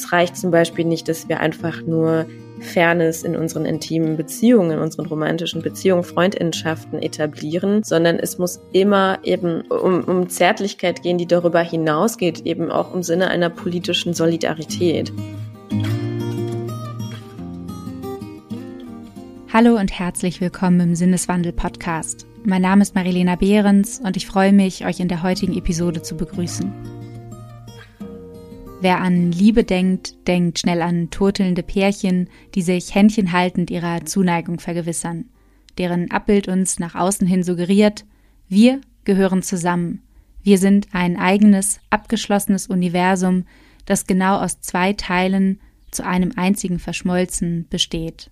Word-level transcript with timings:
es 0.00 0.12
reicht 0.12 0.36
zum 0.36 0.50
Beispiel 0.50 0.86
nicht, 0.86 1.08
dass 1.08 1.28
wir 1.28 1.40
einfach 1.40 1.82
nur 1.82 2.24
Fairness 2.60 3.22
in 3.22 3.36
unseren 3.36 3.66
intimen 3.66 4.16
Beziehungen, 4.16 4.70
in 4.72 4.78
unseren 4.78 5.06
romantischen 5.06 5.60
Beziehungen, 5.60 6.04
Freundinnenschaften 6.04 7.02
etablieren, 7.02 7.82
sondern 7.82 8.18
es 8.18 8.38
muss 8.38 8.60
immer 8.72 9.18
eben 9.24 9.60
um, 9.62 10.02
um 10.04 10.28
Zärtlichkeit 10.28 11.02
gehen, 11.02 11.18
die 11.18 11.26
darüber 11.26 11.60
hinausgeht, 11.60 12.46
eben 12.46 12.70
auch 12.70 12.94
im 12.94 13.02
Sinne 13.02 13.28
einer 13.28 13.50
politischen 13.50 14.14
Solidarität. 14.14 15.12
Hallo 19.52 19.76
und 19.76 19.98
herzlich 19.98 20.40
willkommen 20.40 20.80
im 20.80 20.94
Sinneswandel 20.94 21.52
Podcast. 21.52 22.26
Mein 22.44 22.62
Name 22.62 22.82
ist 22.82 22.94
Marilena 22.94 23.36
Behrens 23.36 24.00
und 24.02 24.16
ich 24.16 24.26
freue 24.26 24.54
mich, 24.54 24.86
euch 24.86 25.00
in 25.00 25.08
der 25.08 25.22
heutigen 25.22 25.56
Episode 25.58 26.00
zu 26.00 26.16
begrüßen. 26.16 26.99
Wer 28.82 29.02
an 29.02 29.30
Liebe 29.30 29.62
denkt, 29.62 30.26
denkt 30.26 30.60
schnell 30.60 30.80
an 30.80 31.10
turtelnde 31.10 31.62
Pärchen, 31.62 32.30
die 32.54 32.62
sich 32.62 32.94
händchenhaltend 32.94 33.70
ihrer 33.70 34.06
Zuneigung 34.06 34.58
vergewissern, 34.58 35.26
deren 35.76 36.10
Abbild 36.10 36.48
uns 36.48 36.78
nach 36.78 36.94
außen 36.94 37.26
hin 37.26 37.42
suggeriert, 37.42 38.06
wir 38.48 38.80
gehören 39.04 39.42
zusammen. 39.42 40.02
Wir 40.42 40.56
sind 40.56 40.88
ein 40.92 41.18
eigenes, 41.18 41.80
abgeschlossenes 41.90 42.68
Universum, 42.68 43.44
das 43.84 44.06
genau 44.06 44.38
aus 44.38 44.62
zwei 44.62 44.94
Teilen 44.94 45.60
zu 45.90 46.06
einem 46.06 46.32
einzigen 46.36 46.78
verschmolzen 46.78 47.66
besteht. 47.68 48.30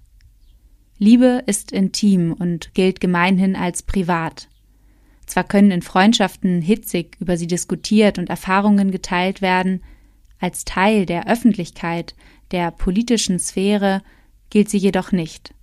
Liebe 0.96 1.42
ist 1.44 1.72
intim 1.72 2.32
und 2.32 2.72
gilt 2.72 3.02
gemeinhin 3.02 3.54
als 3.54 3.82
privat. 3.82 4.48
Zwar 5.26 5.44
können 5.44 5.70
in 5.70 5.82
Freundschaften 5.82 6.62
hitzig 6.62 7.18
über 7.20 7.36
sie 7.36 7.46
diskutiert 7.46 8.18
und 8.18 8.30
Erfahrungen 8.30 8.90
geteilt 8.90 9.42
werden, 9.42 9.82
als 10.38 10.64
Teil 10.64 11.06
der 11.06 11.28
Öffentlichkeit, 11.28 12.14
der 12.50 12.70
politischen 12.70 13.38
Sphäre 13.38 14.02
gilt 14.50 14.68
sie 14.68 14.78
jedoch 14.78 15.12
nicht. 15.12 15.54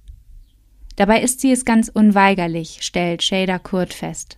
Dabei 0.95 1.21
ist 1.21 1.41
sie 1.41 1.51
es 1.51 1.65
ganz 1.65 1.89
unweigerlich, 1.89 2.79
stellt 2.81 3.23
Shader 3.23 3.59
Kurt 3.59 3.93
fest. 3.93 4.37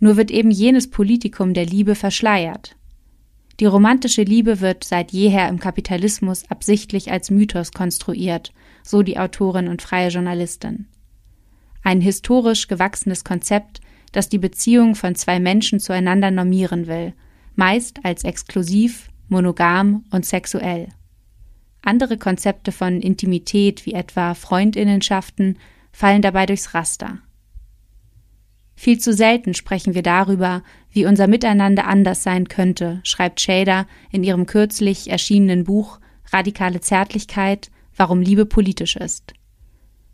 Nur 0.00 0.16
wird 0.16 0.30
eben 0.30 0.50
jenes 0.50 0.90
Politikum 0.90 1.54
der 1.54 1.66
Liebe 1.66 1.94
verschleiert. 1.94 2.76
Die 3.60 3.66
romantische 3.66 4.22
Liebe 4.22 4.60
wird 4.60 4.84
seit 4.84 5.10
jeher 5.10 5.48
im 5.48 5.58
Kapitalismus 5.58 6.48
absichtlich 6.48 7.10
als 7.10 7.30
Mythos 7.30 7.72
konstruiert, 7.72 8.52
so 8.84 9.02
die 9.02 9.18
Autorin 9.18 9.66
und 9.66 9.82
freie 9.82 10.08
Journalistin. 10.08 10.86
Ein 11.82 12.00
historisch 12.00 12.68
gewachsenes 12.68 13.24
Konzept, 13.24 13.80
das 14.12 14.28
die 14.28 14.38
Beziehung 14.38 14.94
von 14.94 15.16
zwei 15.16 15.40
Menschen 15.40 15.80
zueinander 15.80 16.30
normieren 16.30 16.86
will, 16.86 17.14
meist 17.56 18.04
als 18.04 18.24
exklusiv, 18.24 19.10
monogam 19.28 20.04
und 20.10 20.26
sexuell. 20.26 20.88
Andere 21.82 22.18
Konzepte 22.18 22.72
von 22.72 23.00
Intimität, 23.00 23.86
wie 23.86 23.94
etwa 23.94 24.34
Freundinnenschaften, 24.34 25.58
fallen 25.92 26.22
dabei 26.22 26.46
durchs 26.46 26.74
Raster. 26.74 27.18
Viel 28.74 28.98
zu 28.98 29.12
selten 29.12 29.54
sprechen 29.54 29.94
wir 29.94 30.02
darüber, 30.02 30.62
wie 30.92 31.04
unser 31.04 31.26
Miteinander 31.26 31.86
anders 31.86 32.22
sein 32.22 32.48
könnte, 32.48 33.00
schreibt 33.02 33.40
Shader 33.40 33.86
in 34.12 34.22
ihrem 34.22 34.46
kürzlich 34.46 35.10
erschienenen 35.10 35.64
Buch 35.64 35.98
Radikale 36.32 36.80
Zärtlichkeit, 36.80 37.70
warum 37.96 38.20
Liebe 38.20 38.46
politisch 38.46 38.96
ist. 38.96 39.34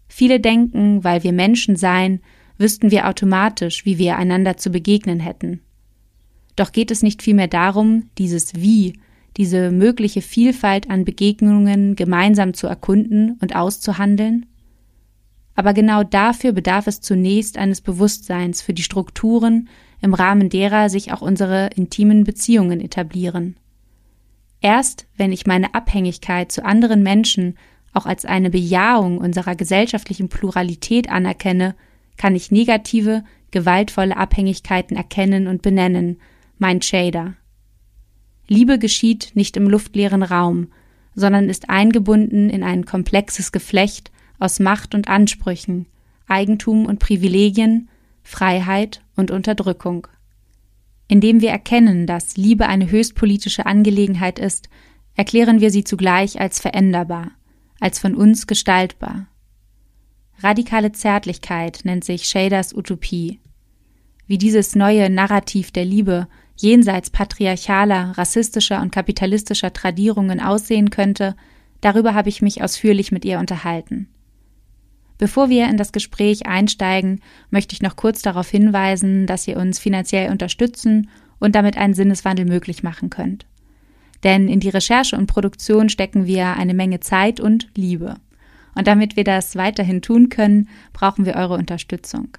Viele 0.09 0.41
denken, 0.41 1.05
weil 1.05 1.25
wir 1.25 1.33
Menschen 1.33 1.77
seien, 1.77 2.21
wüssten 2.57 2.91
wir 2.91 3.09
automatisch, 3.09 3.85
wie 3.85 3.99
wir 3.99 4.17
einander 4.17 4.57
zu 4.57 4.71
begegnen 4.71 5.21
hätten. 5.21 5.61
Doch 6.57 6.73
geht 6.73 6.91
es 6.91 7.03
nicht 7.03 7.23
vielmehr 7.23 7.49
darum, 7.49 8.11
dieses 8.17 8.55
Wie 8.55 8.95
diese 9.37 9.71
mögliche 9.71 10.23
Vielfalt 10.23 10.91
an 10.91 11.05
Begegnungen 11.05 11.97
gemeinsam 11.97 12.55
zu 12.55 12.67
erkunden 12.67 13.39
und 13.41 13.57
auszuhandeln? 13.57 14.47
Aber 15.55 15.73
genau 15.73 16.03
dafür 16.03 16.53
bedarf 16.53 16.87
es 16.87 17.01
zunächst 17.01 17.59
eines 17.59 17.81
Bewusstseins 17.81 18.63
für 18.63 18.75
die 18.75 18.83
Strukturen, 18.83 19.69
im 20.01 20.15
Rahmen 20.15 20.51
derer 20.51 20.91
sich 20.91 21.13
auch 21.13 21.23
unsere 21.23 21.71
intimen 21.75 22.25
Beziehungen 22.25 22.81
etablieren. 22.81 23.57
Erst 24.61 25.07
wenn 25.17 25.33
ich 25.33 25.47
meine 25.47 25.75
Abhängigkeit 25.75 26.51
zu 26.51 26.65
anderen 26.65 27.03
Menschen 27.03 27.57
auch 27.93 28.07
als 28.07 28.25
eine 28.25 28.51
Bejahung 28.51 29.19
unserer 29.19 29.55
gesellschaftlichen 29.55 30.29
Pluralität 30.29 31.11
anerkenne, 31.11 31.75
kann 32.17 32.35
ich 32.35 32.51
negative, 32.51 33.25
gewaltvolle 33.51 34.17
Abhängigkeiten 34.17 34.97
erkennen 34.97 35.47
und 35.47 35.63
benennen, 35.63 36.19
meint 36.59 36.85
Shader. 36.85 37.35
Liebe 38.47 38.79
geschieht 38.79 39.33
nicht 39.35 39.57
im 39.57 39.69
luftleeren 39.69 40.23
Raum, 40.23 40.69
sondern 41.15 41.49
ist 41.49 41.71
eingebunden 41.71 42.51
in 42.51 42.63
ein 42.63 42.85
komplexes 42.85 43.53
Geflecht 43.53 44.11
aus 44.39 44.61
Macht 44.61 44.95
und 44.95 45.09
Ansprüchen, 45.09 45.87
Eigentum 46.27 46.87
und 46.87 46.99
Privilegien, 46.99 47.89
Freiheit 48.23 49.03
und 49.17 49.31
Unterdrückung. 49.31 50.07
Indem 51.07 51.41
wir 51.41 51.51
erkennen, 51.51 52.07
dass 52.07 52.37
Liebe 52.37 52.67
eine 52.67 52.91
höchst 52.91 53.15
politische 53.15 53.67
Angelegenheit 53.67 54.39
ist, 54.39 54.69
erklären 55.15 55.61
wir 55.61 55.71
sie 55.71 55.85
zugleich 55.85 56.41
als 56.41 56.61
veränderbar, 56.61 57.31
als 57.79 57.99
von 57.99 58.15
uns 58.15 58.47
gestaltbar. 58.47 59.27
Radikale 60.41 60.93
Zärtlichkeit 60.93 61.81
nennt 61.85 62.05
sich 62.05 62.25
Shaders 62.25 62.75
Utopie. 62.75 63.39
Wie 64.27 64.39
dieses 64.39 64.75
neue 64.75 65.11
Narrativ 65.11 65.71
der 65.71 65.85
Liebe 65.85 66.27
jenseits 66.57 67.11
patriarchaler, 67.11 68.17
rassistischer 68.17 68.81
und 68.81 68.93
kapitalistischer 68.93 69.73
Tradierungen 69.73 70.41
aussehen 70.41 70.91
könnte, 70.91 71.37
darüber 71.81 72.15
habe 72.15 72.29
ich 72.29 72.43
mich 72.43 72.63
ausführlich 72.63 73.13
mit 73.13 73.25
ihr 73.25 73.39
unterhalten. 73.39 74.09
Bevor 75.19 75.49
wir 75.49 75.69
in 75.69 75.77
das 75.77 75.93
Gespräch 75.93 76.47
einsteigen, 76.47 77.21
möchte 77.51 77.75
ich 77.75 77.83
noch 77.83 77.97
kurz 77.97 78.23
darauf 78.23 78.49
hinweisen, 78.49 79.27
dass 79.27 79.47
ihr 79.47 79.57
uns 79.57 79.79
finanziell 79.79 80.31
unterstützen 80.31 81.09
und 81.39 81.55
damit 81.55 81.77
einen 81.77 81.95
Sinneswandel 81.95 82.47
möglich 82.47 82.83
machen 82.83 83.11
könnt. 83.11 83.47
Denn 84.25 84.49
in 84.49 84.61
die 84.61 84.71
Recherche 84.71 85.17
und 85.17 85.27
Produktion 85.27 85.89
stecken 85.89 86.27
wir 86.27 86.57
eine 86.57 86.75
Menge 86.75 87.01
Zeit 87.01 87.41
und 87.41 87.69
Liebe. 87.77 88.17
Und 88.75 88.89
damit 88.89 89.17
wir 89.17 89.25
das 89.25 89.55
weiterhin 89.55 90.03
tun 90.03 90.31
können, 90.31 90.69
brauchen 90.93 91.27
wir 91.27 91.35
eure 91.35 91.55
Unterstützung. 91.55 92.37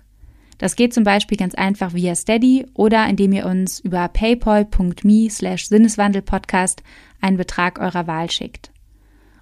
Das 0.58 0.76
geht 0.76 0.94
zum 0.94 1.04
Beispiel 1.04 1.38
ganz 1.38 1.56
einfach 1.56 1.94
via 1.94 2.16
Steady 2.16 2.66
oder 2.74 3.08
indem 3.08 3.34
ihr 3.34 3.46
uns 3.46 3.80
über 3.80 4.08
paypal.me 4.08 5.30
slash 5.30 5.68
Sinneswandelpodcast 5.68 6.82
einen 7.22 7.38
Betrag 7.38 7.80
eurer 7.80 8.08
Wahl 8.08 8.32
schickt. 8.32 8.72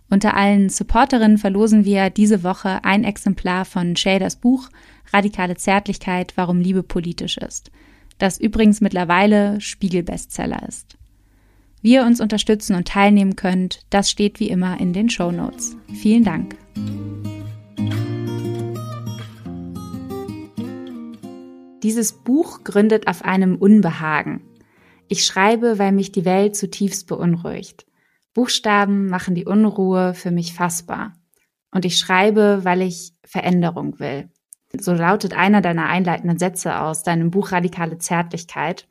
Unter 0.09 0.35
allen 0.35 0.69
Supporterinnen 0.69 1.38
verlosen 1.38 1.85
wir 1.85 2.09
diese 2.09 2.44
Woche 2.44 2.84
ein 2.84 3.03
Exemplar 3.03 3.66
von 3.66 3.96
Shaders 3.96 4.35
Buch 4.35 4.69
Radikale 5.12 5.56
Zärtlichkeit, 5.56 6.34
warum 6.35 6.59
Liebe 6.59 6.84
politisch 6.84 7.38
ist, 7.38 7.72
das 8.18 8.40
übrigens 8.40 8.81
mittlerweile 8.81 9.59
Spiegel-Bestseller 9.62 10.68
ist. 10.68 10.97
Wie 11.81 11.96
ihr 11.96 12.06
uns 12.06 12.22
unterstützen 12.22 12.75
und 12.75 12.88
teilnehmen 12.88 13.35
könnt, 13.35 13.85
das 13.90 14.09
steht 14.09 14.40
wie 14.40 14.50
immer 14.50 14.79
in 14.79 14.94
den 14.94 15.09
Show 15.09 15.31
Notes. 15.31 15.75
Vielen 15.94 16.23
Dank. 16.23 16.56
Dieses 21.83 22.13
Buch 22.13 22.63
gründet 22.63 23.07
auf 23.07 23.25
einem 23.25 23.57
Unbehagen. 23.57 24.41
Ich 25.09 25.25
schreibe, 25.25 25.79
weil 25.79 25.91
mich 25.91 26.13
die 26.13 26.23
Welt 26.23 26.55
zutiefst 26.55 27.07
beunruhigt. 27.07 27.85
Buchstaben 28.33 29.07
machen 29.07 29.35
die 29.35 29.45
Unruhe 29.45 30.13
für 30.13 30.31
mich 30.31 30.53
fassbar. 30.53 31.13
Und 31.72 31.83
ich 31.83 31.97
schreibe, 31.97 32.61
weil 32.63 32.81
ich 32.81 33.11
Veränderung 33.25 33.99
will. 33.99 34.29
So 34.79 34.93
lautet 34.93 35.33
einer 35.33 35.59
deiner 35.59 35.88
einleitenden 35.88 36.39
Sätze 36.39 36.79
aus 36.79 37.03
deinem 37.03 37.31
Buch 37.31 37.52
Radikale 37.52 37.97
Zärtlichkeit. 37.97 38.87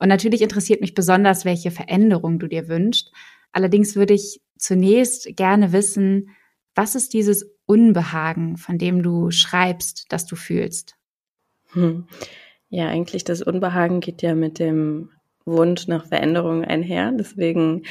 Und 0.00 0.08
natürlich 0.08 0.42
interessiert 0.42 0.80
mich 0.80 0.94
besonders, 0.94 1.44
welche 1.44 1.70
Veränderung 1.70 2.40
du 2.40 2.48
dir 2.48 2.68
wünschst. 2.68 3.12
Allerdings 3.52 3.94
würde 3.94 4.14
ich 4.14 4.42
zunächst 4.58 5.36
gerne 5.36 5.72
wissen, 5.72 6.30
was 6.74 6.96
ist 6.96 7.12
dieses 7.14 7.48
Unbehagen, 7.66 8.56
von 8.56 8.76
dem 8.76 9.04
du 9.04 9.30
schreibst, 9.30 10.06
das 10.08 10.26
du 10.26 10.34
fühlst? 10.34 10.96
Hm. 11.74 12.06
Ja, 12.70 12.88
eigentlich 12.88 13.24
das 13.24 13.42
Unbehagen 13.42 14.00
geht 14.00 14.22
ja 14.22 14.34
mit 14.34 14.58
dem 14.58 15.10
Wunsch 15.44 15.86
nach 15.86 16.06
Veränderung 16.06 16.64
einher. 16.64 17.12
Deswegen, 17.16 17.82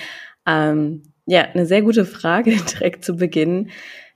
ähm, 0.46 1.04
ja, 1.26 1.44
eine 1.44 1.66
sehr 1.66 1.82
gute 1.82 2.06
Frage 2.06 2.52
direkt 2.74 3.06
zu 3.06 3.16
Beginn. 3.16 3.70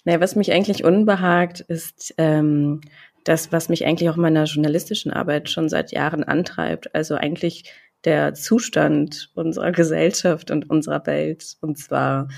Naja, 0.03 0.19
was 0.19 0.35
mich 0.35 0.51
eigentlich 0.51 0.83
unbehagt, 0.83 1.61
ist 1.61 2.15
ähm, 2.17 2.81
das, 3.23 3.51
was 3.51 3.69
mich 3.69 3.85
eigentlich 3.85 4.09
auch 4.09 4.15
in 4.15 4.21
meiner 4.21 4.45
journalistischen 4.45 5.11
Arbeit 5.11 5.49
schon 5.49 5.69
seit 5.69 5.91
Jahren 5.91 6.23
antreibt. 6.23 6.93
Also 6.95 7.15
eigentlich 7.15 7.71
der 8.03 8.33
Zustand 8.33 9.31
unserer 9.35 9.71
Gesellschaft 9.73 10.51
und 10.51 10.69
unserer 10.69 11.05
Welt. 11.05 11.57
Und 11.61 11.77
zwar 11.77 12.29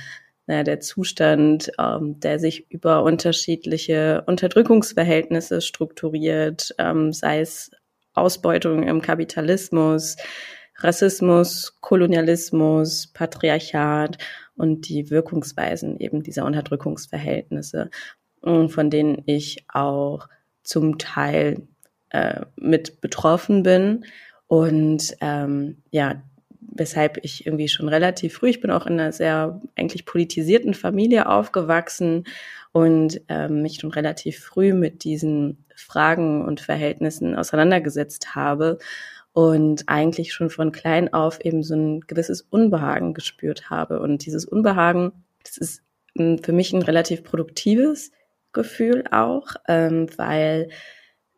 naja, 0.49 0.63
der 0.63 0.79
Zustand, 0.79 1.71
ähm, 1.77 2.19
der 2.21 2.39
sich 2.39 2.71
über 2.71 3.03
unterschiedliche 3.03 4.23
Unterdrückungsverhältnisse 4.25 5.61
strukturiert, 5.61 6.73
ähm, 6.79 7.13
sei 7.13 7.41
es 7.41 7.69
Ausbeutung 8.15 8.81
im 8.81 9.03
Kapitalismus, 9.03 10.15
Rassismus, 10.75 11.77
Kolonialismus, 11.81 13.11
Patriarchat 13.13 14.17
und 14.55 14.89
die 14.89 15.11
Wirkungsweisen 15.11 15.99
eben 15.99 16.23
dieser 16.23 16.45
Unterdrückungsverhältnisse, 16.45 17.91
von 18.41 18.89
denen 18.89 19.21
ich 19.27 19.65
auch 19.71 20.29
zum 20.63 20.97
Teil 20.97 21.67
äh, 22.09 22.41
mit 22.55 23.01
betroffen 23.01 23.61
bin. 23.61 24.03
Und 24.47 25.15
ähm, 25.21 25.83
ja, 25.91 26.23
weshalb 26.79 27.23
ich 27.23 27.45
irgendwie 27.45 27.67
schon 27.67 27.89
relativ 27.89 28.35
früh, 28.35 28.49
ich 28.49 28.61
bin 28.61 28.71
auch 28.71 28.87
in 28.87 28.93
einer 28.93 29.11
sehr 29.11 29.61
eigentlich 29.75 30.05
politisierten 30.05 30.73
Familie 30.73 31.29
aufgewachsen 31.29 32.23
und 32.71 33.21
ähm, 33.27 33.61
mich 33.61 33.75
schon 33.75 33.91
relativ 33.91 34.39
früh 34.39 34.73
mit 34.73 35.03
diesen 35.03 35.65
Fragen 35.75 36.45
und 36.45 36.61
Verhältnissen 36.61 37.35
auseinandergesetzt 37.35 38.35
habe 38.35 38.79
und 39.33 39.83
eigentlich 39.87 40.33
schon 40.33 40.49
von 40.49 40.71
klein 40.71 41.13
auf 41.13 41.43
eben 41.43 41.63
so 41.63 41.75
ein 41.75 42.01
gewisses 42.01 42.41
Unbehagen 42.41 43.13
gespürt 43.13 43.69
habe. 43.69 43.99
Und 43.99 44.25
dieses 44.25 44.45
Unbehagen, 44.45 45.11
das 45.43 45.57
ist 45.57 45.83
ähm, 46.17 46.39
für 46.43 46.53
mich 46.53 46.73
ein 46.73 46.81
relativ 46.81 47.23
produktives 47.23 48.11
Gefühl 48.51 49.03
auch, 49.11 49.55
ähm, 49.67 50.07
weil 50.17 50.69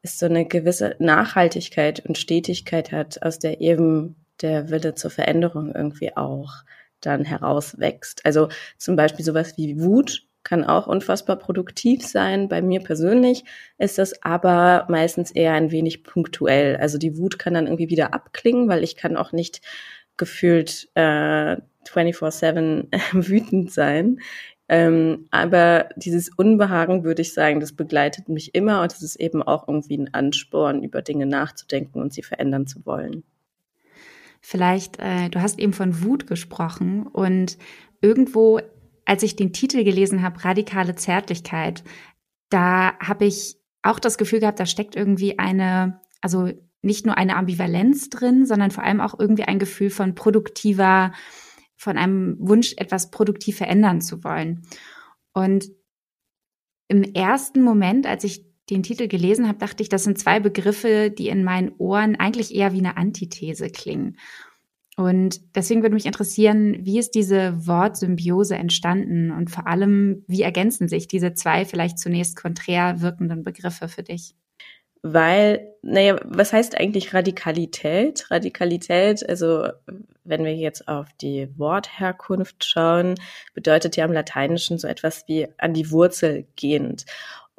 es 0.01 0.17
so 0.17 0.25
eine 0.25 0.45
gewisse 0.45 0.95
Nachhaltigkeit 0.99 2.03
und 2.05 2.17
Stetigkeit 2.17 2.91
hat, 2.91 3.21
aus 3.21 3.39
der 3.39 3.61
eben 3.61 4.20
der 4.41 4.69
Wille 4.69 4.95
zur 4.95 5.11
Veränderung 5.11 5.73
irgendwie 5.73 6.15
auch 6.15 6.63
dann 7.01 7.23
herauswächst. 7.23 8.25
Also 8.25 8.49
zum 8.77 8.95
Beispiel 8.95 9.25
sowas 9.25 9.57
wie 9.57 9.81
Wut 9.81 10.27
kann 10.43 10.63
auch 10.63 10.87
unfassbar 10.87 11.35
produktiv 11.35 12.05
sein. 12.05 12.49
Bei 12.49 12.61
mir 12.61 12.79
persönlich 12.81 13.43
ist 13.77 13.97
das 13.97 14.23
aber 14.23 14.85
meistens 14.89 15.31
eher 15.31 15.53
ein 15.53 15.71
wenig 15.71 16.03
punktuell. 16.03 16.77
Also 16.77 16.97
die 16.97 17.17
Wut 17.17 17.37
kann 17.37 17.53
dann 17.53 17.67
irgendwie 17.67 17.89
wieder 17.89 18.13
abklingen, 18.13 18.67
weil 18.67 18.83
ich 18.83 18.95
kann 18.95 19.17
auch 19.17 19.31
nicht 19.31 19.61
gefühlt 20.17 20.89
äh, 20.95 21.57
24-7 21.87 22.87
wütend 23.27 23.71
sein. 23.71 24.19
Ähm, 24.67 25.27
aber 25.31 25.89
dieses 25.97 26.29
Unbehagen, 26.29 27.03
würde 27.03 27.21
ich 27.23 27.33
sagen, 27.33 27.59
das 27.59 27.73
begleitet 27.73 28.29
mich 28.29 28.55
immer 28.55 28.81
und 28.81 28.93
es 28.93 29.01
ist 29.01 29.17
eben 29.17 29.43
auch 29.43 29.67
irgendwie 29.67 29.97
ein 29.97 30.13
Ansporn, 30.13 30.81
über 30.81 31.01
Dinge 31.01 31.25
nachzudenken 31.25 32.01
und 32.01 32.13
sie 32.13 32.23
verändern 32.23 32.67
zu 32.67 32.85
wollen. 32.85 33.23
Vielleicht, 34.41 34.99
äh, 34.99 35.29
du 35.29 35.41
hast 35.41 35.59
eben 35.59 35.73
von 35.73 36.03
Wut 36.03 36.27
gesprochen 36.27 37.05
und 37.05 37.57
irgendwo, 38.01 38.59
als 39.05 39.23
ich 39.23 39.35
den 39.35 39.53
Titel 39.53 39.83
gelesen 39.83 40.23
habe, 40.23 40.43
radikale 40.43 40.95
Zärtlichkeit, 40.95 41.83
da 42.49 42.97
habe 42.99 43.25
ich 43.25 43.57
auch 43.83 43.99
das 43.99 44.17
Gefühl 44.17 44.39
gehabt, 44.39 44.59
da 44.59 44.65
steckt 44.65 44.95
irgendwie 44.95 45.39
eine, 45.39 46.01
also 46.21 46.49
nicht 46.81 47.05
nur 47.05 47.17
eine 47.17 47.35
Ambivalenz 47.35 48.09
drin, 48.09 48.45
sondern 48.45 48.71
vor 48.71 48.83
allem 48.83 49.01
auch 49.01 49.19
irgendwie 49.19 49.43
ein 49.43 49.59
Gefühl 49.59 49.91
von 49.91 50.15
produktiver, 50.15 51.13
von 51.75 51.97
einem 51.97 52.37
Wunsch, 52.39 52.73
etwas 52.77 53.11
produktiv 53.11 53.57
verändern 53.57 54.01
zu 54.01 54.23
wollen. 54.23 54.63
Und 55.33 55.71
im 56.87 57.03
ersten 57.03 57.61
Moment, 57.61 58.05
als 58.05 58.23
ich 58.23 58.50
den 58.71 58.83
Titel 58.83 59.07
gelesen 59.07 59.47
habe, 59.47 59.59
dachte 59.59 59.83
ich, 59.83 59.89
das 59.89 60.03
sind 60.03 60.17
zwei 60.17 60.39
Begriffe, 60.39 61.11
die 61.11 61.27
in 61.27 61.43
meinen 61.43 61.71
Ohren 61.77 62.15
eigentlich 62.15 62.55
eher 62.55 62.73
wie 62.73 62.79
eine 62.79 62.97
Antithese 62.97 63.69
klingen. 63.69 64.17
Und 64.97 65.41
deswegen 65.55 65.81
würde 65.81 65.95
mich 65.95 66.05
interessieren, 66.05 66.77
wie 66.81 66.99
ist 66.99 67.15
diese 67.15 67.65
Wortsymbiose 67.65 68.55
entstanden 68.55 69.31
und 69.31 69.49
vor 69.49 69.67
allem, 69.67 70.23
wie 70.27 70.41
ergänzen 70.41 70.87
sich 70.87 71.07
diese 71.07 71.33
zwei 71.33 71.65
vielleicht 71.65 71.97
zunächst 71.97 72.35
konträr 72.35 73.01
wirkenden 73.01 73.43
Begriffe 73.43 73.87
für 73.87 74.03
dich? 74.03 74.35
Weil, 75.03 75.67
naja, 75.81 76.17
was 76.25 76.53
heißt 76.53 76.77
eigentlich 76.77 77.13
Radikalität? 77.13 78.29
Radikalität, 78.29 79.27
also 79.27 79.69
wenn 80.23 80.43
wir 80.45 80.55
jetzt 80.55 80.87
auf 80.87 81.07
die 81.19 81.49
Wortherkunft 81.57 82.63
schauen, 82.63 83.15
bedeutet 83.55 83.95
ja 83.95 84.05
im 84.05 84.13
Lateinischen 84.13 84.77
so 84.77 84.87
etwas 84.87 85.23
wie 85.27 85.47
an 85.57 85.73
die 85.73 85.89
Wurzel 85.89 86.45
gehend. 86.55 87.05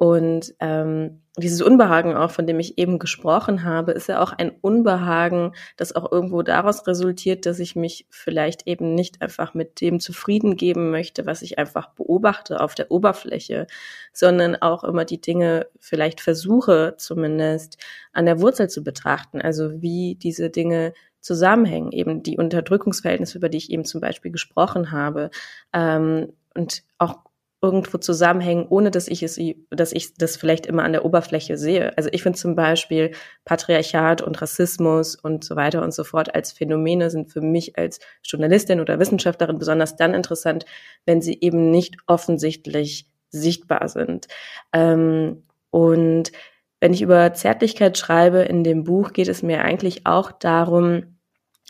Und 0.03 0.53
ähm, 0.59 1.21
dieses 1.37 1.61
Unbehagen 1.61 2.13
auch, 2.13 2.29
von 2.29 2.45
dem 2.45 2.59
ich 2.59 2.77
eben 2.77 2.99
gesprochen 2.99 3.63
habe, 3.63 3.93
ist 3.93 4.09
ja 4.09 4.21
auch 4.21 4.33
ein 4.33 4.51
Unbehagen, 4.59 5.53
das 5.77 5.95
auch 5.95 6.11
irgendwo 6.11 6.41
daraus 6.41 6.85
resultiert, 6.87 7.45
dass 7.45 7.57
ich 7.57 7.77
mich 7.77 8.05
vielleicht 8.09 8.67
eben 8.67 8.95
nicht 8.95 9.21
einfach 9.21 9.53
mit 9.53 9.79
dem 9.79 10.01
zufrieden 10.01 10.57
geben 10.57 10.91
möchte, 10.91 11.25
was 11.25 11.41
ich 11.41 11.57
einfach 11.57 11.91
beobachte 11.91 12.59
auf 12.59 12.75
der 12.75 12.91
Oberfläche, 12.91 13.65
sondern 14.11 14.57
auch 14.57 14.83
immer 14.83 15.05
die 15.05 15.21
Dinge 15.21 15.67
vielleicht 15.79 16.19
versuche 16.19 16.95
zumindest 16.97 17.77
an 18.11 18.25
der 18.25 18.41
Wurzel 18.41 18.69
zu 18.69 18.83
betrachten. 18.83 19.39
Also 19.39 19.81
wie 19.81 20.15
diese 20.15 20.49
Dinge 20.49 20.91
zusammenhängen, 21.21 21.93
eben 21.93 22.23
die 22.23 22.35
Unterdrückungsverhältnisse, 22.35 23.37
über 23.37 23.47
die 23.47 23.59
ich 23.59 23.71
eben 23.71 23.85
zum 23.85 24.01
Beispiel 24.01 24.33
gesprochen 24.33 24.91
habe, 24.91 25.29
ähm, 25.71 26.33
und 26.55 26.83
auch 26.97 27.19
irgendwo 27.63 27.97
zusammenhängen, 27.97 28.67
ohne 28.67 28.91
dass 28.91 29.07
ich 29.07 29.23
es, 29.23 29.39
dass 29.71 29.93
ich 29.93 30.13
das 30.15 30.35
vielleicht 30.35 30.65
immer 30.65 30.83
an 30.83 30.91
der 30.91 31.05
Oberfläche 31.05 31.57
sehe. 31.57 31.97
Also 31.97 32.09
ich 32.11 32.21
finde 32.21 32.37
zum 32.37 32.55
Beispiel 32.55 33.11
Patriarchat 33.45 34.21
und 34.21 34.41
Rassismus 34.41 35.15
und 35.15 35.45
so 35.45 35.55
weiter 35.55 35.81
und 35.81 35.93
so 35.93 36.03
fort 36.03 36.35
als 36.35 36.51
Phänomene 36.51 37.09
sind 37.09 37.31
für 37.31 37.39
mich 37.39 37.77
als 37.77 37.99
Journalistin 38.23 38.81
oder 38.81 38.99
Wissenschaftlerin 38.99 39.57
besonders 39.57 39.95
dann 39.95 40.13
interessant, 40.13 40.65
wenn 41.05 41.21
sie 41.21 41.37
eben 41.39 41.71
nicht 41.71 41.95
offensichtlich 42.05 43.07
sichtbar 43.29 43.87
sind. 43.87 44.27
Ähm, 44.73 45.43
und 45.71 46.33
wenn 46.81 46.93
ich 46.93 47.01
über 47.01 47.33
Zärtlichkeit 47.33 47.97
schreibe 47.97 48.39
in 48.39 48.65
dem 48.65 48.83
Buch, 48.83 49.13
geht 49.13 49.29
es 49.29 49.41
mir 49.41 49.63
eigentlich 49.63 50.05
auch 50.05 50.33
darum, 50.33 51.15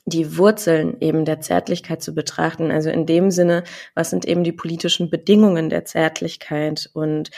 die 0.06 0.38
Wurzeln 0.38 0.98
eben 1.00 1.26
der 1.26 1.40
Zärtlichkeit 1.40 2.02
zu 2.02 2.14
betrachten. 2.14 2.72
Also 2.72 2.90
in 2.90 3.06
dem 3.06 3.32
Sinne, 3.32 3.64
was 3.96 4.10
sind 4.10 4.26
eben 4.26 4.44
die 4.44 4.52
politischen 4.52 5.10
Bedingungen 5.10 5.70
der 5.70 5.86
Zärtlichkeit 5.86 6.90
und 6.94 7.32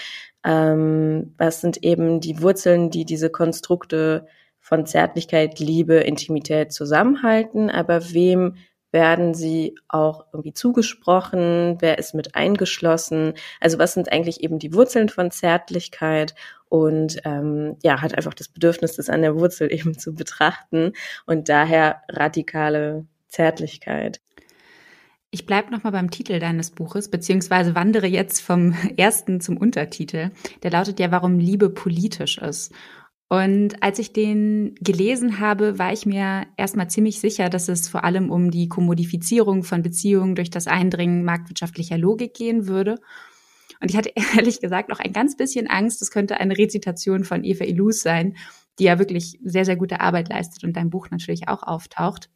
ähm, 0.44 1.34
was 1.38 1.62
sind 1.62 1.84
eben 1.84 2.20
die 2.20 2.42
Wurzeln, 2.42 2.90
die 2.90 3.06
diese 3.06 3.30
Konstrukte 3.30 4.28
von 4.60 4.86
Zärtlichkeit, 4.88 5.60
Liebe, 5.60 5.96
Intimität 5.96 6.74
zusammenhalten, 6.74 7.70
aber 7.70 8.14
wem 8.14 8.56
werden 8.96 9.36
sie 9.36 9.76
auch 9.90 10.26
irgendwie 10.32 10.54
zugesprochen, 10.54 11.78
wer 11.82 12.00
ist 12.00 12.16
mit 12.16 12.34
eingeschlossen, 12.34 13.34
also 13.60 13.78
was 13.78 13.94
sind 13.94 14.12
eigentlich 14.12 14.42
eben 14.42 14.58
die 14.58 14.74
Wurzeln 14.74 15.10
von 15.10 15.30
Zärtlichkeit 15.30 16.34
und 16.70 17.18
ähm, 17.26 17.76
ja, 17.84 18.02
hat 18.02 18.16
einfach 18.18 18.34
das 18.34 18.48
Bedürfnis, 18.48 18.96
das 18.96 19.10
an 19.10 19.22
der 19.22 19.36
Wurzel 19.36 19.72
eben 19.72 20.00
zu 20.00 20.16
betrachten 20.16 20.94
und 21.26 21.50
daher 21.50 22.02
radikale 22.10 23.06
Zärtlichkeit. 23.28 24.22
Ich 25.30 25.46
bleibe 25.46 25.72
nochmal 25.72 25.92
beim 25.92 26.10
Titel 26.10 26.40
deines 26.40 26.72
Buches, 26.72 27.12
beziehungsweise 27.12 27.76
wandere 27.76 28.08
jetzt 28.08 28.40
vom 28.40 28.74
ersten 28.98 29.42
zum 29.42 29.58
Untertitel. 29.58 30.32
Der 30.64 30.72
lautet 30.72 31.02
ja, 31.02 31.12
warum 31.12 31.38
Liebe 31.38 31.70
politisch 31.70 32.38
ist. 32.38 32.72
Und 33.28 33.82
als 33.82 33.98
ich 33.98 34.14
den 34.14 34.76
gelesen 34.76 35.40
habe, 35.40 35.80
war 35.80 35.92
ich 35.92 36.06
mir 36.06 36.46
erstmal 36.58 36.90
ziemlich 36.90 37.20
sicher, 37.20 37.50
dass 37.50 37.70
es 37.70 37.88
vor 37.88 38.04
allem 38.04 38.30
um 38.30 38.52
die 38.52 38.70
Kommodifizierung 38.70 39.64
von 39.64 39.82
Beziehungen 39.82 40.36
durch 40.36 40.52
das 40.52 40.68
Eindringen 40.68 41.24
marktwirtschaftlicher 41.24 41.98
Logik 41.98 42.36
gehen 42.36 42.68
würde. 42.68 43.00
Und 43.82 43.90
ich 43.90 43.98
hatte 43.98 44.12
ehrlich 44.36 44.62
gesagt 44.62 44.90
noch 44.90 45.00
ein 45.00 45.14
ganz 45.14 45.36
bisschen 45.36 45.68
Angst, 45.68 46.02
es 46.02 46.12
könnte 46.12 46.40
eine 46.40 46.58
Rezitation 46.58 47.24
von 47.24 47.44
Eva 47.44 47.66
Ilus 47.66 48.02
sein, 48.02 48.36
die 48.78 48.84
ja 48.84 49.00
wirklich 49.00 49.40
sehr, 49.44 49.66
sehr 49.66 49.76
gute 49.76 50.02
Arbeit 50.02 50.30
leistet 50.30 50.64
und 50.64 50.76
dein 50.76 50.90
Buch 50.90 51.10
natürlich 51.10 51.48
auch 51.48 51.64
auftaucht. 51.64 52.30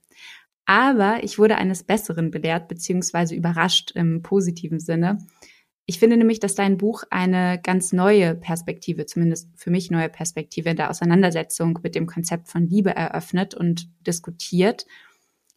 Aber 0.65 1.23
ich 1.23 1.37
wurde 1.39 1.57
eines 1.57 1.83
Besseren 1.83 2.31
belehrt, 2.31 2.67
beziehungsweise 2.67 3.35
überrascht 3.35 3.91
im 3.95 4.21
positiven 4.21 4.79
Sinne. 4.79 5.17
Ich 5.89 5.97
finde 5.97 6.17
nämlich, 6.17 6.39
dass 6.39 6.53
dein 6.53 6.77
Buch 6.77 7.01
eine 7.09 7.59
ganz 7.63 7.93
neue 7.93 8.35
Perspektive, 8.35 9.07
zumindest 9.07 9.49
für 9.55 9.71
mich 9.71 9.89
neue 9.89 10.07
Perspektive 10.07 10.69
in 10.69 10.75
der 10.75 10.91
Auseinandersetzung 10.91 11.79
mit 11.81 11.95
dem 11.95 12.05
Konzept 12.05 12.47
von 12.47 12.67
Liebe 12.67 12.91
eröffnet 12.91 13.55
und 13.55 13.89
diskutiert, 14.05 14.85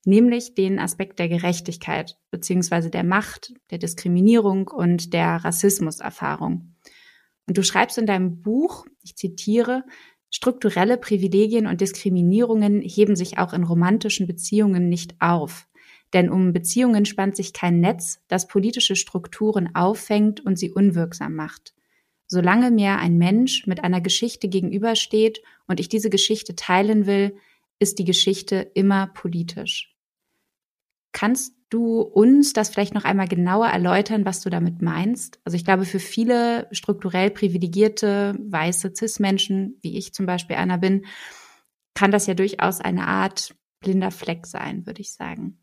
nämlich 0.06 0.54
den 0.54 0.78
Aspekt 0.78 1.18
der 1.18 1.28
Gerechtigkeit 1.28 2.16
beziehungsweise 2.30 2.88
der 2.88 3.04
Macht, 3.04 3.52
der 3.70 3.76
Diskriminierung 3.76 4.68
und 4.68 5.12
der 5.12 5.36
Rassismuserfahrung. 5.44 6.76
Und 7.46 7.58
du 7.58 7.62
schreibst 7.62 7.98
in 7.98 8.06
deinem 8.06 8.40
Buch, 8.40 8.86
ich 9.02 9.16
zitiere, 9.16 9.84
strukturelle 10.30 10.96
Privilegien 10.96 11.66
und 11.66 11.82
Diskriminierungen 11.82 12.80
heben 12.80 13.16
sich 13.16 13.36
auch 13.36 13.52
in 13.52 13.64
romantischen 13.64 14.26
Beziehungen 14.26 14.88
nicht 14.88 15.14
auf. 15.20 15.68
Denn 16.12 16.30
um 16.30 16.52
Beziehungen 16.52 17.06
spannt 17.06 17.36
sich 17.36 17.52
kein 17.52 17.80
Netz, 17.80 18.20
das 18.28 18.46
politische 18.46 18.96
Strukturen 18.96 19.74
auffängt 19.74 20.40
und 20.40 20.58
sie 20.58 20.70
unwirksam 20.70 21.34
macht. 21.34 21.74
Solange 22.26 22.70
mir 22.70 22.98
ein 22.98 23.18
Mensch 23.18 23.66
mit 23.66 23.84
einer 23.84 24.00
Geschichte 24.00 24.48
gegenübersteht 24.48 25.42
und 25.66 25.80
ich 25.80 25.88
diese 25.88 26.10
Geschichte 26.10 26.56
teilen 26.56 27.06
will, 27.06 27.36
ist 27.78 27.98
die 27.98 28.04
Geschichte 28.04 28.70
immer 28.74 29.08
politisch. 29.08 29.94
Kannst 31.12 31.54
du 31.68 32.00
uns 32.00 32.52
das 32.52 32.70
vielleicht 32.70 32.94
noch 32.94 33.04
einmal 33.04 33.28
genauer 33.28 33.66
erläutern, 33.68 34.24
was 34.24 34.40
du 34.40 34.50
damit 34.50 34.82
meinst? 34.82 35.40
Also 35.44 35.56
ich 35.56 35.64
glaube, 35.64 35.84
für 35.84 35.98
viele 35.98 36.68
strukturell 36.72 37.30
privilegierte 37.30 38.34
weiße 38.38 38.92
CIS-Menschen, 38.94 39.78
wie 39.82 39.96
ich 39.96 40.14
zum 40.14 40.26
Beispiel 40.26 40.56
einer 40.56 40.78
bin, 40.78 41.04
kann 41.94 42.10
das 42.10 42.26
ja 42.26 42.34
durchaus 42.34 42.80
eine 42.80 43.06
Art 43.06 43.54
blinder 43.80 44.10
Fleck 44.10 44.46
sein, 44.46 44.86
würde 44.86 45.00
ich 45.00 45.12
sagen. 45.12 45.58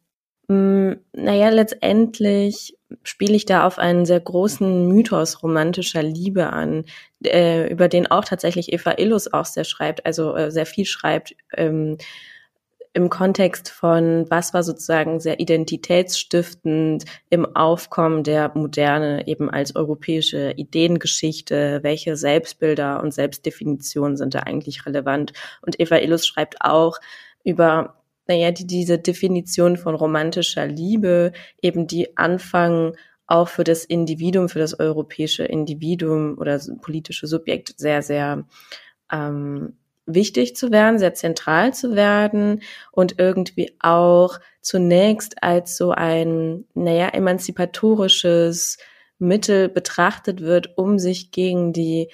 Mm, 0.50 0.94
naja, 1.14 1.50
letztendlich 1.50 2.76
spiele 3.04 3.36
ich 3.36 3.46
da 3.46 3.68
auf 3.68 3.78
einen 3.78 4.06
sehr 4.08 4.20
großen 4.20 4.88
Mythos 4.88 5.44
romantischer 5.44 6.02
Liebe 6.02 6.52
an, 6.52 6.86
äh, 7.24 7.72
über 7.72 7.88
den 7.88 8.08
auch 8.10 8.26
tatsächlich 8.26 8.74
Eva 8.74 8.96
Illus 8.98 9.32
auch 9.32 9.46
sehr 9.46 9.64
schreibt, 9.64 10.08
also 10.08 10.36
äh, 10.36 10.50
sehr 10.50 10.66
viel 10.66 10.86
schreibt. 10.86 11.36
Ähm, 11.56 11.98
im 12.94 13.10
Kontext 13.12 13.70
von, 13.70 14.26
was 14.32 14.56
war 14.56 14.64
sozusagen 14.64 15.20
sehr 15.20 15.40
identitätsstiftend 15.40 17.06
im 17.30 17.56
Aufkommen 17.56 18.24
der 18.24 18.52
Moderne 18.56 19.28
eben 19.28 19.52
als 19.52 19.76
europäische 19.76 20.54
Ideengeschichte, 20.58 21.82
welche 21.84 22.16
Selbstbilder 22.16 23.04
und 23.04 23.14
Selbstdefinitionen 23.14 24.18
sind 24.18 24.34
da 24.34 24.40
eigentlich 24.40 24.88
relevant. 24.88 25.34
Und 25.62 25.80
Eva 25.80 25.98
Illus 25.98 26.26
schreibt 26.26 26.56
auch 26.62 26.98
über 27.44 27.99
naja, 28.30 28.52
die, 28.52 28.68
diese 28.68 29.00
Definition 29.00 29.76
von 29.76 29.96
romantischer 29.96 30.68
Liebe, 30.68 31.34
eben 31.62 31.88
die 31.88 32.16
anfangen, 32.16 32.94
auch 33.26 33.50
für 33.50 33.64
das 33.64 33.86
Individuum, 33.86 34.50
für 34.50 34.60
das 34.60 34.80
europäische 34.80 35.44
Individuum 35.44 36.38
oder 36.38 36.60
politische 36.82 37.28
Subjekt 37.28 37.74
sehr, 37.78 38.02
sehr 38.04 38.46
ähm, 39.12 39.74
wichtig 40.06 40.56
zu 40.56 40.72
werden, 40.72 41.00
sehr 41.00 41.16
zentral 41.16 41.74
zu 41.74 41.96
werden 41.96 42.62
und 42.92 43.20
irgendwie 43.20 43.76
auch 43.80 44.40
zunächst 44.62 45.42
als 45.44 45.76
so 45.76 45.92
ein, 45.92 46.66
naja, 46.76 47.10
emanzipatorisches 47.10 48.78
Mittel 49.18 49.70
betrachtet 49.70 50.42
wird, 50.42 50.78
um 50.78 51.00
sich 51.00 51.32
gegen 51.32 51.74
die 51.74 52.10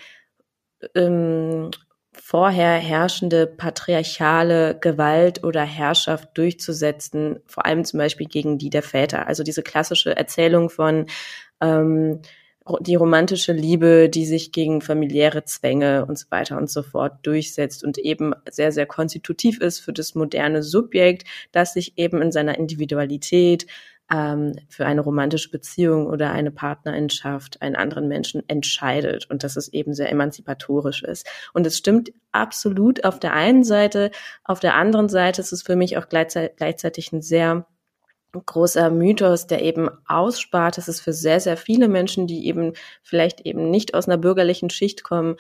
ähm, 0.96 1.72
vorher 2.22 2.78
herrschende 2.78 3.48
patriarchale 3.48 4.78
Gewalt 4.80 5.44
oder 5.44 5.64
Herrschaft 5.64 6.30
durchzusetzen, 6.38 7.40
vor 7.46 7.66
allem 7.66 7.86
zum 7.86 8.00
Beispiel 8.00 8.28
gegen 8.28 8.58
die 8.58 8.70
der 8.70 8.84
Väter. 8.84 9.28
Also 9.28 9.44
diese 9.44 9.64
klassische 9.64 10.16
Erzählung 10.16 10.70
von 10.70 11.06
ähm, 11.62 12.22
die 12.80 12.96
romantische 12.96 13.54
Liebe, 13.54 14.10
die 14.10 14.26
sich 14.26 14.52
gegen 14.52 14.82
familiäre 14.82 15.46
Zwänge 15.46 16.06
und 16.06 16.18
so 16.18 16.26
weiter 16.32 16.58
und 16.58 16.70
so 16.70 16.82
fort 16.82 17.20
durchsetzt 17.22 17.84
und 17.84 18.00
eben 18.00 18.34
sehr, 18.50 18.72
sehr 18.72 18.88
konstitutiv 18.88 19.60
ist 19.62 19.80
für 19.80 19.94
das 19.94 20.16
moderne 20.16 20.64
Subjekt, 20.64 21.28
das 21.52 21.74
sich 21.74 21.94
eben 21.98 22.24
in 22.24 22.32
seiner 22.32 22.58
Individualität 22.58 23.68
ähm, 24.12 24.56
für 24.70 24.86
eine 24.86 25.02
romantische 25.02 25.50
Beziehung 25.50 26.08
oder 26.08 26.32
eine 26.32 26.52
Partnerinschaft 26.52 27.62
einen 27.62 27.76
anderen 27.76 28.08
Menschen 28.08 28.48
entscheidet 28.48 29.30
und 29.30 29.44
dass 29.44 29.56
es 29.56 29.68
eben 29.70 29.94
sehr 29.94 30.12
emanzipatorisch 30.12 31.04
ist. 31.04 31.28
Und 31.54 31.66
es 31.66 31.78
stimmt 31.78 32.12
absolut 32.32 33.04
auf 33.04 33.20
der 33.20 33.34
einen 33.34 33.64
Seite, 33.64 34.12
auf 34.44 34.60
der 34.60 34.76
anderen 34.76 35.10
Seite 35.10 35.42
ist 35.42 35.52
es 35.52 35.64
für 35.64 35.76
mich 35.76 35.98
auch 35.98 36.08
gleichzeitig 36.08 37.12
ein 37.12 37.22
sehr 37.22 37.66
großer 38.46 38.90
Mythos, 38.90 39.48
der 39.48 39.62
eben 39.62 39.90
ausspart, 40.08 40.78
dass 40.78 40.88
es 40.88 41.00
für 41.00 41.14
sehr, 41.14 41.40
sehr 41.40 41.58
viele 41.58 41.88
Menschen, 41.88 42.28
die 42.28 42.48
eben 42.48 42.74
vielleicht 43.02 43.42
eben 43.42 43.70
nicht 43.70 43.94
aus 43.94 44.08
einer 44.08 44.18
bürgerlichen 44.18 44.70
Schicht 44.70 45.04
kommen, 45.04 45.38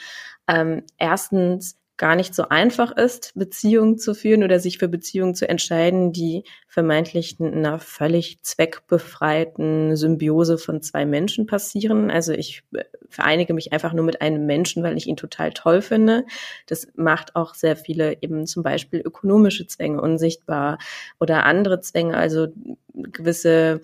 ähm, 0.47 0.83
erstens 0.97 1.77
gar 1.97 2.15
nicht 2.15 2.35
so 2.35 2.49
einfach 2.49 2.91
ist, 2.91 3.31
Beziehungen 3.35 3.97
zu 3.97 4.13
führen 4.13 4.43
oder 4.43 4.59
sich 4.59 4.77
für 4.77 4.89
Beziehungen 4.89 5.33
zu 5.33 5.47
entscheiden, 5.47 6.11
die 6.11 6.43
vermeintlich 6.67 7.39
in 7.39 7.53
einer 7.53 7.79
völlig 7.79 8.43
zweckbefreiten 8.43 9.95
Symbiose 9.95 10.57
von 10.57 10.81
zwei 10.81 11.05
Menschen 11.05 11.45
passieren. 11.45 12.11
Also 12.11 12.33
ich 12.33 12.63
äh, 12.73 12.83
vereinige 13.09 13.53
mich 13.53 13.71
einfach 13.71 13.93
nur 13.93 14.03
mit 14.03 14.21
einem 14.21 14.45
Menschen, 14.45 14.83
weil 14.83 14.97
ich 14.97 15.07
ihn 15.07 15.15
total 15.15 15.53
toll 15.53 15.81
finde. 15.81 16.25
Das 16.67 16.87
macht 16.95 17.35
auch 17.35 17.53
sehr 17.53 17.77
viele 17.77 18.21
eben 18.21 18.45
zum 18.45 18.63
Beispiel 18.63 18.99
ökonomische 18.99 19.67
Zwänge 19.67 20.01
unsichtbar 20.01 20.77
oder 21.19 21.45
andere 21.45 21.79
Zwänge, 21.79 22.17
also 22.17 22.47
gewisse 22.93 23.81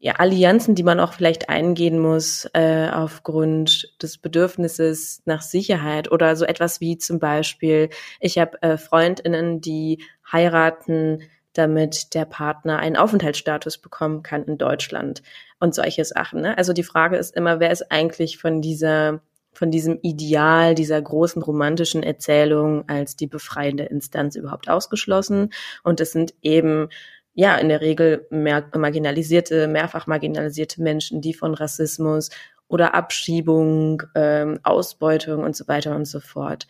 ja, 0.00 0.14
Allianzen, 0.14 0.74
die 0.74 0.84
man 0.84 1.00
auch 1.00 1.12
vielleicht 1.12 1.48
eingehen 1.48 1.98
muss 1.98 2.48
äh, 2.52 2.88
aufgrund 2.92 3.94
des 4.00 4.18
Bedürfnisses 4.18 5.22
nach 5.24 5.42
Sicherheit 5.42 6.10
oder 6.12 6.36
so 6.36 6.44
etwas 6.44 6.80
wie 6.80 6.98
zum 6.98 7.18
Beispiel, 7.18 7.90
ich 8.20 8.38
habe 8.38 8.62
äh, 8.62 8.76
Freundinnen, 8.76 9.60
die 9.60 10.02
heiraten, 10.30 11.22
damit 11.52 12.14
der 12.14 12.24
Partner 12.26 12.78
einen 12.78 12.96
Aufenthaltsstatus 12.96 13.78
bekommen 13.78 14.22
kann 14.22 14.44
in 14.44 14.58
Deutschland 14.58 15.22
und 15.58 15.74
solche 15.74 16.04
Sachen. 16.04 16.42
Ne? 16.42 16.56
Also 16.56 16.72
die 16.72 16.84
Frage 16.84 17.16
ist 17.16 17.34
immer, 17.34 17.58
wer 17.58 17.72
ist 17.72 17.90
eigentlich 17.90 18.38
von 18.38 18.62
dieser 18.62 19.20
von 19.58 19.72
diesem 19.72 19.98
Ideal 20.02 20.76
dieser 20.76 21.02
großen 21.02 21.42
romantischen 21.42 22.04
Erzählung 22.04 22.88
als 22.88 23.16
die 23.16 23.26
befreiende 23.26 23.84
Instanz 23.84 24.36
überhaupt 24.36 24.68
ausgeschlossen. 24.68 25.50
Und 25.82 26.00
es 26.00 26.12
sind 26.12 26.32
eben 26.42 26.90
ja 27.38 27.54
in 27.54 27.68
der 27.68 27.80
Regel 27.80 28.26
mehr 28.30 28.68
marginalisierte, 28.74 29.68
mehrfach 29.68 30.08
marginalisierte 30.08 30.82
Menschen, 30.82 31.20
die 31.20 31.34
von 31.34 31.54
Rassismus 31.54 32.30
oder 32.66 32.94
Abschiebung, 32.94 34.02
ähm, 34.16 34.58
Ausbeutung 34.64 35.44
und 35.44 35.54
so 35.54 35.68
weiter 35.68 35.94
und 35.94 36.04
so 36.04 36.18
fort 36.18 36.66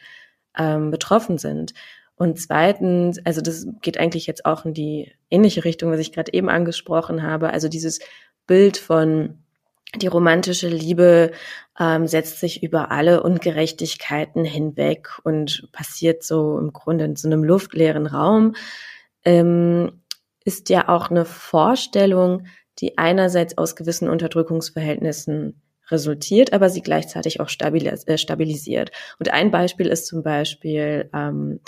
ähm, 0.59 0.91
betroffen 0.91 1.39
sind. 1.39 1.73
Und 2.17 2.39
zweitens, 2.39 3.19
also 3.25 3.41
das 3.41 3.67
geht 3.81 3.99
eigentlich 3.99 4.27
jetzt 4.27 4.45
auch 4.45 4.67
in 4.67 4.75
die 4.75 5.11
ähnliche 5.31 5.65
Richtung, 5.65 5.91
was 5.91 6.01
ich 6.01 6.13
gerade 6.13 6.35
eben 6.35 6.51
angesprochen 6.51 7.23
habe. 7.23 7.49
Also 7.49 7.69
dieses 7.71 8.01
Bild 8.47 8.77
von 8.77 9.39
die 9.97 10.07
romantische 10.07 10.69
Liebe 10.69 11.31
ähm, 11.81 12.07
setzt 12.07 12.41
sich 12.41 12.63
über 12.63 12.91
alle 12.91 13.23
Ungerechtigkeiten 13.23 14.45
hinweg 14.45 15.19
und 15.25 15.71
passiert 15.73 16.25
so 16.25 16.59
im 16.59 16.75
Grunde 16.75 17.07
in 17.07 17.17
so 17.17 17.27
einem 17.27 17.43
luftleeren 17.43 18.07
Raum. 18.07 18.55
Ähm, 19.25 20.03
ist 20.49 20.71
ja 20.71 20.89
auch 20.89 21.11
eine 21.11 21.27
Vorstellung, 21.27 22.47
die 22.79 22.97
einerseits 22.97 23.59
aus 23.59 23.77
gewissen 23.77 24.09
Unterdrückungsverhältnissen 24.09 25.61
resultiert, 25.91 26.55
aber 26.55 26.71
sie 26.71 26.81
gleichzeitig 26.81 27.41
auch 27.41 27.51
äh, 27.51 28.17
stabilisiert. 28.17 28.91
Und 29.19 29.31
ein 29.31 29.51
Beispiel 29.51 29.89
ist 29.89 30.07
zum 30.07 30.23
Beispiel 30.23 31.11
ähm, 31.13 31.61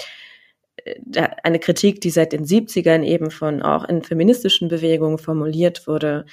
äh, 0.76 1.28
eine 1.42 1.58
Kritik, 1.58 2.00
die 2.00 2.08
seit 2.08 2.32
den 2.32 2.46
70ern 2.46 3.02
eben 3.02 3.30
von 3.30 3.60
auch 3.60 3.84
in 3.84 4.02
feministischen 4.02 4.68
Bewegungen 4.68 5.18
formuliert 5.18 5.87
wurde, 5.87 6.25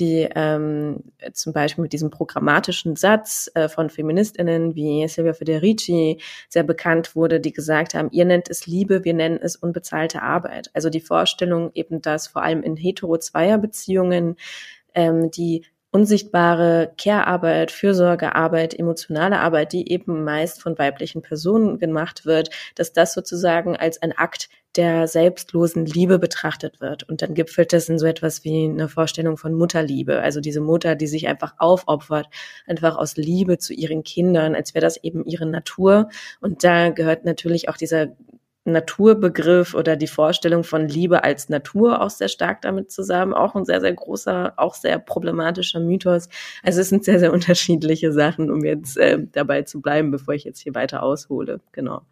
die 0.00 0.28
ähm, 0.34 1.04
zum 1.32 1.52
Beispiel 1.52 1.82
mit 1.82 1.92
diesem 1.92 2.10
programmatischen 2.10 2.96
Satz 2.96 3.50
äh, 3.54 3.68
von 3.68 3.90
Feministinnen 3.90 4.74
wie 4.74 5.06
Silvia 5.06 5.34
Federici 5.34 6.18
sehr 6.48 6.62
bekannt 6.62 7.14
wurde, 7.14 7.38
die 7.38 7.52
gesagt 7.52 7.94
haben, 7.94 8.08
ihr 8.10 8.24
nennt 8.24 8.48
es 8.48 8.66
Liebe, 8.66 9.04
wir 9.04 9.14
nennen 9.14 9.38
es 9.40 9.56
unbezahlte 9.56 10.22
Arbeit. 10.22 10.70
Also 10.72 10.90
die 10.90 11.00
Vorstellung 11.00 11.70
eben, 11.74 12.00
dass 12.00 12.26
vor 12.26 12.42
allem 12.42 12.62
in 12.62 12.76
hetero-Zweier-Beziehungen 12.76 14.36
ähm, 14.94 15.30
die 15.30 15.66
unsichtbare 15.90 16.92
Care-Arbeit, 16.96 17.72
Fürsorgearbeit, 17.72 18.78
emotionale 18.78 19.40
Arbeit, 19.40 19.72
die 19.72 19.90
eben 19.90 20.24
meist 20.24 20.62
von 20.62 20.78
weiblichen 20.78 21.22
Personen 21.22 21.78
gemacht 21.78 22.26
wird, 22.26 22.50
dass 22.76 22.92
das 22.92 23.12
sozusagen 23.12 23.76
als 23.76 24.00
ein 24.00 24.12
Akt 24.16 24.48
der 24.76 25.08
selbstlosen 25.08 25.84
Liebe 25.84 26.20
betrachtet 26.20 26.80
wird. 26.80 27.02
Und 27.08 27.22
dann 27.22 27.34
gipfelt 27.34 27.72
das 27.72 27.88
in 27.88 27.98
so 27.98 28.06
etwas 28.06 28.44
wie 28.44 28.66
eine 28.66 28.88
Vorstellung 28.88 29.36
von 29.36 29.54
Mutterliebe. 29.54 30.20
Also 30.20 30.40
diese 30.40 30.60
Mutter, 30.60 30.94
die 30.94 31.08
sich 31.08 31.26
einfach 31.26 31.54
aufopfert, 31.58 32.28
einfach 32.68 32.96
aus 32.96 33.16
Liebe 33.16 33.58
zu 33.58 33.74
ihren 33.74 34.04
Kindern, 34.04 34.54
als 34.54 34.74
wäre 34.74 34.84
das 34.84 34.96
eben 35.02 35.24
ihre 35.24 35.46
Natur. 35.46 36.08
Und 36.40 36.62
da 36.62 36.90
gehört 36.90 37.24
natürlich 37.24 37.68
auch 37.68 37.76
dieser 37.76 38.08
Naturbegriff 38.64 39.74
oder 39.74 39.96
die 39.96 40.06
Vorstellung 40.06 40.64
von 40.64 40.86
Liebe 40.86 41.24
als 41.24 41.48
Natur 41.48 42.02
auch 42.02 42.10
sehr 42.10 42.28
stark 42.28 42.60
damit 42.62 42.90
zusammen. 42.90 43.32
Auch 43.32 43.54
ein 43.54 43.64
sehr, 43.64 43.80
sehr 43.80 43.94
großer, 43.94 44.54
auch 44.56 44.74
sehr 44.74 44.98
problematischer 44.98 45.80
Mythos. 45.80 46.28
Also 46.62 46.80
es 46.80 46.90
sind 46.90 47.04
sehr, 47.04 47.18
sehr 47.18 47.32
unterschiedliche 47.32 48.12
Sachen, 48.12 48.50
um 48.50 48.64
jetzt 48.64 48.96
äh, 48.98 49.18
dabei 49.32 49.62
zu 49.62 49.80
bleiben, 49.80 50.10
bevor 50.10 50.34
ich 50.34 50.44
jetzt 50.44 50.60
hier 50.60 50.74
weiter 50.74 51.02
aushole. 51.02 51.60
Genau. 51.72 52.02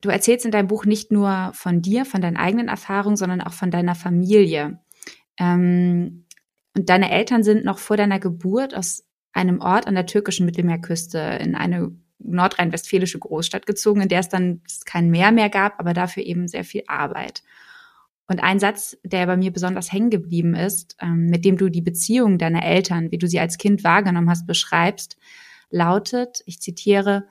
Du 0.00 0.10
erzählst 0.10 0.44
in 0.44 0.50
deinem 0.50 0.68
Buch 0.68 0.84
nicht 0.84 1.12
nur 1.12 1.50
von 1.54 1.80
dir, 1.80 2.04
von 2.04 2.20
deinen 2.20 2.36
eigenen 2.36 2.68
Erfahrungen, 2.68 3.16
sondern 3.16 3.40
auch 3.40 3.54
von 3.54 3.70
deiner 3.70 3.94
Familie. 3.94 4.80
Ähm, 5.38 6.26
und 6.76 6.90
deine 6.90 7.10
Eltern 7.10 7.42
sind 7.42 7.64
noch 7.64 7.78
vor 7.78 7.96
deiner 7.96 8.20
Geburt 8.20 8.74
aus 8.76 9.04
einem 9.32 9.60
Ort 9.60 9.86
an 9.86 9.94
der 9.94 10.06
türkischen 10.06 10.46
Mittelmeerküste 10.46 11.18
in 11.40 11.54
eine 11.54 11.92
nordrhein-westfälische 12.18 13.18
Großstadt 13.18 13.66
gezogen, 13.66 14.00
in 14.00 14.08
der 14.08 14.20
es 14.20 14.28
dann 14.28 14.62
kein 14.84 15.10
Meer 15.10 15.32
mehr 15.32 15.50
gab, 15.50 15.78
aber 15.78 15.92
dafür 15.94 16.24
eben 16.24 16.48
sehr 16.48 16.64
viel 16.64 16.84
Arbeit. 16.86 17.42
Und 18.26 18.42
ein 18.42 18.58
Satz, 18.58 18.96
der 19.02 19.26
bei 19.26 19.36
mir 19.36 19.52
besonders 19.52 19.92
hängen 19.92 20.10
geblieben 20.10 20.54
ist, 20.54 20.96
ähm, 21.00 21.26
mit 21.26 21.44
dem 21.44 21.56
du 21.56 21.68
die 21.68 21.82
Beziehung 21.82 22.38
deiner 22.38 22.64
Eltern, 22.64 23.10
wie 23.10 23.18
du 23.18 23.26
sie 23.26 23.38
als 23.38 23.58
Kind 23.58 23.84
wahrgenommen 23.84 24.30
hast, 24.30 24.46
beschreibst, 24.46 25.16
lautet, 25.70 26.42
ich 26.46 26.60
zitiere, 26.60 27.26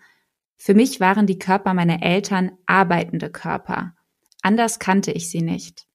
für 0.56 0.76
mich 0.76 1.00
waren 1.00 1.26
die 1.26 1.40
Körper 1.40 1.74
meiner 1.74 2.04
Eltern 2.04 2.52
arbeitende 2.68 3.30
Körper. 3.30 3.96
Anders 4.42 4.80
kannte 4.80 5.12
ich 5.12 5.30
sie 5.30 5.42
nicht. 5.42 5.88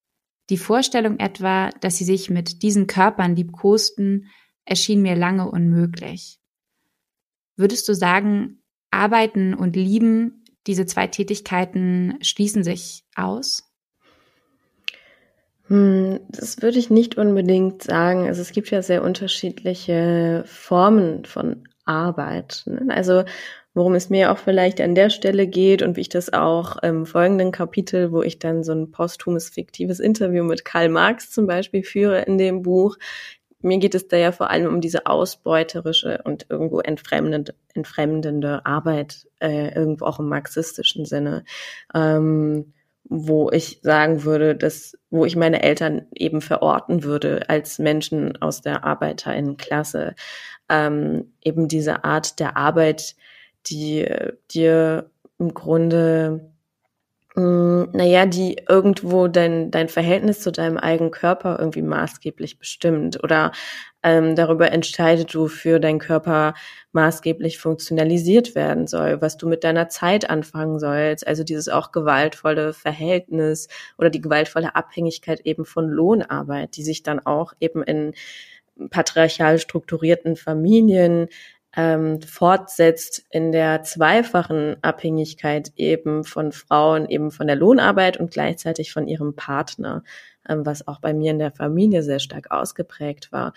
Die 0.51 0.57
Vorstellung 0.57 1.19
etwa, 1.19 1.71
dass 1.81 1.99
sie 1.99 2.05
sich 2.05 2.29
mit 2.31 2.63
diesen 2.63 2.87
Körpern 2.87 3.37
liebkosten, 3.37 4.27
erschien 4.65 5.03
mir 5.03 5.15
lange 5.15 5.51
unmöglich. 5.51 6.39
Würdest 7.57 7.89
du 7.89 7.95
sagen, 7.95 8.63
Arbeiten 8.91 9.55
und 9.55 9.77
Lieben, 9.77 10.45
diese 10.67 10.87
zwei 10.87 11.07
Tätigkeiten 11.07 12.19
schließen 12.21 12.63
sich 12.63 13.05
aus? 13.15 13.65
Hm, 15.69 16.21
das 16.31 16.63
würde 16.63 16.79
ich 16.79 16.91
nicht 16.91 17.17
unbedingt 17.17 17.83
sagen. 17.83 18.27
Also 18.27 18.41
es 18.41 18.53
gibt 18.53 18.71
ja 18.71 18.83
sehr 18.83 19.03
unterschiedliche 19.03 20.43
Formen 20.47 21.25
von 21.25 21.69
Arbeit. 21.85 22.63
Ne? 22.67 22.87
Also 22.89 23.25
worum 23.75 23.95
es 23.95 24.11
mir 24.11 24.33
auch 24.33 24.39
vielleicht 24.39 24.81
an 24.81 24.95
der 24.95 25.09
Stelle 25.09 25.47
geht 25.47 25.83
und 25.83 25.97
wie 25.97 26.01
ich 26.01 26.09
das 26.09 26.33
auch 26.33 26.83
im 26.83 27.07
folgenden 27.07 27.53
Kapitel, 27.53 28.13
wo 28.13 28.23
ich 28.23 28.39
dann 28.39 28.65
so 28.65 28.73
ein 28.73 28.91
posthumes 28.91 29.51
fiktives 29.51 30.01
Interview 30.01 30.43
mit 30.43 30.65
Karl 30.65 30.89
Marx 30.89 31.31
zum 31.31 31.47
Beispiel 31.47 31.85
führe 31.85 32.23
in 32.23 32.39
dem 32.39 32.63
Buch. 32.63 32.97
Mir 33.61 33.79
geht 33.79 33.95
es 33.95 34.09
da 34.09 34.17
ja 34.17 34.33
vor 34.33 34.51
allem 34.51 34.73
um 34.73 34.81
diese 34.81 35.07
ausbeuterische 35.07 36.21
und 36.25 36.47
irgendwo 36.49 36.81
entfremdende, 36.81 37.55
entfremdende 37.75 38.65
Arbeit, 38.65 39.27
äh, 39.41 39.75
irgendwo 39.75 40.05
auch 40.05 40.21
im 40.21 40.29
marxistischen 40.29 41.05
Sinne. 41.05 41.45
Ähm, 41.95 42.73
wo 43.09 43.51
ich 43.51 43.81
sagen 43.83 44.25
würde, 44.25 44.55
dass, 44.55 44.97
wo 45.11 45.25
ich 45.25 45.35
meine 45.35 45.63
Eltern 45.63 46.07
eben 46.15 46.41
verorten 46.41 47.03
würde 47.03 47.49
als 47.49 47.79
Menschen 47.79 48.41
aus 48.43 48.61
der 48.61 48.85
Arbeiterinnenklasse. 48.85 50.15
Ähm, 50.69 51.33
eben 51.43 51.69
diese 51.69 52.05
Art 52.05 52.39
der 52.39 52.57
Arbeit, 52.57 53.17
die 53.67 54.07
dir 54.51 55.11
im 55.39 55.55
Grunde, 55.55 56.51
naja, 57.37 58.27
die 58.27 58.57
irgendwo 58.69 59.29
dein, 59.29 59.71
dein 59.71 59.89
Verhältnis 59.89 60.41
zu 60.41 60.51
deinem 60.51 60.77
eigenen 60.77 61.11
Körper 61.11 61.59
irgendwie 61.59 61.83
maßgeblich 61.83 62.59
bestimmt 62.59 63.23
oder 63.23 63.53
ähm, 64.03 64.35
darüber 64.35 64.73
entscheidet, 64.73 65.35
wofür 65.37 65.79
dein 65.79 65.99
Körper 65.99 66.55
maßgeblich 66.93 67.59
funktionalisiert 67.59 68.55
werden 68.55 68.87
soll, 68.87 69.21
was 69.21 69.37
du 69.37 69.47
mit 69.49 69.63
deiner 69.63 69.89
Zeit 69.89 70.31
anfangen 70.31 70.79
sollst. 70.79 71.27
Also 71.27 71.45
dieses 71.45 71.69
auch 71.69 71.93
gewaltvolle 71.93 72.73
Verhältnis 72.73 73.69
oder 73.99 74.11
die 74.11 74.21
gewaltvolle 74.21 74.75
Abhängigkeit 74.75 75.41
eben 75.45 75.65
von 75.65 75.89
Lohnarbeit, 75.89 76.77
die 76.77 76.83
sich 76.83 77.03
dann 77.03 77.21
auch 77.21 77.53
eben 77.61 77.83
in 77.83 78.15
patriarchal 78.91 79.59
strukturierten 79.59 80.37
Familien 80.37 81.29
ähm, 81.77 82.23
fortsetzt 82.23 83.27
in 83.31 83.53
der 83.53 83.83
zweifachen 83.83 84.77
Abhängigkeit 84.83 85.73
eben 85.77 86.25
von 86.25 86.53
Frauen, 86.53 87.09
eben 87.09 87.31
von 87.31 87.47
der 87.47 87.57
Lohnarbeit 87.57 88.17
und 88.17 88.31
gleichzeitig 88.31 88.93
von 88.93 89.07
ihrem 89.07 89.37
Partner, 89.37 90.03
ähm, 90.49 90.65
was 90.65 90.89
auch 90.89 91.01
bei 91.01 91.13
mir 91.13 91.31
in 91.31 91.39
der 91.39 91.53
Familie 91.53 92.03
sehr 92.03 92.21
stark 92.21 92.51
ausgeprägt 92.51 93.33
war. 93.33 93.53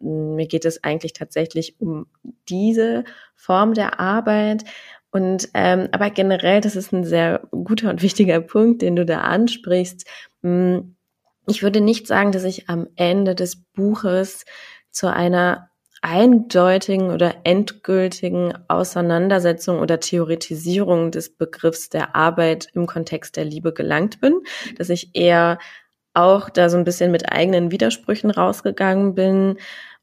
Mir 0.00 0.46
geht 0.46 0.64
es 0.64 0.84
eigentlich 0.84 1.12
tatsächlich 1.12 1.76
um 1.80 2.06
diese 2.48 3.04
Form 3.34 3.74
der 3.74 3.98
Arbeit. 3.98 4.64
Und 5.10 5.48
ähm, 5.54 5.88
aber 5.92 6.10
generell, 6.10 6.60
das 6.60 6.76
ist 6.76 6.92
ein 6.92 7.04
sehr 7.04 7.48
guter 7.50 7.90
und 7.90 8.02
wichtiger 8.02 8.40
Punkt, 8.40 8.82
den 8.82 8.96
du 8.96 9.04
da 9.04 9.22
ansprichst. 9.22 10.06
Hm, 10.42 10.96
ich 11.48 11.62
würde 11.62 11.80
nicht 11.80 12.06
sagen, 12.06 12.32
dass 12.32 12.44
ich 12.44 12.68
am 12.68 12.88
Ende 12.96 13.34
des 13.34 13.56
Buches 13.56 14.44
zu 14.90 15.12
einer 15.12 15.70
eindeutigen 16.06 17.10
oder 17.10 17.34
endgültigen 17.42 18.54
Auseinandersetzung 18.68 19.80
oder 19.80 19.98
Theoretisierung 19.98 21.10
des 21.10 21.36
Begriffs 21.36 21.88
der 21.88 22.14
Arbeit 22.14 22.68
im 22.74 22.86
Kontext 22.86 23.36
der 23.36 23.44
Liebe 23.44 23.72
gelangt 23.72 24.20
bin, 24.20 24.40
dass 24.78 24.88
ich 24.88 25.10
eher 25.14 25.58
auch 26.14 26.48
da 26.48 26.68
so 26.68 26.76
ein 26.78 26.84
bisschen 26.84 27.10
mit 27.10 27.32
eigenen 27.32 27.72
Widersprüchen 27.72 28.30
rausgegangen 28.30 29.16
bin 29.16 29.56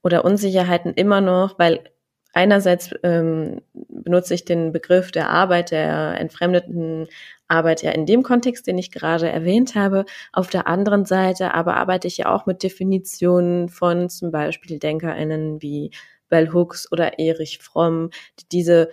oder 0.04 0.26
Unsicherheiten 0.26 0.94
immer 0.94 1.22
noch, 1.22 1.58
weil 1.58 1.86
einerseits 2.34 2.94
ähm, 3.04 3.62
benutze 3.74 4.34
ich 4.34 4.46
den 4.46 4.72
Begriff 4.72 5.12
der 5.12 5.30
Arbeit, 5.30 5.72
der 5.72 6.20
entfremdeten 6.20 7.08
Arbeit 7.48 7.84
ja 7.84 7.92
in 7.92 8.06
dem 8.06 8.24
Kontext, 8.24 8.68
den 8.68 8.78
ich 8.78 8.92
gerade 8.92 9.30
erwähnt 9.30 9.76
habe. 9.76 10.06
Auf 10.34 10.50
der 10.50 10.68
anderen 10.68 11.06
Seite 11.06 11.54
aber 11.54 11.78
arbeite 11.78 12.08
ich 12.08 12.18
ja 12.18 12.34
auch 12.34 12.46
mit 12.46 12.64
Definitionen 12.64 13.70
von 13.70 14.10
zum 14.10 14.32
Beispiel 14.32 14.80
DenkerInnen 14.80 15.62
wie 15.62 15.92
Bell 16.30 16.52
Hooks 16.52 16.92
oder 16.92 17.20
Erich 17.20 17.60
Fromm, 17.60 18.10
die 18.40 18.50
diese 18.52 18.90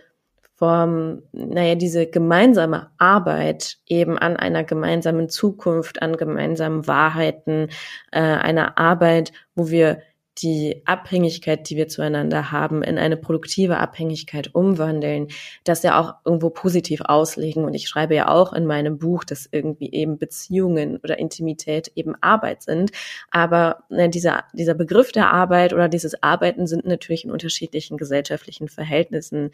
Form, 0.61 1.23
naja, 1.33 1.75
diese 1.75 2.07
gemeinsame 2.07 2.91
Arbeit 2.99 3.79
eben 3.87 4.19
an 4.19 4.37
einer 4.37 4.63
gemeinsamen 4.63 5.31
Zukunft, 5.31 6.03
an 6.03 6.19
gemeinsamen 6.19 6.87
Wahrheiten, 6.87 7.69
äh, 8.13 8.21
einer 8.21 8.77
Arbeit, 8.77 9.33
wo 9.55 9.71
wir 9.71 10.03
die 10.39 10.83
Abhängigkeit, 10.87 11.69
die 11.69 11.77
wir 11.77 11.89
zueinander 11.89 12.53
haben, 12.53 12.83
in 12.83 12.99
eine 12.99 13.17
produktive 13.17 13.79
Abhängigkeit 13.79 14.55
umwandeln, 14.55 15.29
das 15.65 15.83
ja 15.83 16.01
auch 16.01 16.15
irgendwo 16.25 16.51
positiv 16.51 17.03
auslegen. 17.03 17.65
Und 17.65 17.75
ich 17.75 17.89
schreibe 17.89 18.15
ja 18.15 18.29
auch 18.29 18.53
in 18.53 18.65
meinem 18.65 18.99
Buch, 18.99 19.25
dass 19.25 19.49
irgendwie 19.51 19.93
eben 19.93 20.19
Beziehungen 20.19 20.99
oder 20.99 21.19
Intimität 21.19 21.93
eben 21.95 22.15
Arbeit 22.21 22.63
sind. 22.63 22.93
Aber 23.31 23.85
ne, 23.91 24.09
dieser, 24.09 24.45
dieser 24.55 24.75
Begriff 24.75 25.13
der 25.13 25.31
Arbeit 25.31 25.73
oder 25.73 25.89
dieses 25.89 26.23
Arbeiten 26.23 26.67
sind 26.67 26.87
natürlich 26.87 27.25
in 27.25 27.31
unterschiedlichen 27.31 27.97
gesellschaftlichen 27.97 28.69
Verhältnissen 28.69 29.51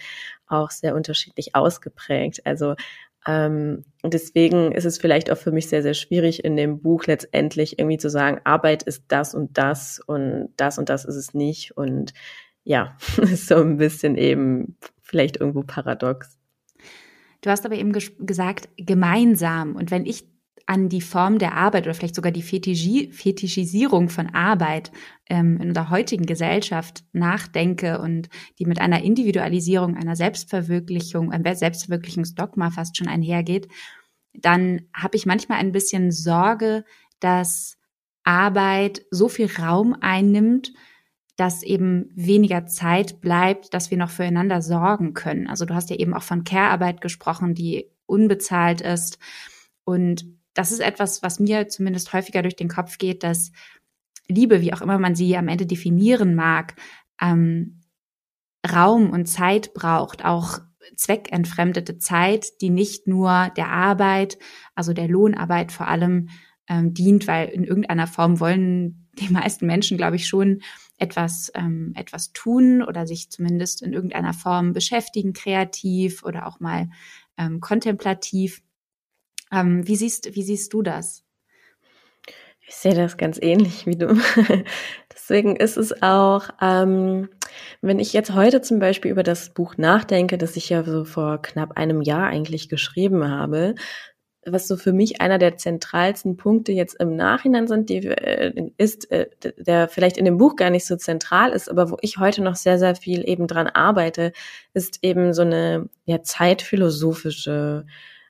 auch 0.47 0.71
sehr 0.71 0.95
unterschiedlich 0.95 1.55
ausgeprägt. 1.55 2.43
Also 2.45 2.75
ähm, 3.27 3.85
deswegen 4.05 4.73
ist 4.73 4.85
es 4.85 4.99
vielleicht 4.99 5.31
auch 5.31 5.37
für 5.37 5.51
mich 5.51 5.69
sehr, 5.69 5.83
sehr 5.83 5.95
schwierig, 5.95 6.45
in 6.45 6.57
dem 6.57 6.81
Buch 6.81 7.07
letztendlich 7.07 7.79
irgendwie 7.79 7.99
zu 7.99 8.09
sagen, 8.09 8.41
Arbeit 8.45 8.85
ist 8.85 9.05
das 9.09 9.35
und 9.35 9.59
das 9.59 10.01
und 10.07 10.51
das 10.57 10.79
und 10.79 10.89
das 10.89 11.05
ist 11.05 11.17
es 11.17 11.35
nicht. 11.35 11.77
Und 11.77 12.13
ja, 12.63 12.97
ist 13.17 13.49
so 13.49 13.57
ein 13.57 13.79
bisschen 13.79 14.17
eben 14.17 14.77
vielleicht 15.03 15.39
irgendwo 15.39 15.63
paradox. 15.63 16.39
Du 17.41 17.51
hast 17.51 17.67
aber 17.67 17.77
eben 17.77 17.93
gesagt, 17.93 18.69
gemeinsam. 18.77 19.77
Und 19.77 19.91
wenn 19.91 20.07
ich 20.07 20.25
an 20.67 20.89
die 20.89 21.01
Form 21.01 21.39
der 21.39 21.55
Arbeit 21.55 21.85
oder 21.85 21.95
vielleicht 21.95 22.17
sogar 22.17 22.33
die 22.33 22.43
Fetischi 22.43 23.11
Fetischisierung 23.13 24.09
von 24.09 24.35
Arbeit 24.35 24.91
ähm, 25.29 25.59
in 25.61 25.69
unserer 25.69 25.91
heutigen 25.91 26.27
Gesellschaft 26.27 27.05
nachdenke 27.13 28.01
und 28.01 28.29
die 28.59 28.67
mit 28.67 28.81
einer 28.81 29.03
Individualisierung, 29.03 29.97
einer 29.97 30.17
Selbstverwirklichung, 30.17 31.31
einem 31.31 31.55
Selbstverwirklichungsdogma 31.55 32.71
fast 32.71 32.97
schon 32.97 33.07
einhergeht, 33.07 33.69
dann 34.35 34.83
habe 34.93 35.17
ich 35.17 35.25
manchmal 35.25 35.59
ein 35.59 35.73
bisschen 35.73 36.11
Sorge, 36.11 36.85
dass 37.21 37.79
Arbeit 38.25 39.03
so 39.11 39.29
viel 39.29 39.49
Raum 39.59 39.97
einnimmt, 40.01 40.73
dass 41.37 41.63
eben 41.63 42.11
weniger 42.15 42.67
Zeit 42.67 43.21
bleibt, 43.21 43.73
dass 43.73 43.91
wir 43.91 43.99
noch 43.99 44.11
füreinander 44.11 44.63
sorgen 44.63 45.15
können. 45.15 45.47
Also 45.47 45.65
du 45.65 45.75
hast 45.75 45.91
ja 45.91 45.97
eben 45.97 46.13
auch 46.13 46.23
von 46.23 46.45
Care-Arbeit 46.45 47.01
gesprochen, 47.01 47.55
die 47.55 47.87
unbezahlt 48.07 48.81
ist. 48.81 49.19
Und 49.85 50.36
das 50.57 50.73
ist 50.73 50.81
etwas, 50.81 51.23
was 51.23 51.39
mir 51.39 51.69
zumindest 51.69 52.13
häufiger 52.13 52.43
durch 52.43 52.57
den 52.57 52.69
Kopf 52.69 52.99
geht, 52.99 53.23
dass 53.23 53.53
Liebe, 54.27 54.63
wie 54.63 54.73
auch 54.73 54.81
immer 54.81 54.99
man 54.99 55.15
sie 55.15 55.37
am 55.37 55.49
Ende 55.49 55.67
definieren 55.67 56.35
mag, 56.35 56.75
ähm, 57.21 57.83
Raum 58.67 59.11
und 59.11 59.27
Zeit 59.27 59.75
braucht, 59.75 60.25
auch 60.25 60.59
zweckentfremdete 60.97 61.99
Zeit, 61.99 62.61
die 62.61 62.71
nicht 62.71 63.07
nur 63.07 63.51
der 63.57 63.69
Arbeit, 63.69 64.39
also 64.75 64.93
der 64.93 65.09
Lohnarbeit 65.09 65.73
vor 65.73 65.89
allem 65.89 66.31
ähm, 66.69 66.95
dient, 66.95 67.27
weil 67.27 67.49
in 67.49 67.65
irgendeiner 67.65 68.07
Form 68.07 68.41
wollen 68.41 69.09
die 69.19 69.29
meisten 69.29 69.67
Menschen, 69.67 69.99
glaube 69.99 70.17
ich, 70.17 70.27
schon 70.27 70.63
etwas, 70.97 71.53
ähm, 71.55 71.93
etwas 71.97 72.33
tun 72.33 72.83
oder 72.83 73.07
sich 73.07 73.31
zumindest 73.31 73.83
in 73.83 73.93
irgendeiner 73.93 74.33
Form 74.33 74.73
beschäftigen, 74.73 75.35
kreativ 75.35 76.23
oder 76.23 76.47
auch 76.47 76.61
mal 76.61 76.89
ähm, 77.37 77.61
kontemplativ. 77.61 78.63
Ähm, 79.53 79.87
wie, 79.87 79.97
siehst, 79.97 80.35
wie 80.35 80.43
siehst 80.43 80.73
du 80.73 80.83
das? 80.83 81.25
Ich 82.69 82.75
sehe 82.75 82.95
das 82.95 83.17
ganz 83.17 83.39
ähnlich 83.41 83.87
wie 83.87 83.97
du. 83.97 84.19
Deswegen 85.13 85.55
ist 85.55 85.77
es 85.77 86.03
auch, 86.03 86.49
ähm, 86.61 87.29
wenn 87.81 88.01
ich 88.01 88.13
jetzt 88.13 88.35
heute 88.35 88.61
zum 88.61 88.81
Beispiel 88.81 89.11
über 89.11 89.23
das 89.23 89.51
Buch 89.51 89.77
nachdenke, 89.77 90.37
das 90.37 90.57
ich 90.57 90.69
ja 90.69 90.83
so 90.83 91.05
vor 91.05 91.41
knapp 91.43 91.77
einem 91.77 92.03
Jahr 92.03 92.27
eigentlich 92.27 92.69
geschrieben 92.69 93.29
habe, 93.29 93.77
was 94.45 94.69
so 94.69 94.77
für 94.77 94.93
mich 94.93 95.21
einer 95.21 95.39
der 95.39 95.57
zentralsten 95.57 96.37
Punkte 96.37 96.73
jetzt 96.73 97.01
im 97.01 97.17
Nachhinein 97.17 97.67
sind, 97.67 97.89
die 97.89 98.07
äh, 98.07 98.71
ist, 98.77 99.11
äh, 99.11 99.29
der 99.59 99.89
vielleicht 99.89 100.17
in 100.17 100.25
dem 100.25 100.39
Buch 100.39 100.57
gar 100.57 100.71
nicht 100.71 100.87
so 100.87 100.97
zentral 100.97 101.51
ist, 101.51 101.69
aber 101.69 101.91
wo 101.91 101.99
ich 102.01 102.19
heute 102.19 102.43
noch 102.43 102.55
sehr, 102.57 102.79
sehr 102.79 102.95
viel 102.95 103.29
eben 103.29 103.47
dran 103.47 103.67
arbeite, 103.69 104.33
ist 104.73 105.01
eben 105.03 105.33
so 105.33 105.43
eine 105.43 105.89
ja, 106.05 106.23
zeitphilosophische 106.23 107.87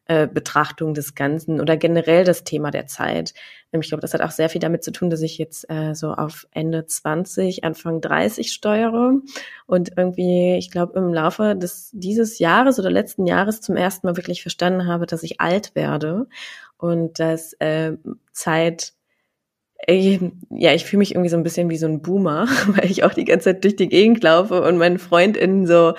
äh, 0.08 0.26
Betrachtung 0.26 0.94
des 0.94 1.14
Ganzen 1.14 1.60
oder 1.60 1.76
generell 1.76 2.24
das 2.24 2.44
Thema 2.44 2.70
der 2.70 2.86
Zeit. 2.86 3.34
Ähm, 3.72 3.80
ich 3.80 3.88
glaube, 3.88 4.02
das 4.02 4.14
hat 4.14 4.20
auch 4.20 4.30
sehr 4.30 4.48
viel 4.48 4.60
damit 4.60 4.84
zu 4.84 4.92
tun, 4.92 5.10
dass 5.10 5.20
ich 5.20 5.38
jetzt 5.38 5.68
äh, 5.70 5.94
so 5.94 6.12
auf 6.12 6.46
Ende 6.52 6.86
20, 6.86 7.64
Anfang 7.64 8.00
30 8.00 8.52
steuere 8.52 9.14
und 9.66 9.92
irgendwie, 9.96 10.56
ich 10.56 10.70
glaube, 10.70 10.98
im 10.98 11.12
Laufe 11.12 11.56
des 11.56 11.90
dieses 11.92 12.38
Jahres 12.38 12.78
oder 12.78 12.90
letzten 12.90 13.26
Jahres 13.26 13.60
zum 13.60 13.76
ersten 13.76 14.06
Mal 14.06 14.16
wirklich 14.16 14.42
verstanden 14.42 14.86
habe, 14.86 15.06
dass 15.06 15.22
ich 15.22 15.40
alt 15.40 15.74
werde 15.74 16.26
und 16.78 17.18
dass 17.18 17.54
äh, 17.54 17.92
Zeit 18.32 18.92
ja, 19.88 20.72
ich 20.72 20.84
fühle 20.84 20.98
mich 20.98 21.12
irgendwie 21.12 21.28
so 21.28 21.36
ein 21.36 21.44
bisschen 21.44 21.70
wie 21.70 21.76
so 21.76 21.86
ein 21.86 22.02
Boomer, 22.02 22.48
weil 22.68 22.90
ich 22.90 23.04
auch 23.04 23.14
die 23.14 23.24
ganze 23.24 23.50
Zeit 23.50 23.64
durch 23.64 23.76
die 23.76 23.88
Gegend 23.88 24.22
laufe 24.22 24.62
und 24.62 24.78
meinen 24.78 24.98
FreundInnen 24.98 25.66
so, 25.66 25.94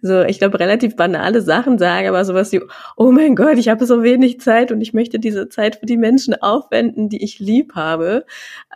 so, 0.00 0.22
ich 0.22 0.38
glaube, 0.38 0.60
relativ 0.60 0.94
banale 0.94 1.42
Sachen 1.42 1.78
sage, 1.78 2.08
aber 2.08 2.24
sowas 2.24 2.52
wie, 2.52 2.60
oh 2.96 3.10
mein 3.10 3.34
Gott, 3.34 3.58
ich 3.58 3.68
habe 3.68 3.84
so 3.86 4.02
wenig 4.02 4.40
Zeit 4.40 4.70
und 4.70 4.80
ich 4.80 4.92
möchte 4.92 5.18
diese 5.18 5.48
Zeit 5.48 5.76
für 5.76 5.86
die 5.86 5.96
Menschen 5.96 6.40
aufwenden, 6.40 7.08
die 7.08 7.22
ich 7.22 7.40
lieb 7.40 7.74
habe. 7.74 8.24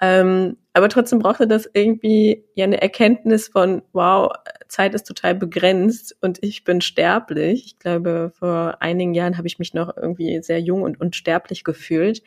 Ähm, 0.01 0.57
aber 0.77 0.91
trotzdem 0.91 1.21
brauchte 1.21 1.49
das 1.49 1.67
irgendwie 1.73 2.45
ja 2.55 2.65
eine 2.65 2.83
Erkenntnis 2.83 3.49
von, 3.49 3.81
wow, 3.95 4.31
Zeit 4.69 4.95
ist 4.95 5.07
total 5.07 5.35
begrenzt 5.35 6.15
und 6.21 6.39
ich 6.43 6.65
bin 6.65 6.83
sterblich. 6.83 7.65
Ich 7.65 7.79
glaube, 7.79 8.31
vor 8.39 8.77
einigen 8.81 9.15
Jahren 9.15 9.39
habe 9.39 9.47
ich 9.47 9.59
mich 9.59 9.73
noch 9.73 9.97
irgendwie 9.97 10.43
sehr 10.43 10.61
jung 10.61 10.83
und 10.83 11.01
unsterblich 11.01 11.65
gefühlt. 11.65 12.23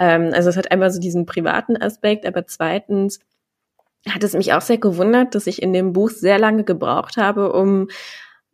Ähm, 0.00 0.32
also 0.34 0.50
es 0.50 0.56
hat 0.56 0.72
einmal 0.72 0.90
so 0.90 0.98
diesen 0.98 1.24
privaten 1.24 1.80
Aspekt, 1.80 2.26
aber 2.26 2.48
zweitens 2.48 3.20
hat 4.10 4.24
es 4.24 4.32
mich 4.34 4.52
auch 4.54 4.60
sehr 4.60 4.78
gewundert, 4.78 5.36
dass 5.36 5.46
ich 5.46 5.62
in 5.62 5.72
dem 5.72 5.92
Buch 5.92 6.10
sehr 6.10 6.40
lange 6.40 6.64
gebraucht 6.64 7.16
habe, 7.16 7.52
um 7.52 7.86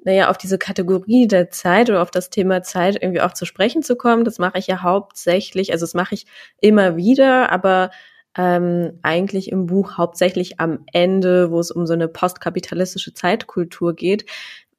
naja, 0.05 0.29
auf 0.29 0.37
diese 0.37 0.59
Kategorie 0.59 1.29
der 1.29 1.49
Zeit 1.49 1.89
oder 1.89 2.03
auf 2.03 2.11
das 2.11 2.29
Thema 2.29 2.63
Zeit 2.63 2.99
irgendwie 3.01 3.23
auch 3.23 3.33
zu 3.33 3.47
sprechen 3.47 3.83
zu 3.83 3.97
kommen. 3.97 4.25
Das 4.25 4.39
mache 4.39 4.59
ich 4.59 4.67
ja 4.67 4.83
hauptsächlich, 4.83 5.73
also 5.73 5.85
das 5.85 5.95
mache 5.95 6.15
ich 6.15 6.27
immer 6.61 6.97
wieder, 6.97 7.51
aber 7.51 7.91
ähm, 8.37 8.99
eigentlich 9.03 9.51
im 9.51 9.67
Buch 9.67 9.97
hauptsächlich 9.99 10.61
am 10.61 10.85
Ende, 10.93 11.51
wo 11.51 11.59
es 11.61 11.71
um 11.71 11.87
so 11.87 11.93
eine 11.95 12.09
postkapitalistische 12.09 13.15
Zeitkultur 13.15 13.95
geht, 13.95 14.27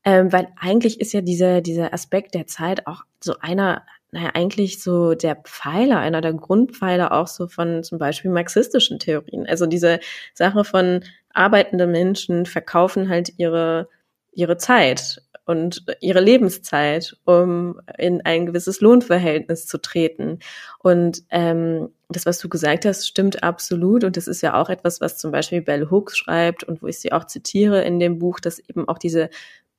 ähm, 0.04 0.32
weil 0.32 0.48
eigentlich 0.60 1.00
ist 1.00 1.14
ja 1.14 1.22
dieser, 1.22 1.62
dieser 1.62 1.94
Aspekt 1.94 2.34
der 2.34 2.48
Zeit 2.48 2.88
auch 2.88 3.04
so 3.24 3.36
einer, 3.40 3.84
naja, 4.12 4.32
eigentlich 4.34 4.82
so 4.82 5.14
der 5.14 5.36
Pfeiler, 5.36 6.00
einer 6.00 6.22
der 6.22 6.34
Grundpfeiler 6.34 7.12
auch 7.12 7.28
so 7.28 7.48
von 7.48 7.84
zum 7.84 7.98
Beispiel 7.98 8.32
marxistischen 8.32 9.00
Theorien. 9.00 9.46
Also 9.46 9.68
diese 9.68 10.00
Sache 10.34 10.64
von 10.64 11.04
arbeitende 11.34 11.88
Menschen 11.88 12.46
verkaufen 12.46 13.10
halt 13.10 13.34
ihre, 13.38 13.90
ihre 14.32 14.58
Zeit 14.58 15.22
und 15.52 15.84
ihre 16.00 16.22
Lebenszeit, 16.22 17.18
um 17.26 17.82
in 17.98 18.22
ein 18.22 18.46
gewisses 18.46 18.80
Lohnverhältnis 18.80 19.68
zu 19.68 19.78
treten. 19.80 20.40
Und 20.80 21.24
ähm, 21.30 21.90
das, 22.10 22.26
was 22.26 22.40
du 22.40 22.48
gesagt 22.48 22.86
hast, 22.86 23.06
stimmt 23.06 23.44
absolut. 23.44 24.06
Und 24.06 24.16
das 24.16 24.28
ist 24.28 24.42
ja 24.42 24.60
auch 24.60 24.70
etwas, 24.70 25.02
was 25.02 25.18
zum 25.18 25.32
Beispiel 25.32 25.62
Bell 25.62 25.90
Hooks 25.92 26.18
schreibt 26.18 26.64
und 26.64 26.82
wo 26.82 26.88
ich 26.88 27.00
sie 27.00 27.12
auch 27.12 27.26
zitiere 27.26 27.84
in 27.84 28.00
dem 28.00 28.18
Buch, 28.18 28.40
dass 28.40 28.60
eben 28.60 28.88
auch 28.88 28.98
diese 28.98 29.30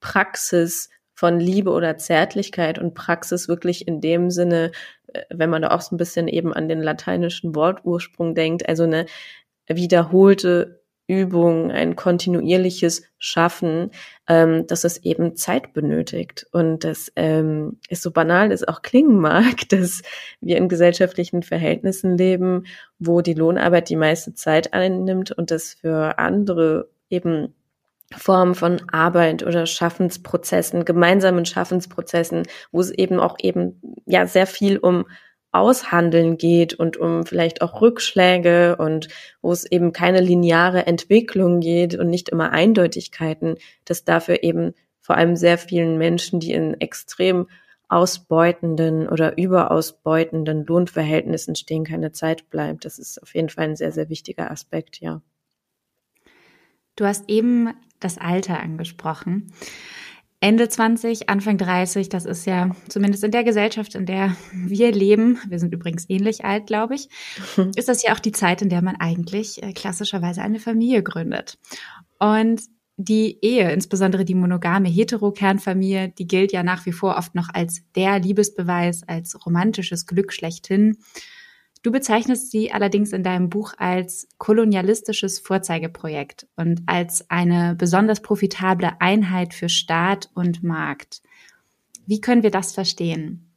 Praxis 0.00 0.90
von 1.14 1.40
Liebe 1.40 1.70
oder 1.70 1.96
Zärtlichkeit 1.96 2.78
und 2.78 2.94
Praxis 2.94 3.48
wirklich 3.48 3.88
in 3.88 4.02
dem 4.02 4.30
Sinne, 4.30 4.72
äh, 5.14 5.22
wenn 5.30 5.48
man 5.50 5.62
da 5.62 5.70
auch 5.70 5.80
so 5.80 5.94
ein 5.94 5.98
bisschen 5.98 6.28
eben 6.28 6.52
an 6.52 6.68
den 6.68 6.82
lateinischen 6.82 7.54
Wortursprung 7.54 8.35
denkt, 8.35 8.68
also 8.68 8.82
eine 8.82 9.06
wiederholte 9.68 10.81
Übung, 11.20 11.70
ein 11.70 11.96
kontinuierliches 11.96 13.03
Schaffen, 13.18 13.90
ähm, 14.29 14.66
dass 14.66 14.85
es 14.85 14.98
eben 15.05 15.37
Zeit 15.37 15.72
benötigt. 15.75 16.46
Und 16.53 16.85
das 16.85 17.12
ähm, 17.16 17.79
ist 17.88 18.03
so 18.03 18.11
banal, 18.11 18.51
es 18.51 18.66
auch 18.66 18.83
klingen 18.83 19.18
mag, 19.18 19.57
dass 19.68 20.03
wir 20.40 20.57
in 20.57 20.68
gesellschaftlichen 20.68 21.42
Verhältnissen 21.42 22.16
leben, 22.16 22.64
wo 22.98 23.20
die 23.20 23.35
Lohnarbeit 23.35 23.88
die 23.88 23.96
meiste 23.96 24.35
Zeit 24.35 24.72
einnimmt 24.72 25.33
und 25.33 25.51
das 25.51 25.75
für 25.75 26.18
andere 26.18 26.88
eben 27.11 27.55
Formen 28.16 28.55
von 28.55 28.83
Arbeit 28.90 29.42
oder 29.42 29.66
Schaffensprozessen, 29.66 30.85
gemeinsamen 30.85 31.46
Schaffensprozessen, 31.46 32.44
wo 32.70 32.81
es 32.81 32.90
eben 32.90 33.20
auch 33.20 33.37
eben 33.40 33.81
ja 34.07 34.27
sehr 34.27 34.46
viel 34.46 34.79
um 34.79 35.07
Aushandeln 35.52 36.38
geht 36.38 36.74
und 36.74 36.96
um 36.96 37.26
vielleicht 37.26 37.62
auch 37.62 37.80
Rückschläge 37.80 38.76
und 38.76 39.08
wo 39.42 39.52
es 39.52 39.70
eben 39.70 39.92
keine 39.92 40.20
lineare 40.20 40.86
Entwicklung 40.86 41.60
geht 41.60 41.94
und 41.94 42.08
nicht 42.08 42.30
immer 42.30 42.50
Eindeutigkeiten, 42.50 43.56
dass 43.84 44.04
dafür 44.04 44.42
eben 44.42 44.74
vor 45.00 45.16
allem 45.16 45.36
sehr 45.36 45.58
vielen 45.58 45.98
Menschen, 45.98 46.40
die 46.40 46.52
in 46.52 46.80
extrem 46.80 47.48
ausbeutenden 47.88 49.06
oder 49.06 49.36
überausbeutenden 49.36 50.64
Lohnverhältnissen 50.64 51.54
stehen, 51.54 51.84
keine 51.84 52.12
Zeit 52.12 52.48
bleibt. 52.48 52.86
Das 52.86 52.98
ist 52.98 53.22
auf 53.22 53.34
jeden 53.34 53.50
Fall 53.50 53.64
ein 53.64 53.76
sehr, 53.76 53.92
sehr 53.92 54.08
wichtiger 54.08 54.50
Aspekt, 54.50 55.00
ja. 55.00 55.20
Du 56.96 57.04
hast 57.04 57.28
eben 57.28 57.74
das 58.00 58.16
Alter 58.16 58.60
angesprochen. 58.60 59.52
Ende 60.42 60.68
20, 60.68 61.28
Anfang 61.28 61.57
30, 61.57 62.09
das 62.09 62.24
ist 62.24 62.46
ja 62.46 62.74
zumindest 62.88 63.22
in 63.22 63.31
der 63.31 63.44
Gesellschaft, 63.44 63.94
in 63.94 64.07
der 64.07 64.37
wir 64.52 64.90
leben, 64.90 65.38
wir 65.48 65.61
sind 65.61 65.72
übrigens 65.72 66.11
ähnlich 66.11 66.44
alt, 66.44 66.66
glaube 66.66 66.96
ich, 66.96 67.09
ist 67.76 67.88
das 67.88 68.02
ja 68.02 68.12
auch 68.12 68.18
die 68.18 68.33
Zeit, 68.33 68.61
in 68.61 68.68
der 68.68 68.83
man 68.83 68.96
eigentlich 68.96 69.62
äh, 69.62 69.72
klassischerweise 69.72 70.42
eine 70.42 70.59
Familie 70.59 71.05
gründet. 71.05 71.59
Und 72.18 72.61
die 72.96 73.38
Ehe, 73.40 73.70
insbesondere 73.70 74.24
die 74.24 74.35
monogame 74.35 74.88
Heterokernfamilie, 74.88 76.09
die 76.09 76.26
gilt 76.26 76.50
ja 76.52 76.64
nach 76.64 76.87
wie 76.87 76.92
vor 76.92 77.16
oft 77.16 77.37
noch 77.37 77.48
als 77.55 77.85
der 77.94 78.18
Liebesbeweis, 78.18 79.05
als 79.07 79.46
romantisches 79.46 80.07
Glück 80.07 80.33
schlechthin. 80.33 80.98
Du 81.82 81.90
bezeichnest 81.90 82.52
sie 82.52 82.70
allerdings 82.70 83.12
in 83.12 83.24
deinem 83.24 83.50
Buch 83.50 83.74
als 83.76 84.28
kolonialistisches 84.38 85.40
Vorzeigeprojekt 85.40 86.46
und 86.56 86.82
als 86.86 87.28
eine 87.28 87.74
besonders 87.76 88.20
profitable 88.20 88.92
Einheit 89.00 89.52
für 89.52 89.68
Staat 89.68 90.30
und 90.34 90.62
Markt. 90.62 91.22
Wie 92.06 92.20
können 92.20 92.44
wir 92.44 92.52
das 92.52 92.72
verstehen? 92.72 93.48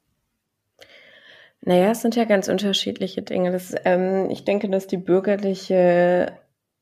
Naja, 1.62 1.92
es 1.92 2.02
sind 2.02 2.16
ja 2.16 2.26
ganz 2.26 2.48
unterschiedliche 2.48 3.22
Dinge. 3.22 3.52
Das, 3.52 3.76
ähm, 3.86 4.30
ich 4.32 4.44
denke, 4.44 4.70
dass 4.70 4.88
die 4.88 4.98
bürgerliche 4.98 6.34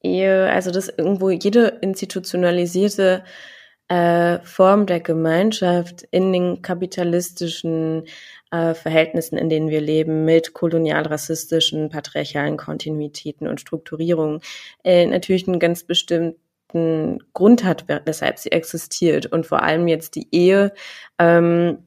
Ehe, 0.01 0.49
also 0.49 0.71
dass 0.71 0.89
irgendwo 0.89 1.29
jede 1.29 1.67
institutionalisierte 1.81 3.23
äh, 3.87 4.39
Form 4.39 4.85
der 4.85 4.99
Gemeinschaft 4.99 6.03
in 6.11 6.33
den 6.33 6.61
kapitalistischen 6.61 8.03
äh, 8.53 8.75
Verhältnissen, 8.75 9.35
in 9.35 9.49
denen 9.49 9.69
wir 9.69 9.81
leben, 9.81 10.25
mit 10.25 10.53
kolonial-rassistischen, 10.53 11.89
patriarchalen 11.89 12.55
Kontinuitäten 12.55 13.47
und 13.47 13.59
Strukturierungen, 13.59 14.41
äh, 14.83 15.07
natürlich 15.07 15.47
einen 15.47 15.59
ganz 15.59 15.83
bestimmten 15.83 17.19
Grund 17.33 17.63
hat, 17.63 17.85
weshalb 18.05 18.37
sie 18.37 18.51
existiert. 18.51 19.25
Und 19.25 19.47
vor 19.47 19.63
allem 19.63 19.87
jetzt 19.87 20.13
die 20.15 20.27
Ehe. 20.31 20.71
Ähm, 21.17 21.79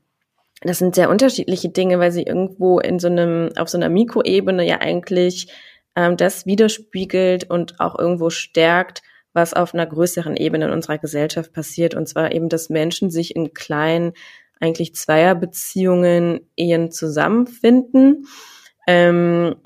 das 0.63 0.79
sind 0.79 0.97
sehr 0.97 1.11
unterschiedliche 1.11 1.69
Dinge, 1.69 2.01
weil 2.01 2.11
sie 2.11 2.23
irgendwo 2.23 2.81
in 2.81 2.99
so 2.99 3.07
einem, 3.07 3.51
auf 3.57 3.69
so 3.69 3.79
einer 3.79 3.89
Mikroebene 3.89 4.67
ja 4.67 4.81
eigentlich 4.81 5.53
ähm, 5.95 6.17
das 6.17 6.47
widerspiegelt 6.47 7.49
und 7.49 7.79
auch 7.79 7.97
irgendwo 7.97 8.31
stärkt, 8.31 9.03
was 9.33 9.55
auf 9.55 9.73
einer 9.73 9.87
größeren 9.87 10.37
Ebene 10.37 10.65
in 10.65 10.73
unserer 10.73 10.99
Gesellschaft 10.99 11.53
passiert. 11.53 11.95
Und 11.95 12.09
zwar 12.09 12.33
eben, 12.33 12.49
dass 12.49 12.71
Menschen 12.71 13.11
sich 13.11 13.37
in 13.37 13.55
kleinen 13.55 14.15
eigentlich 14.61 14.95
Zweierbeziehungen, 14.95 16.41
Ehen 16.57 16.91
zusammenfinden. 16.91 18.27
Ähm, 18.87 19.57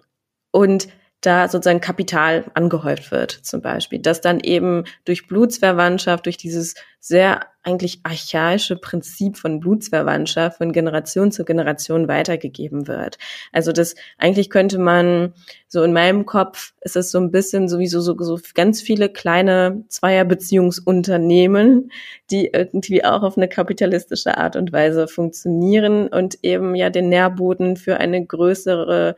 und 0.51 0.89
da 1.21 1.49
sozusagen 1.49 1.81
Kapital 1.81 2.45
angehäuft 2.55 3.11
wird, 3.11 3.31
zum 3.31 3.61
Beispiel, 3.61 3.99
dass 3.99 4.21
dann 4.21 4.41
eben 4.41 4.85
durch 5.05 5.27
Blutsverwandtschaft, 5.27 6.25
durch 6.25 6.39
dieses 6.39 6.75
sehr 6.99 7.47
eigentlich 7.63 8.01
archaische 8.05 8.77
Prinzip 8.77 9.37
von 9.37 9.61
Blutsverwandtschaft 9.61 10.59
von 10.59 10.73
Generation 10.73 11.31
zu 11.31 11.45
Generation 11.45 12.09
weitergegeben 12.09 12.89
wird. 12.89 13.19
Also 13.53 13.73
das 13.73 13.97
eigentlich 14.17 14.49
könnte 14.49 14.79
man 14.79 15.35
so 15.69 15.83
in 15.83 15.93
meinem 15.93 16.25
Kopf 16.25 16.73
ist 16.81 16.97
es 16.97 17.11
so 17.11 17.19
ein 17.19 17.31
bisschen 17.31 17.69
sowieso 17.69 18.01
so, 18.01 18.17
so 18.19 18.39
ganz 18.55 18.81
viele 18.81 19.11
kleine 19.11 19.85
Zweierbeziehungsunternehmen, 19.89 21.91
die 22.31 22.51
irgendwie 22.53 23.05
auch 23.05 23.23
auf 23.23 23.37
eine 23.37 23.49
kapitalistische 23.49 24.39
Art 24.39 24.57
und 24.57 24.73
Weise 24.73 25.07
funktionieren 25.07 26.09
und 26.09 26.39
eben 26.43 26.75
ja 26.75 26.89
den 26.89 27.09
Nährboden 27.09 27.77
für 27.77 27.99
eine 27.99 28.25
größere 28.25 29.17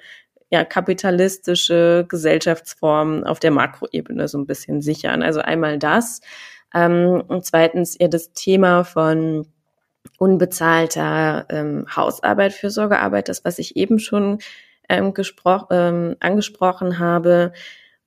ja, 0.52 0.64
kapitalistische 0.64 2.04
Gesellschaftsformen 2.06 3.24
auf 3.24 3.40
der 3.40 3.50
Makroebene 3.50 4.28
so 4.28 4.36
ein 4.36 4.46
bisschen 4.46 4.82
sichern. 4.82 5.22
Also 5.22 5.40
einmal 5.40 5.78
das. 5.78 6.20
Ähm, 6.74 7.22
und 7.26 7.46
zweitens 7.46 7.96
eher 7.96 8.08
das 8.08 8.34
Thema 8.34 8.84
von 8.84 9.46
unbezahlter 10.18 11.46
ähm, 11.48 11.86
Hausarbeit, 11.96 12.52
Fürsorgearbeit, 12.52 13.30
das, 13.30 13.46
was 13.46 13.58
ich 13.58 13.76
eben 13.76 13.98
schon 13.98 14.40
ähm, 14.90 15.14
ähm, 15.70 16.16
angesprochen 16.20 16.98
habe. 16.98 17.52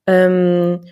Ähm, 0.06 0.82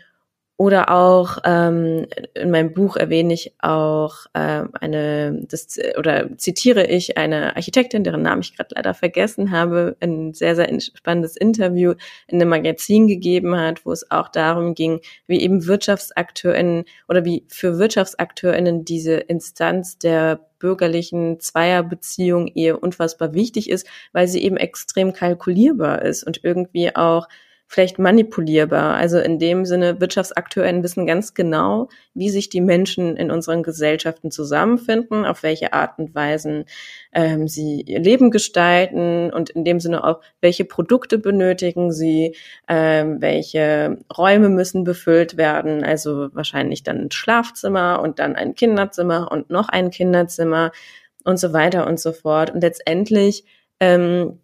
oder 0.57 0.91
auch 0.91 1.39
ähm, 1.45 2.07
in 2.35 2.51
meinem 2.53 2.73
Buch 2.75 2.97
erwähne 2.97 3.35
ich 3.35 3.55
auch 3.59 4.27
äh, 4.35 4.63
eine, 4.81 5.43
das 5.49 5.79
oder 5.99 6.37
zitiere 6.39 6.87
ich 6.87 7.19
eine 7.19 7.57
Architektin, 7.57 8.05
deren 8.05 8.23
Namen 8.23 8.43
ich 8.43 8.57
gerade 8.57 8.73
leider 8.77 8.95
vergessen 8.95 9.51
habe, 9.51 9.97
ein 10.01 10.33
sehr, 10.33 10.55
sehr 10.55 10.69
spannendes 10.81 11.37
Interview 11.37 11.95
in 12.29 12.41
einem 12.41 12.51
Magazin 12.51 13.09
gegeben 13.09 13.57
hat, 13.57 13.85
wo 13.85 13.91
es 13.91 14.09
auch 14.13 14.29
darum 14.29 14.77
ging, 14.77 15.01
wie 15.27 15.41
eben 15.41 15.67
WirtschaftsakteurInnen 15.67 16.85
oder 17.09 17.25
wie 17.25 17.45
für 17.49 17.81
WirtschaftsakteurInnen 17.81 18.85
diese 18.85 19.15
Instanz 19.15 19.99
der 19.99 20.39
bürgerlichen 20.61 21.41
Zweierbeziehung 21.41 22.47
eher 22.47 22.81
unfassbar 22.81 23.35
wichtig 23.35 23.69
ist, 23.69 23.89
weil 24.13 24.29
sie 24.29 24.43
eben 24.45 24.57
extrem 24.57 25.13
kalkulierbar 25.13 26.03
ist 26.03 26.25
und 26.25 26.45
irgendwie 26.45 26.95
auch 26.95 27.29
vielleicht 27.67 27.99
manipulierbar. 27.99 28.95
Also 28.95 29.19
in 29.19 29.39
dem 29.39 29.65
Sinne, 29.65 30.01
Wirtschaftsakteure 30.01 30.83
wissen 30.83 31.07
ganz 31.07 31.35
genau, 31.35 31.89
wie 32.15 32.31
sich 32.31 32.49
die 32.49 32.61
Menschen 32.61 33.17
in 33.17 33.31
unseren 33.31 33.63
Gesellschaften 33.63 34.31
zusammenfinden, 34.31 35.25
auf 35.25 35.43
welche 35.43 35.73
Art 35.73 35.99
und 35.99 36.15
Weisen 36.15 36.67
ähm, 37.13 37.49
sie 37.49 37.81
ihr 37.83 38.01
Leben 38.01 38.31
gestalten 38.31 39.33
und 39.33 39.51
in 39.51 39.65
dem 39.65 39.81
Sinne 39.81 40.05
auch, 40.05 40.21
welche 40.41 40.65
Produkte 40.65 41.19
benötigen 41.19 41.91
sie, 41.91 42.37
ähm, 42.69 43.21
welche 43.21 43.99
Räume 44.17 44.49
müssen 44.51 44.85
befüllt 44.85 45.37
werden. 45.37 45.83
Also 45.85 46.29
wahrscheinlich 46.35 46.83
dann 46.83 46.99
ein 46.99 47.11
Schlafzimmer 47.11 48.01
und 48.03 48.19
dann 48.19 48.37
ein 48.37 48.55
Kinderzimmer 48.55 49.31
und 49.33 49.51
noch 49.51 49.69
ein 49.69 49.91
Kinderzimmer 49.91 50.71
und 51.25 51.39
so 51.39 51.53
weiter 51.53 51.87
und 51.87 51.99
so 51.99 52.13
fort. 52.13 52.51
Und 52.51 52.61
letztendlich 52.61 53.45
ähm, 53.81 54.39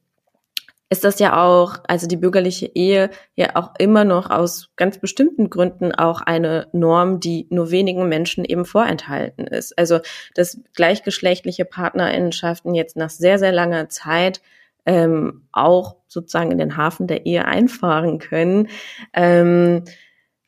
ist 0.91 1.05
das 1.05 1.21
ja 1.21 1.41
auch, 1.41 1.77
also 1.87 2.09
die 2.09 2.17
bürgerliche 2.17 2.67
Ehe 2.67 3.11
ja 3.37 3.55
auch 3.55 3.71
immer 3.79 4.05
noch 4.05 4.29
aus 4.29 4.71
ganz 4.75 4.99
bestimmten 4.99 5.49
Gründen 5.49 5.95
auch 5.95 6.21
eine 6.21 6.67
Norm, 6.73 7.21
die 7.21 7.47
nur 7.49 7.71
wenigen 7.71 8.09
Menschen 8.09 8.45
eben 8.45 8.65
vorenthalten 8.65 9.47
ist. 9.47 9.79
Also 9.79 10.01
dass 10.35 10.59
gleichgeschlechtliche 10.75 11.65
Partnerinnenschaften 11.65 12.75
jetzt 12.75 12.97
nach 12.97 13.11
sehr, 13.11 13.39
sehr 13.39 13.53
langer 13.53 13.89
Zeit 13.89 14.43
ähm, 14.85 15.47
auch 15.53 15.97
sozusagen 16.09 16.51
in 16.51 16.59
den 16.59 16.77
Hafen 16.77 17.07
der 17.07 17.25
Ehe 17.25 17.45
einfahren 17.45 18.19
können. 18.19 18.69
Ähm, 19.15 19.85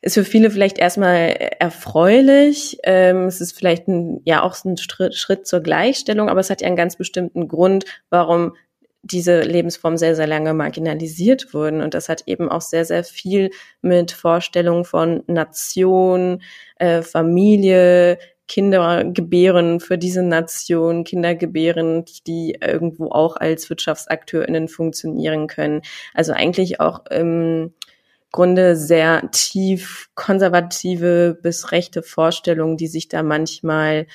ist 0.01 0.15
für 0.15 0.25
viele 0.25 0.51
vielleicht 0.51 0.77
erstmal 0.77 1.29
erfreulich. 1.59 2.79
Ähm, 2.83 3.27
es 3.27 3.39
ist 3.39 3.57
vielleicht 3.57 3.87
ein, 3.87 4.19
ja 4.25 4.43
auch 4.43 4.53
ein 4.65 4.75
Schritt 4.75 5.47
zur 5.47 5.61
Gleichstellung, 5.61 6.27
aber 6.27 6.41
es 6.41 6.49
hat 6.49 6.59
ja 6.59 6.67
einen 6.67 6.75
ganz 6.75 6.97
bestimmten 6.97 7.47
Grund, 7.47 7.85
warum 8.09 8.53
diese 9.03 9.41
Lebensform 9.41 9.97
sehr, 9.97 10.15
sehr 10.15 10.27
lange 10.27 10.53
marginalisiert 10.53 11.53
wurden. 11.53 11.81
Und 11.81 11.93
das 11.93 12.09
hat 12.09 12.23
eben 12.25 12.49
auch 12.49 12.61
sehr, 12.61 12.85
sehr 12.85 13.03
viel 13.03 13.51
mit 13.81 14.11
Vorstellungen 14.11 14.85
von 14.85 15.23
Nation, 15.27 16.41
äh, 16.77 17.01
Familie, 17.01 18.17
Kinder 18.47 19.05
gebären 19.05 19.79
für 19.79 19.97
diese 19.97 20.21
Nation, 20.21 21.03
Kinder 21.03 21.35
gebären, 21.35 22.05
die 22.27 22.57
irgendwo 22.61 23.09
auch 23.09 23.35
als 23.37 23.69
WirtschaftsakteurInnen 23.69 24.67
funktionieren 24.67 25.47
können. 25.47 25.81
Also 26.13 26.33
eigentlich 26.33 26.79
auch 26.79 27.05
im 27.07 27.73
Grunde 28.31 28.75
sehr 28.75 29.29
tief 29.31 30.09
konservative 30.15 31.37
bis 31.41 31.71
rechte 31.71 32.03
Vorstellungen, 32.03 32.77
die 32.77 32.87
sich 32.87 33.07
da 33.07 33.23
manchmal 33.23 34.07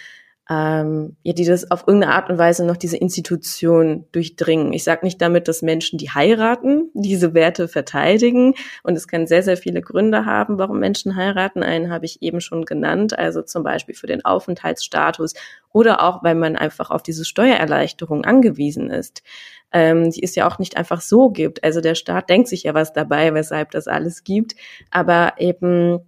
ähm, 0.50 1.16
ja, 1.22 1.34
die 1.34 1.44
das 1.44 1.70
auf 1.70 1.84
irgendeine 1.86 2.14
Art 2.14 2.30
und 2.30 2.38
Weise 2.38 2.64
noch 2.64 2.78
diese 2.78 2.96
Institution 2.96 4.06
durchdringen. 4.12 4.72
Ich 4.72 4.82
sage 4.82 5.04
nicht 5.04 5.20
damit, 5.20 5.46
dass 5.46 5.60
Menschen, 5.60 5.98
die 5.98 6.10
heiraten, 6.10 6.90
diese 6.94 7.34
Werte 7.34 7.68
verteidigen. 7.68 8.54
Und 8.82 8.96
es 8.96 9.06
kann 9.06 9.26
sehr, 9.26 9.42
sehr 9.42 9.58
viele 9.58 9.82
Gründe 9.82 10.24
haben, 10.24 10.58
warum 10.58 10.78
Menschen 10.78 11.16
heiraten. 11.16 11.62
Einen 11.62 11.92
habe 11.92 12.06
ich 12.06 12.22
eben 12.22 12.40
schon 12.40 12.64
genannt, 12.64 13.18
also 13.18 13.42
zum 13.42 13.62
Beispiel 13.62 13.94
für 13.94 14.06
den 14.06 14.24
Aufenthaltsstatus 14.24 15.34
oder 15.70 16.02
auch, 16.02 16.24
weil 16.24 16.34
man 16.34 16.56
einfach 16.56 16.90
auf 16.90 17.02
diese 17.02 17.26
Steuererleichterung 17.26 18.24
angewiesen 18.24 18.90
ist. 18.90 19.22
Ähm, 19.70 20.10
die 20.10 20.22
es 20.22 20.34
ja 20.34 20.48
auch 20.48 20.58
nicht 20.58 20.78
einfach 20.78 21.02
so 21.02 21.28
gibt. 21.28 21.62
Also 21.62 21.82
der 21.82 21.94
Staat 21.94 22.30
denkt 22.30 22.48
sich 22.48 22.62
ja 22.62 22.72
was 22.72 22.94
dabei, 22.94 23.34
weshalb 23.34 23.70
das 23.72 23.86
alles 23.86 24.24
gibt. 24.24 24.56
Aber 24.90 25.34
eben 25.36 26.00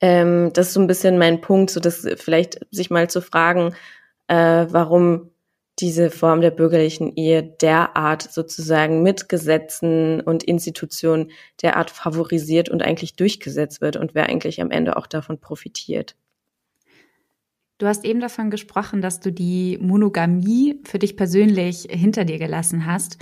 ähm, 0.00 0.50
das 0.52 0.68
ist 0.68 0.74
so 0.74 0.80
ein 0.80 0.86
bisschen 0.86 1.18
mein 1.18 1.40
Punkt, 1.40 1.70
so 1.70 1.80
dass 1.80 2.06
vielleicht 2.16 2.60
sich 2.70 2.90
mal 2.90 3.08
zu 3.08 3.20
fragen, 3.20 3.74
äh, 4.28 4.66
warum 4.68 5.30
diese 5.80 6.10
Form 6.10 6.40
der 6.40 6.52
bürgerlichen 6.52 7.14
Ehe 7.16 7.42
derart 7.42 8.22
sozusagen 8.22 9.02
mit 9.02 9.28
Gesetzen 9.28 10.20
und 10.20 10.44
Institutionen 10.44 11.32
derart 11.62 11.90
favorisiert 11.90 12.68
und 12.68 12.82
eigentlich 12.82 13.16
durchgesetzt 13.16 13.80
wird 13.80 13.96
und 13.96 14.14
wer 14.14 14.28
eigentlich 14.28 14.60
am 14.60 14.70
Ende 14.70 14.96
auch 14.96 15.08
davon 15.08 15.40
profitiert. 15.40 16.14
Du 17.78 17.88
hast 17.88 18.04
eben 18.04 18.20
davon 18.20 18.50
gesprochen, 18.50 19.02
dass 19.02 19.18
du 19.18 19.32
die 19.32 19.78
Monogamie 19.80 20.80
für 20.84 21.00
dich 21.00 21.16
persönlich 21.16 21.88
hinter 21.90 22.24
dir 22.24 22.38
gelassen 22.38 22.86
hast. 22.86 23.18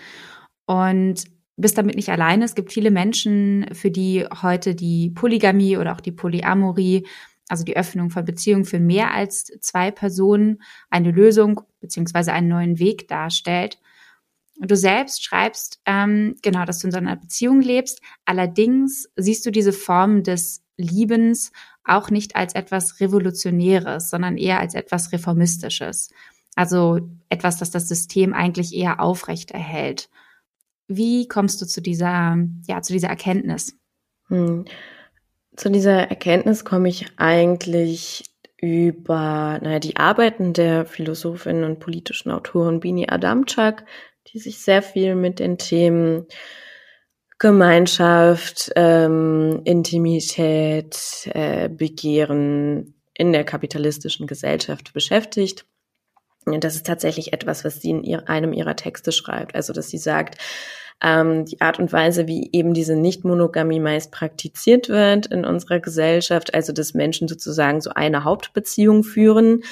Und 0.67 1.25
bist 1.57 1.79
damit 1.79 1.97
nicht 1.97 2.09
alleine. 2.09 2.45
Es 2.45 2.55
gibt 2.55 2.73
viele 2.73 2.91
Menschen, 2.91 3.67
für 3.73 3.91
die 3.91 4.27
heute 4.43 4.75
die 4.75 5.11
Polygamie 5.11 5.77
oder 5.77 5.93
auch 5.93 6.01
die 6.01 6.13
Polyamorie, 6.13 7.07
also 7.49 7.65
die 7.65 7.77
Öffnung 7.77 8.11
von 8.11 8.25
Beziehungen 8.25 8.65
für 8.65 8.81
mehr 8.81 9.13
als 9.13 9.45
zwei 9.61 9.91
Personen, 9.91 10.63
eine 10.91 11.11
Lösung 11.11 11.61
beziehungsweise 11.81 12.33
einen 12.33 12.49
neuen 12.49 12.79
Weg 12.79 13.09
darstellt. 13.09 13.79
Und 14.61 14.71
du 14.71 14.77
selbst 14.77 15.25
schreibst, 15.25 15.81
ähm, 15.87 16.37
genau, 16.43 16.65
dass 16.65 16.79
du 16.79 16.87
in 16.87 16.93
so 16.93 16.99
einer 16.99 17.17
Beziehung 17.17 17.61
lebst. 17.61 18.01
Allerdings 18.25 19.09
siehst 19.17 19.45
du 19.45 19.51
diese 19.51 19.73
Form 19.73 20.23
des 20.23 20.63
Liebens 20.77 21.53
auch 21.85 22.11
nicht 22.11 22.37
als 22.37 22.55
etwas 22.55 23.01
Revolutionäres, 23.01 24.09
sondern 24.09 24.37
eher 24.37 24.61
als 24.61 24.75
etwas 24.75 25.13
Reformistisches. 25.13 26.11
Also 26.55 27.01
etwas, 27.29 27.59
das 27.59 27.71
das 27.71 27.89
System 27.89 28.35
eigentlich 28.35 28.75
eher 28.75 29.01
aufrecht 29.01 29.51
erhält. 29.51 30.11
Wie 30.97 31.29
kommst 31.29 31.61
du 31.61 31.67
zu 31.67 31.81
dieser, 31.81 32.37
ja, 32.67 32.83
zu 32.83 32.93
dieser 32.93 33.09
Erkenntnis? 33.09 33.77
Hm. 34.29 34.65
Zu 35.57 35.71
dieser 35.71 36.09
Erkenntnis 36.09 36.65
komme 36.65 36.89
ich 36.89 37.07
eigentlich 37.17 38.25
über 38.57 39.59
naja, 39.61 39.81
die 39.81 39.97
Arbeiten 39.97 40.53
der 40.53 40.87
Philosophin 40.87 41.65
und 41.65 41.81
politischen 41.81 42.31
Autorin 42.31 42.81
Bini 42.81 43.07
Adamczak, 43.09 43.85
die 44.29 44.39
sich 44.39 44.61
sehr 44.61 44.83
viel 44.83 45.15
mit 45.15 45.41
den 45.41 45.59
Themen 45.59 46.27
Gemeinschaft, 47.39 48.71
ähm, 48.77 49.63
Intimität, 49.65 51.29
äh, 51.35 51.69
Begehren 51.69 52.95
in 53.15 53.33
der 53.33 53.43
kapitalistischen 53.43 54.29
Gesellschaft 54.29 54.93
beschäftigt. 54.95 55.67
Und 56.45 56.63
das 56.63 56.77
ist 56.77 56.87
tatsächlich 56.87 57.33
etwas, 57.33 57.65
was 57.65 57.81
sie 57.81 57.91
in 57.91 58.05
ihr, 58.05 58.29
einem 58.29 58.53
ihrer 58.53 58.77
Texte 58.77 59.11
schreibt. 59.11 59.57
Also, 59.57 59.73
dass 59.73 59.91
sie 59.91 59.99
sagt, 59.99 60.39
ähm, 61.03 61.45
die 61.45 61.61
Art 61.61 61.79
und 61.79 61.93
Weise, 61.93 62.29
wie 62.29 62.49
eben 62.53 62.75
diese 62.75 62.95
Nicht-Monogamie 62.95 63.81
meist 63.81 64.13
praktiziert 64.13 64.89
wird 64.89 65.27
in 65.27 65.45
unserer 65.45 65.81
Gesellschaft, 65.81 66.55
also 66.55 66.73
dass 66.73 66.95
Menschen 66.95 67.29
sozusagen 67.29 67.81
so 67.81 67.91
eine 67.91 68.25
Hauptbeziehung 68.25 69.03
führen, 69.03 69.65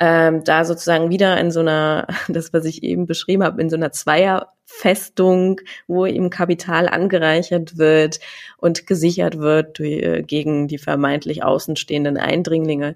ähm, 0.00 0.44
da 0.44 0.64
sozusagen 0.64 1.10
wieder 1.10 1.38
in 1.40 1.50
so 1.50 1.60
einer, 1.60 2.06
das 2.28 2.52
was 2.52 2.64
ich 2.64 2.84
eben 2.84 3.06
beschrieben 3.06 3.42
habe, 3.42 3.60
in 3.60 3.70
so 3.70 3.76
einer 3.76 3.90
Zweierfestung, 3.90 5.60
wo 5.88 6.06
eben 6.06 6.30
Kapital 6.30 6.88
angereichert 6.88 7.76
wird 7.76 8.20
und 8.56 8.86
gesichert 8.86 9.38
wird 9.38 9.80
durch, 9.80 10.02
äh, 10.02 10.22
gegen 10.22 10.68
die 10.68 10.78
vermeintlich 10.78 11.42
außenstehenden 11.42 12.16
Eindringlinge. 12.16 12.94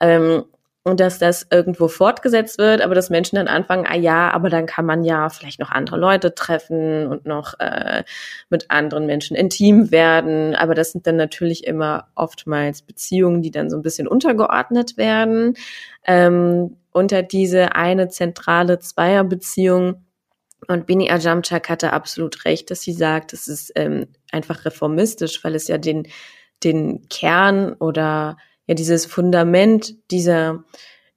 Ähm, 0.00 0.44
und 0.90 1.00
dass 1.00 1.18
das 1.18 1.46
irgendwo 1.50 1.88
fortgesetzt 1.88 2.58
wird, 2.58 2.82
aber 2.82 2.94
dass 2.94 3.10
Menschen 3.10 3.36
dann 3.36 3.48
anfangen, 3.48 3.86
ah 3.88 3.96
ja, 3.96 4.30
aber 4.32 4.50
dann 4.50 4.66
kann 4.66 4.84
man 4.84 5.04
ja 5.04 5.28
vielleicht 5.28 5.60
noch 5.60 5.70
andere 5.70 5.96
Leute 5.96 6.34
treffen 6.34 7.06
und 7.06 7.24
noch 7.24 7.54
äh, 7.60 8.02
mit 8.50 8.70
anderen 8.70 9.06
Menschen 9.06 9.36
intim 9.36 9.90
werden. 9.90 10.54
Aber 10.56 10.74
das 10.74 10.92
sind 10.92 11.06
dann 11.06 11.16
natürlich 11.16 11.64
immer 11.66 12.08
oftmals 12.14 12.82
Beziehungen, 12.82 13.40
die 13.40 13.50
dann 13.50 13.70
so 13.70 13.76
ein 13.76 13.82
bisschen 13.82 14.08
untergeordnet 14.08 14.96
werden 14.96 15.54
ähm, 16.06 16.76
unter 16.92 17.22
diese 17.22 17.76
eine 17.76 18.08
zentrale 18.08 18.80
Zweierbeziehung. 18.80 20.04
Und 20.66 20.86
Bini 20.86 21.10
Ajamchak 21.10 21.68
hatte 21.68 21.92
absolut 21.92 22.44
recht, 22.44 22.70
dass 22.70 22.82
sie 22.82 22.92
sagt, 22.92 23.32
es 23.32 23.48
ist 23.48 23.72
ähm, 23.76 24.08
einfach 24.32 24.64
reformistisch, 24.64 25.42
weil 25.44 25.54
es 25.54 25.68
ja 25.68 25.78
den, 25.78 26.08
den 26.64 27.08
Kern 27.08 27.74
oder 27.74 28.36
ja 28.70 28.74
dieses 28.74 29.04
Fundament 29.04 29.96
dieser 30.12 30.64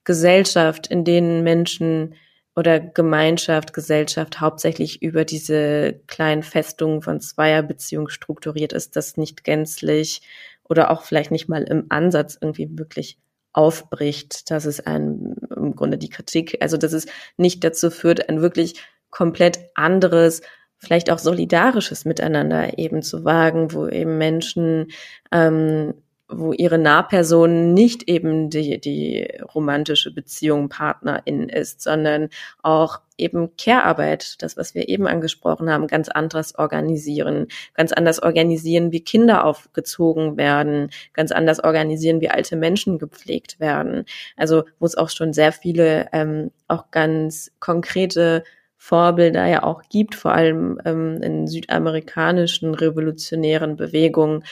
Gesellschaft, 0.04 0.88
in 0.88 1.06
denen 1.06 1.44
Menschen 1.44 2.16
oder 2.56 2.80
Gemeinschaft, 2.80 3.74
Gesellschaft 3.74 4.42
hauptsächlich 4.42 5.02
über 5.04 5.24
diese 5.24 6.02
kleinen 6.08 6.42
Festungen 6.42 7.04
von 7.04 7.22
Zweierbeziehungen 7.22 8.10
strukturiert 8.10 8.74
ist, 8.74 8.96
das 8.96 9.18
nicht 9.18 9.44
gänzlich 9.44 10.22
oder 10.64 10.90
auch 10.90 11.04
vielleicht 11.04 11.30
nicht 11.30 11.48
mal 11.48 11.64
im 11.64 11.86
Ansatz 11.90 12.38
irgendwie 12.42 12.68
wirklich 12.78 13.20
aufbricht. 13.54 14.50
Das 14.50 14.66
ist 14.66 14.88
ein, 14.88 15.36
im 15.56 15.76
Grunde 15.76 16.00
die 16.00 16.10
Kritik. 16.10 16.58
Also, 16.60 16.78
dass 16.78 16.94
es 16.94 17.06
nicht 17.38 17.64
dazu 17.64 17.92
führt, 17.92 18.30
ein 18.30 18.42
wirklich 18.42 18.82
komplett 19.12 19.60
anderes, 19.76 20.42
vielleicht 20.78 21.12
auch 21.12 21.20
solidarisches 21.20 22.04
Miteinander 22.06 22.80
eben 22.80 23.04
zu 23.04 23.24
wagen, 23.24 23.74
wo 23.74 23.88
eben 23.88 24.18
Menschen 24.18 24.88
ähm, 25.32 25.94
wo 26.40 26.54
ihre 26.54 26.78
Nahperson 26.78 27.74
nicht 27.74 28.10
eben 28.10 28.50
die, 28.50 28.80
die 28.80 29.28
romantische 29.54 30.14
Beziehung 30.14 30.70
Partnerin 30.70 31.50
ist, 31.50 31.82
sondern 31.82 32.30
auch 32.62 33.00
eben 33.18 33.56
Care-Arbeit, 33.58 34.42
das, 34.42 34.58
was 34.58 34.76
wir 34.76 34.90
eben 34.90 35.08
angesprochen 35.08 35.70
haben, 35.70 35.88
ganz 35.88 36.10
anders 36.10 36.56
organisieren, 36.56 37.48
ganz 37.74 37.92
anders 37.92 38.22
organisieren, 38.22 38.92
wie 38.92 39.02
Kinder 39.02 39.46
aufgezogen 39.46 40.38
werden, 40.38 40.90
ganz 41.14 41.32
anders 41.32 41.64
organisieren, 41.64 42.22
wie 42.22 42.30
alte 42.30 42.56
Menschen 42.56 43.00
gepflegt 43.00 43.60
werden. 43.60 44.06
Also 44.36 44.64
wo 44.80 44.86
es 44.86 44.96
auch 44.96 45.10
schon 45.10 45.34
sehr 45.34 45.52
viele 45.52 46.10
ähm, 46.12 46.52
auch 46.68 46.92
ganz 46.92 47.52
konkrete 47.60 48.44
Vorbilder 48.84 49.46
ja 49.46 49.64
auch 49.64 49.84
gibt, 49.90 50.14
vor 50.14 50.34
allem 50.34 50.78
ähm, 50.84 51.22
in 51.22 51.48
südamerikanischen 51.48 52.76
revolutionären 52.76 53.78
Bewegungen. 53.78 54.44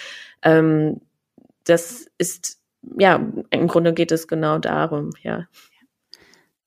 Ähm, 0.42 1.02
das 1.66 2.08
ist, 2.18 2.60
ja, 2.98 3.32
im 3.50 3.68
Grunde 3.68 3.94
geht 3.94 4.12
es 4.12 4.28
genau 4.28 4.60
darum, 4.60 5.12
ja. 5.22 5.48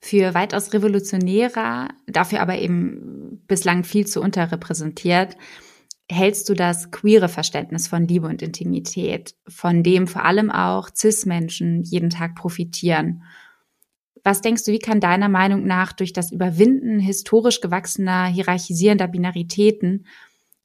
Für 0.00 0.34
weitaus 0.34 0.74
revolutionärer, 0.74 1.88
dafür 2.06 2.42
aber 2.42 2.58
eben 2.58 3.42
bislang 3.46 3.84
viel 3.84 4.06
zu 4.06 4.20
unterrepräsentiert, 4.20 5.36
hältst 6.10 6.48
du 6.48 6.54
das 6.54 6.90
queere 6.90 7.28
Verständnis 7.28 7.88
von 7.88 8.06
Liebe 8.06 8.26
und 8.26 8.42
Intimität, 8.42 9.34
von 9.48 9.82
dem 9.82 10.06
vor 10.06 10.24
allem 10.24 10.50
auch 10.50 10.90
CIS-Menschen 10.94 11.82
jeden 11.82 12.10
Tag 12.10 12.34
profitieren? 12.34 13.22
Was 14.22 14.40
denkst 14.40 14.64
du, 14.64 14.72
wie 14.72 14.78
kann 14.78 15.00
deiner 15.00 15.28
Meinung 15.28 15.66
nach 15.66 15.92
durch 15.92 16.12
das 16.12 16.32
Überwinden 16.32 16.98
historisch 16.98 17.60
gewachsener, 17.60 18.26
hierarchisierender 18.26 19.08
Binaritäten 19.08 20.06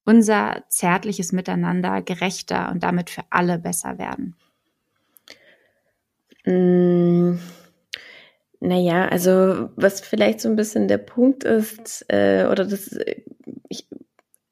unser 0.06 0.64
zärtliches 0.70 1.32
Miteinander 1.32 2.02
gerechter 2.02 2.70
und 2.72 2.84
damit 2.84 3.10
für 3.10 3.24
alle 3.30 3.60
besser 3.60 3.98
werden? 3.98 4.36
Mm, 6.46 7.38
naja, 8.60 9.08
also 9.08 9.70
was 9.76 10.02
vielleicht 10.02 10.42
so 10.42 10.50
ein 10.50 10.56
bisschen 10.56 10.88
der 10.88 10.98
Punkt 10.98 11.44
ist, 11.44 12.06
äh, 12.10 12.46
oder 12.50 12.66
das, 12.66 12.98
ich 13.70 13.88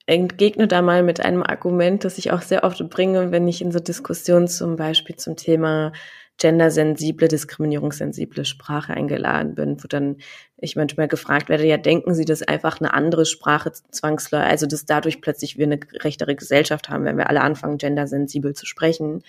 entgegne 0.06 0.66
da 0.66 0.80
mal 0.80 1.02
mit 1.02 1.20
einem 1.20 1.42
Argument, 1.42 2.04
das 2.04 2.16
ich 2.16 2.30
auch 2.30 2.40
sehr 2.40 2.64
oft 2.64 2.88
bringe, 2.88 3.30
wenn 3.30 3.46
ich 3.46 3.60
in 3.60 3.72
so 3.72 3.78
Diskussionen 3.78 4.48
zum 4.48 4.76
Beispiel 4.76 5.16
zum 5.16 5.36
Thema 5.36 5.92
gendersensible, 6.38 7.28
diskriminierungssensible 7.28 8.44
Sprache 8.44 8.94
eingeladen 8.94 9.54
bin, 9.54 9.82
wo 9.82 9.88
dann 9.88 10.16
ich 10.56 10.76
manchmal 10.76 11.08
gefragt 11.08 11.48
werde, 11.48 11.66
ja, 11.66 11.76
denken 11.76 12.14
Sie, 12.14 12.24
dass 12.24 12.42
einfach 12.42 12.80
eine 12.80 12.94
andere 12.94 13.26
Sprache 13.26 13.72
zwangsläufig, 13.90 14.48
also 14.48 14.66
dass 14.66 14.86
dadurch 14.86 15.20
plötzlich 15.20 15.58
wir 15.58 15.66
eine 15.66 15.78
gerechtere 15.78 16.34
Gesellschaft 16.36 16.88
haben, 16.88 17.04
wenn 17.04 17.18
wir 17.18 17.28
alle 17.28 17.40
anfangen, 17.40 17.78
gendersensibel 17.78 18.54
zu 18.54 18.66
sprechen. 18.66 19.22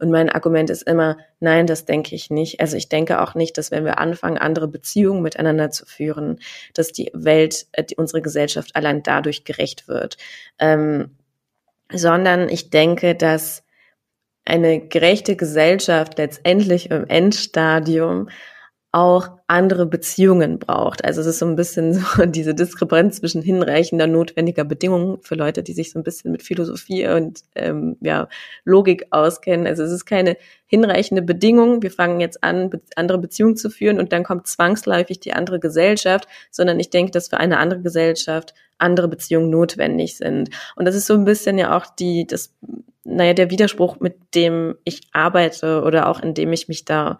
Und 0.00 0.10
mein 0.10 0.30
Argument 0.30 0.70
ist 0.70 0.82
immer, 0.82 1.18
nein, 1.40 1.66
das 1.66 1.84
denke 1.84 2.14
ich 2.14 2.30
nicht. 2.30 2.60
Also 2.60 2.76
ich 2.76 2.88
denke 2.88 3.20
auch 3.20 3.34
nicht, 3.34 3.58
dass 3.58 3.70
wenn 3.70 3.84
wir 3.84 3.98
anfangen, 3.98 4.38
andere 4.38 4.66
Beziehungen 4.66 5.22
miteinander 5.22 5.70
zu 5.70 5.84
führen, 5.84 6.40
dass 6.72 6.92
die 6.92 7.10
Welt, 7.12 7.66
äh, 7.72 7.84
die, 7.84 7.96
unsere 7.96 8.22
Gesellschaft 8.22 8.74
allein 8.74 9.02
dadurch 9.02 9.44
gerecht 9.44 9.88
wird. 9.88 10.16
Ähm, 10.58 11.16
sondern 11.92 12.48
ich 12.48 12.70
denke, 12.70 13.14
dass 13.14 13.62
eine 14.44 14.80
gerechte 14.80 15.36
Gesellschaft 15.36 16.18
letztendlich 16.18 16.90
im 16.90 17.06
Endstadium 17.06 18.28
auch 18.92 19.28
andere 19.46 19.86
Beziehungen 19.86 20.58
braucht. 20.58 21.04
Also 21.04 21.20
es 21.20 21.26
ist 21.28 21.38
so 21.38 21.46
ein 21.46 21.54
bisschen 21.54 21.94
so 21.94 22.26
diese 22.26 22.54
Diskrepanz 22.54 23.18
zwischen 23.18 23.40
hinreichender 23.40 24.08
notwendiger 24.08 24.64
Bedingungen 24.64 25.18
für 25.22 25.36
Leute, 25.36 25.62
die 25.62 25.74
sich 25.74 25.92
so 25.92 26.00
ein 26.00 26.02
bisschen 26.02 26.32
mit 26.32 26.42
Philosophie 26.42 27.06
und 27.06 27.42
ähm, 27.54 27.96
ja, 28.00 28.28
Logik 28.64 29.06
auskennen. 29.10 29.68
Also 29.68 29.84
es 29.84 29.92
ist 29.92 30.06
keine 30.06 30.36
hinreichende 30.66 31.22
Bedingung, 31.22 31.82
wir 31.82 31.92
fangen 31.92 32.18
jetzt 32.18 32.42
an, 32.42 32.70
andere 32.96 33.18
Beziehungen 33.18 33.56
zu 33.56 33.70
führen 33.70 34.00
und 34.00 34.12
dann 34.12 34.24
kommt 34.24 34.48
zwangsläufig 34.48 35.20
die 35.20 35.34
andere 35.34 35.60
Gesellschaft, 35.60 36.26
sondern 36.50 36.80
ich 36.80 36.90
denke, 36.90 37.12
dass 37.12 37.28
für 37.28 37.38
eine 37.38 37.58
andere 37.58 37.82
Gesellschaft 37.82 38.54
andere 38.78 39.08
Beziehungen 39.08 39.50
notwendig 39.50 40.16
sind. 40.16 40.50
Und 40.74 40.84
das 40.86 40.96
ist 40.96 41.06
so 41.06 41.14
ein 41.14 41.24
bisschen 41.24 41.58
ja 41.58 41.76
auch 41.76 41.86
die, 41.86 42.26
das 42.26 42.54
naja, 43.04 43.34
der 43.34 43.50
Widerspruch, 43.50 44.00
mit 44.00 44.16
dem 44.34 44.76
ich 44.84 45.02
arbeite 45.12 45.82
oder 45.82 46.08
auch 46.08 46.20
in 46.20 46.34
dem 46.34 46.52
ich 46.52 46.68
mich 46.68 46.84
da 46.84 47.18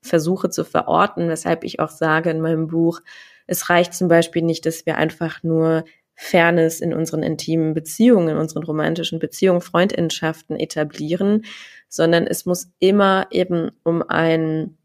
versuche 0.00 0.50
zu 0.50 0.64
verorten, 0.64 1.28
weshalb 1.28 1.64
ich 1.64 1.80
auch 1.80 1.90
sage 1.90 2.30
in 2.30 2.40
meinem 2.40 2.66
Buch, 2.66 3.00
es 3.46 3.70
reicht 3.70 3.94
zum 3.94 4.08
Beispiel 4.08 4.42
nicht, 4.42 4.66
dass 4.66 4.86
wir 4.86 4.96
einfach 4.96 5.42
nur 5.42 5.84
Fairness 6.14 6.80
in 6.80 6.92
unseren 6.92 7.22
intimen 7.22 7.74
Beziehungen, 7.74 8.28
in 8.28 8.36
unseren 8.36 8.62
romantischen 8.62 9.18
Beziehungen, 9.18 9.60
Freundschaften 9.60 10.56
etablieren, 10.56 11.44
sondern 11.88 12.26
es 12.26 12.46
muss 12.46 12.70
immer 12.78 13.26
eben 13.30 13.70
um 13.82 14.02
ein 14.02 14.76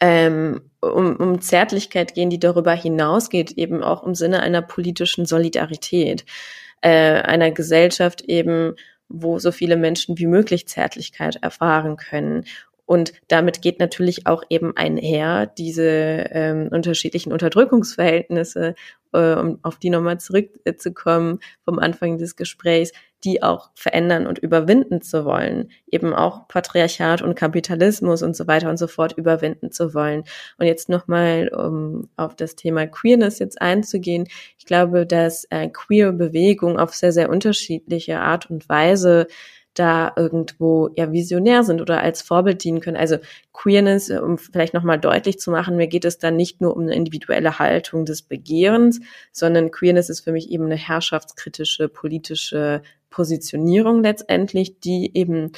ähm, 0.00 0.62
um, 0.80 1.16
um 1.16 1.40
Zärtlichkeit 1.40 2.14
gehen, 2.14 2.30
die 2.30 2.38
darüber 2.38 2.72
hinausgeht, 2.72 3.52
eben 3.52 3.82
auch 3.82 4.02
im 4.04 4.14
Sinne 4.14 4.40
einer 4.40 4.62
politischen 4.62 5.26
Solidarität, 5.26 6.24
äh, 6.80 7.20
einer 7.20 7.50
Gesellschaft 7.50 8.22
eben, 8.22 8.74
wo 9.10 9.38
so 9.38 9.52
viele 9.52 9.76
Menschen 9.76 10.18
wie 10.18 10.26
möglich 10.26 10.68
Zärtlichkeit 10.68 11.36
erfahren 11.42 11.96
können. 11.96 12.44
Und 12.86 13.12
damit 13.28 13.62
geht 13.62 13.78
natürlich 13.78 14.26
auch 14.26 14.42
eben 14.48 14.76
einher 14.76 15.46
diese 15.46 15.84
ähm, 15.84 16.68
unterschiedlichen 16.72 17.32
Unterdrückungsverhältnisse, 17.32 18.74
äh, 19.12 19.34
um 19.34 19.58
auf 19.62 19.78
die 19.78 19.90
nochmal 19.90 20.18
zurückzukommen 20.18 21.38
vom 21.64 21.78
Anfang 21.78 22.18
des 22.18 22.34
Gesprächs, 22.34 22.92
die 23.24 23.42
auch 23.42 23.70
verändern 23.74 24.26
und 24.26 24.38
überwinden 24.38 25.02
zu 25.02 25.24
wollen. 25.24 25.70
Eben 25.86 26.14
auch 26.14 26.48
Patriarchat 26.48 27.22
und 27.22 27.34
Kapitalismus 27.34 28.22
und 28.22 28.34
so 28.36 28.46
weiter 28.46 28.70
und 28.70 28.78
so 28.78 28.86
fort 28.86 29.12
überwinden 29.16 29.72
zu 29.72 29.94
wollen. 29.94 30.24
Und 30.58 30.66
jetzt 30.66 30.88
nochmal, 30.88 31.48
um 31.48 32.08
auf 32.16 32.34
das 32.34 32.56
Thema 32.56 32.86
Queerness 32.86 33.38
jetzt 33.38 33.60
einzugehen. 33.60 34.28
Ich 34.58 34.66
glaube, 34.66 35.06
dass 35.06 35.44
äh, 35.50 35.68
queer 35.68 36.12
Bewegung 36.12 36.78
auf 36.78 36.94
sehr, 36.94 37.12
sehr 37.12 37.30
unterschiedliche 37.30 38.20
Art 38.20 38.50
und 38.50 38.68
Weise 38.68 39.26
da 39.74 40.12
irgendwo 40.16 40.90
ja 40.96 41.12
visionär 41.12 41.62
sind 41.62 41.80
oder 41.80 42.00
als 42.00 42.22
Vorbild 42.22 42.64
dienen 42.64 42.80
können. 42.80 42.96
Also 42.96 43.18
Queerness, 43.52 44.10
um 44.10 44.36
vielleicht 44.36 44.74
nochmal 44.74 44.98
deutlich 44.98 45.38
zu 45.38 45.50
machen, 45.50 45.76
mir 45.76 45.86
geht 45.86 46.04
es 46.04 46.18
dann 46.18 46.36
nicht 46.36 46.60
nur 46.60 46.76
um 46.76 46.82
eine 46.82 46.94
individuelle 46.94 47.58
Haltung 47.58 48.04
des 48.04 48.22
Begehrens, 48.22 49.00
sondern 49.32 49.70
Queerness 49.70 50.10
ist 50.10 50.20
für 50.20 50.32
mich 50.32 50.50
eben 50.50 50.64
eine 50.64 50.76
herrschaftskritische 50.76 51.88
politische 51.88 52.82
Positionierung 53.10 54.02
letztendlich, 54.02 54.80
die 54.80 55.10
eben 55.14 55.52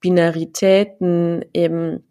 Binaritäten 0.00 1.44
eben 1.52 2.05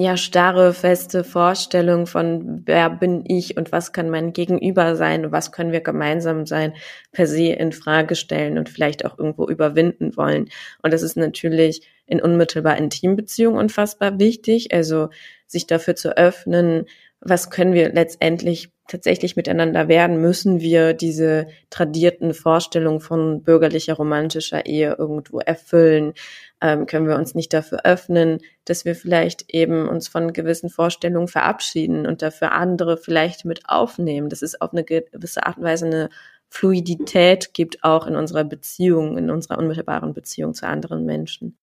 ja 0.00 0.16
starre, 0.16 0.74
feste 0.74 1.24
Vorstellung 1.24 2.06
von 2.06 2.62
wer 2.66 2.90
bin 2.90 3.24
ich 3.26 3.56
und 3.56 3.72
was 3.72 3.92
kann 3.92 4.10
mein 4.10 4.32
Gegenüber 4.32 4.96
sein 4.96 5.24
und 5.24 5.32
was 5.32 5.52
können 5.52 5.72
wir 5.72 5.80
gemeinsam 5.80 6.46
sein, 6.46 6.74
per 7.12 7.26
se 7.26 7.52
in 7.52 7.72
Frage 7.72 8.16
stellen 8.16 8.58
und 8.58 8.68
vielleicht 8.68 9.04
auch 9.04 9.18
irgendwo 9.18 9.46
überwinden 9.48 10.16
wollen. 10.16 10.48
Und 10.82 10.92
das 10.92 11.02
ist 11.02 11.16
natürlich 11.16 11.88
in 12.06 12.20
unmittelbar 12.20 12.76
Intimbeziehungen 12.76 13.58
unfassbar 13.58 14.18
wichtig, 14.18 14.72
also 14.74 15.10
sich 15.46 15.66
dafür 15.66 15.94
zu 15.96 16.16
öffnen, 16.16 16.86
was 17.20 17.50
können 17.50 17.74
wir 17.74 17.92
letztendlich 17.92 18.70
tatsächlich 18.88 19.36
miteinander 19.36 19.88
werden, 19.88 20.20
müssen 20.20 20.60
wir 20.60 20.94
diese 20.94 21.46
tradierten 21.68 22.34
Vorstellungen 22.34 23.00
von 23.00 23.42
bürgerlicher 23.42 23.94
romantischer 23.94 24.66
Ehe 24.66 24.96
irgendwo 24.98 25.38
erfüllen? 25.38 26.14
Ähm, 26.62 26.86
können 26.86 27.08
wir 27.08 27.16
uns 27.16 27.34
nicht 27.34 27.52
dafür 27.52 27.80
öffnen, 27.84 28.38
dass 28.64 28.84
wir 28.84 28.94
vielleicht 28.94 29.52
eben 29.52 29.88
uns 29.88 30.08
von 30.08 30.32
gewissen 30.32 30.68
Vorstellungen 30.68 31.28
verabschieden 31.28 32.06
und 32.06 32.22
dafür 32.22 32.52
andere 32.52 32.98
vielleicht 32.98 33.44
mit 33.44 33.68
aufnehmen, 33.68 34.28
dass 34.28 34.42
es 34.42 34.60
auf 34.60 34.72
eine 34.72 34.84
gewisse 34.84 35.46
Art 35.46 35.56
und 35.56 35.64
Weise 35.64 35.86
eine 35.86 36.10
Fluidität 36.50 37.54
gibt, 37.54 37.82
auch 37.84 38.06
in 38.06 38.16
unserer 38.16 38.44
Beziehung, 38.44 39.16
in 39.16 39.30
unserer 39.30 39.58
unmittelbaren 39.58 40.12
Beziehung 40.12 40.52
zu 40.52 40.66
anderen 40.66 41.06
Menschen. 41.06 41.56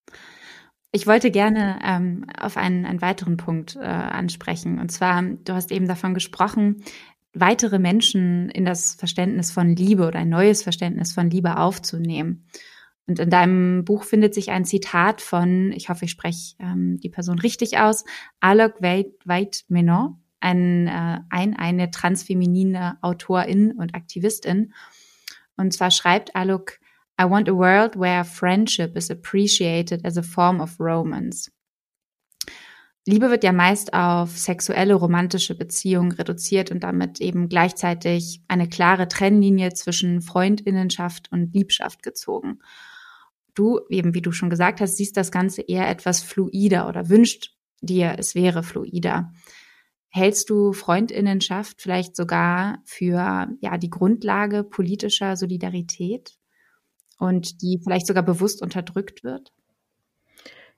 Ich 0.90 1.06
wollte 1.06 1.30
gerne 1.30 1.78
ähm, 1.84 2.24
auf 2.40 2.56
einen, 2.56 2.86
einen 2.86 3.02
weiteren 3.02 3.36
Punkt 3.36 3.76
äh, 3.76 3.80
ansprechen. 3.80 4.78
Und 4.80 4.90
zwar, 4.90 5.22
du 5.22 5.52
hast 5.52 5.70
eben 5.70 5.86
davon 5.86 6.14
gesprochen, 6.14 6.82
weitere 7.34 7.78
Menschen 7.78 8.48
in 8.48 8.64
das 8.64 8.94
Verständnis 8.94 9.50
von 9.50 9.76
Liebe 9.76 10.06
oder 10.06 10.18
ein 10.20 10.30
neues 10.30 10.62
Verständnis 10.62 11.12
von 11.12 11.28
Liebe 11.28 11.58
aufzunehmen. 11.58 12.46
Und 13.08 13.18
in 13.18 13.30
deinem 13.30 13.84
Buch 13.84 14.04
findet 14.04 14.34
sich 14.34 14.50
ein 14.50 14.66
Zitat 14.66 15.22
von, 15.22 15.72
ich 15.72 15.88
hoffe, 15.88 16.04
ich 16.04 16.10
spreche 16.10 16.54
ähm, 16.58 16.98
die 17.02 17.08
Person 17.08 17.38
richtig 17.38 17.78
aus, 17.78 18.04
Alok 18.40 18.82
Veit 18.82 19.64
Menon, 19.68 20.22
ein, 20.40 20.86
äh, 20.86 21.20
ein, 21.30 21.56
eine 21.56 21.90
transfeminine 21.90 22.98
Autorin 23.00 23.72
und 23.72 23.94
Aktivistin. 23.94 24.74
Und 25.56 25.72
zwar 25.72 25.90
schreibt 25.90 26.36
Alok, 26.36 26.78
I 27.20 27.24
want 27.24 27.48
a 27.48 27.54
world 27.54 27.98
where 27.98 28.24
friendship 28.24 28.94
is 28.94 29.10
appreciated 29.10 30.04
as 30.04 30.18
a 30.18 30.22
form 30.22 30.60
of 30.60 30.78
romance. 30.78 31.50
Liebe 33.06 33.30
wird 33.30 33.42
ja 33.42 33.52
meist 33.52 33.94
auf 33.94 34.36
sexuelle 34.36 34.92
romantische 34.92 35.54
Beziehungen 35.54 36.12
reduziert 36.12 36.70
und 36.70 36.80
damit 36.84 37.22
eben 37.22 37.48
gleichzeitig 37.48 38.42
eine 38.48 38.68
klare 38.68 39.08
Trennlinie 39.08 39.72
zwischen 39.72 40.20
Freundinnenschaft 40.20 41.32
und 41.32 41.54
Liebschaft 41.54 42.02
gezogen. 42.02 42.58
Du, 43.58 43.80
eben 43.88 44.14
wie 44.14 44.22
du 44.22 44.30
schon 44.30 44.50
gesagt 44.50 44.80
hast, 44.80 44.96
siehst 44.96 45.16
das 45.16 45.32
Ganze 45.32 45.62
eher 45.62 45.88
etwas 45.88 46.22
fluider 46.22 46.88
oder 46.88 47.08
wünscht 47.08 47.56
dir, 47.80 48.14
es 48.16 48.34
wäre 48.34 48.62
fluider. 48.62 49.32
Hältst 50.10 50.48
du 50.48 50.72
Freundinnenschaft 50.72 51.82
vielleicht 51.82 52.14
sogar 52.14 52.78
für 52.84 53.48
ja 53.60 53.76
die 53.76 53.90
Grundlage 53.90 54.62
politischer 54.62 55.36
Solidarität 55.36 56.38
und 57.18 57.60
die 57.62 57.80
vielleicht 57.82 58.06
sogar 58.06 58.22
bewusst 58.22 58.62
unterdrückt 58.62 59.24
wird? 59.24 59.52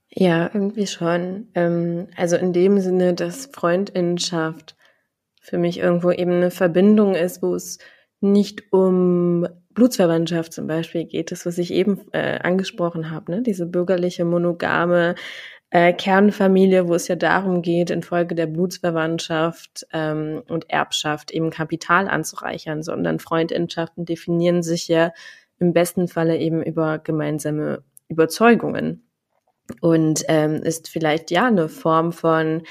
Ja, 0.09 0.51
irgendwie 0.53 0.87
schon. 0.87 1.49
Ähm, 1.55 2.09
also 2.17 2.37
in 2.37 2.53
dem 2.53 2.81
Sinne, 2.81 3.15
dass 3.15 3.47
Freundinnenschaft 3.53 4.75
für 5.41 5.59
mich 5.59 5.79
irgendwo 5.79 6.11
eben 6.11 6.33
eine 6.33 6.51
Verbindung 6.51 7.15
ist, 7.15 7.43
wo 7.43 7.55
es 7.55 7.79
nicht 8.21 8.73
um 8.73 9.47
Blutsverwandtschaft 9.75 10.53
zum 10.53 10.67
Beispiel 10.67 11.05
geht, 11.05 11.31
das, 11.31 11.47
was 11.47 11.59
ich 11.59 11.73
eben 11.73 12.01
äh, 12.13 12.39
angesprochen 12.39 13.11
habe, 13.11 13.33
ne? 13.33 13.43
diese 13.43 13.67
bürgerliche, 13.67 14.25
monogame 14.25 15.15
äh, 15.71 15.93
Kernfamilie, 15.93 16.89
wo 16.89 16.95
es 16.95 17.07
ja 17.09 17.15
darum 17.15 17.63
geht, 17.63 17.91
infolge 17.91 18.35
der 18.35 18.47
Blutsverwandtschaft 18.47 19.87
ähm, 19.93 20.43
und 20.49 20.69
Erbschaft 20.69 21.31
eben 21.31 21.51
Kapital 21.51 22.09
anzureichern, 22.09 22.83
sondern 22.83 23.21
Freundschaften 23.21 24.05
definieren 24.05 24.63
sich 24.63 24.89
ja 24.89 25.13
im 25.61 25.73
besten 25.73 26.09
Falle 26.09 26.39
eben 26.39 26.63
über 26.63 26.99
gemeinsame 26.99 27.85
Überzeugungen 28.09 29.07
und 29.81 30.25
ähm, 30.27 30.57
ist 30.57 30.89
vielleicht 30.89 31.31
ja 31.31 31.47
eine 31.47 31.69
Form 31.69 32.13
von 32.13 32.63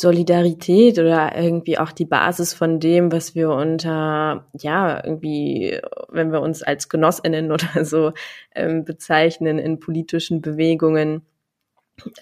Solidarität 0.00 0.98
oder 0.98 1.36
irgendwie 1.36 1.78
auch 1.78 1.92
die 1.92 2.06
Basis 2.06 2.54
von 2.54 2.80
dem, 2.80 3.12
was 3.12 3.34
wir 3.34 3.50
unter, 3.50 4.46
ja, 4.58 5.04
irgendwie, 5.04 5.78
wenn 6.08 6.32
wir 6.32 6.40
uns 6.40 6.62
als 6.62 6.88
Genossinnen 6.88 7.52
oder 7.52 7.68
so 7.84 8.12
ähm, 8.54 8.84
bezeichnen 8.84 9.58
in 9.58 9.78
politischen 9.78 10.40
Bewegungen, 10.40 11.22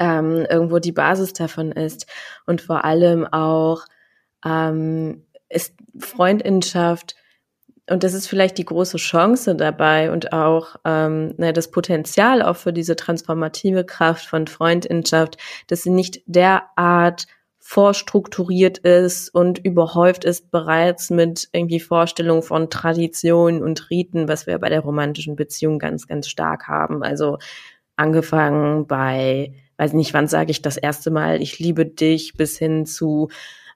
ähm, 0.01 0.45
irgendwo 0.51 0.81
die 0.81 0.93
Basis 0.93 1.33
davon 1.33 1.71
ist. 1.71 2.07
Und 2.47 2.61
vor 2.61 2.85
allem 2.85 3.25
auch 3.27 3.85
ähm, 4.45 5.25
ist 5.49 5.75
Freundinschaft, 6.01 7.15
und 7.89 8.03
das 8.03 8.13
ist 8.13 8.27
vielleicht 8.27 8.59
die 8.59 8.67
große 8.67 8.99
Chance 8.99 9.55
dabei 9.55 10.11
und 10.11 10.33
auch 10.33 10.77
ähm, 10.85 11.33
na, 11.39 11.53
das 11.53 11.71
Potenzial 11.71 12.43
auch 12.43 12.57
für 12.57 12.73
diese 12.73 12.97
transformative 12.97 13.85
Kraft 13.85 14.27
von 14.27 14.47
Freundinschaft, 14.47 15.39
dass 15.69 15.85
sie 15.85 15.91
nicht 15.91 16.21
derart 16.27 17.27
vorstrukturiert 17.69 18.79
ist 18.79 19.29
und 19.29 19.59
überhäuft 19.59 20.25
ist 20.25 20.51
bereits 20.51 21.11
mit 21.11 21.51
irgendwie 21.53 21.81
Vorstellungen 21.81 22.41
von 22.41 22.71
Traditionen 22.71 23.63
und 23.63 23.91
Riten, 23.91 24.27
was 24.27 24.47
wir 24.47 24.59
bei 24.59 24.71
der 24.71 24.81
romantischen 24.81 25.37
Beziehung 25.37 25.79
ganz, 25.79 26.07
ganz 26.07 26.29
stark 26.29 26.67
haben. 26.67 27.03
Also 27.03 27.37
angefangen 27.95 28.87
bei, 28.87 29.53
weiß 29.77 29.93
nicht, 29.93 30.15
wann 30.15 30.29
sage 30.29 30.51
ich 30.51 30.63
das 30.63 30.79
erste 30.79 31.11
Mal, 31.11 31.43
ich 31.43 31.59
liebe 31.59 31.85
dich, 31.85 32.33
bis 32.39 32.57
hin 32.57 32.87
zu 32.87 33.29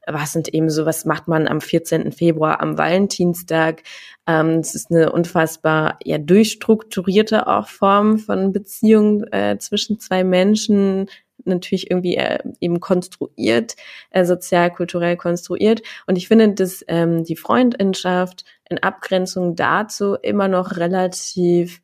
was 0.07 0.33
sind 0.33 0.53
eben 0.53 0.69
so, 0.69 0.85
was 0.85 1.05
macht 1.05 1.29
man 1.29 1.47
am 1.47 1.61
14. 1.61 2.11
Februar 2.11 2.61
am 2.61 2.77
Valentinstag. 2.77 3.83
Ähm, 4.27 4.59
es 4.59 4.75
ist 4.75 4.91
eine 4.91 5.13
unfassbar 5.13 5.99
ja 6.03 6.19
durchstrukturierte 6.19 7.47
auch 7.47 7.69
Form 7.69 8.19
von 8.19 8.53
Beziehung 8.53 9.23
äh, 9.31 9.59
zwischen 9.59 10.01
zwei 10.01 10.25
Menschen, 10.25 11.09
natürlich 11.45 11.91
irgendwie 11.91 12.17
äh, 12.17 12.39
eben 12.61 12.81
konstruiert, 12.81 13.77
äh, 14.11 14.25
sozial-kulturell 14.25 15.17
konstruiert. 15.17 15.83
Und 16.07 16.17
ich 16.17 16.29
finde, 16.29 16.53
dass 16.55 16.85
ähm, 16.89 17.25
die 17.25 17.37
Freundinschaft 17.37 18.45
in 18.69 18.79
Abgrenzung 18.79 19.55
dazu 19.57 20.15
immer 20.15 20.49
noch 20.49 20.77
relativ 20.77 21.81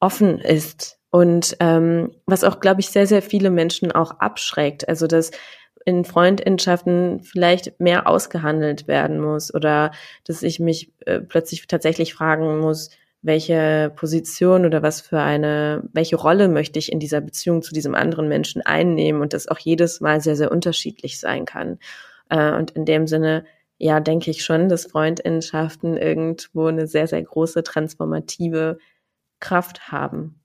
offen 0.00 0.38
ist. 0.38 0.98
Und 1.10 1.56
ähm, 1.60 2.12
was 2.26 2.44
auch, 2.44 2.60
glaube 2.60 2.80
ich, 2.80 2.88
sehr, 2.88 3.06
sehr 3.06 3.22
viele 3.22 3.50
Menschen 3.50 3.90
auch 3.90 4.12
abschreckt. 4.20 4.88
Also 4.88 5.06
dass 5.06 5.32
in 5.84 6.04
Freundschaften 6.04 7.22
vielleicht 7.22 7.80
mehr 7.80 8.06
ausgehandelt 8.06 8.86
werden 8.86 9.20
muss 9.20 9.52
oder 9.52 9.92
dass 10.24 10.42
ich 10.42 10.60
mich 10.60 10.92
äh, 11.06 11.20
plötzlich 11.20 11.66
tatsächlich 11.66 12.14
fragen 12.14 12.60
muss, 12.60 12.90
welche 13.22 13.92
Position 13.96 14.64
oder 14.64 14.82
was 14.82 15.00
für 15.00 15.20
eine, 15.20 15.82
welche 15.92 16.16
Rolle 16.16 16.48
möchte 16.48 16.78
ich 16.78 16.90
in 16.90 17.00
dieser 17.00 17.20
Beziehung 17.20 17.62
zu 17.62 17.74
diesem 17.74 17.94
anderen 17.94 18.28
Menschen 18.28 18.62
einnehmen 18.62 19.20
und 19.20 19.34
das 19.34 19.48
auch 19.48 19.58
jedes 19.58 20.00
Mal 20.00 20.20
sehr, 20.20 20.36
sehr 20.36 20.50
unterschiedlich 20.50 21.20
sein 21.20 21.44
kann. 21.44 21.78
Äh, 22.30 22.52
und 22.54 22.70
in 22.70 22.86
dem 22.86 23.06
Sinne, 23.06 23.44
ja, 23.76 24.00
denke 24.00 24.30
ich 24.30 24.44
schon, 24.44 24.68
dass 24.68 24.86
Freundinnenschaften 24.86 25.96
irgendwo 25.96 26.66
eine 26.66 26.86
sehr, 26.86 27.06
sehr 27.06 27.22
große 27.22 27.62
transformative 27.62 28.78
Kraft 29.38 29.90
haben. 29.90 30.40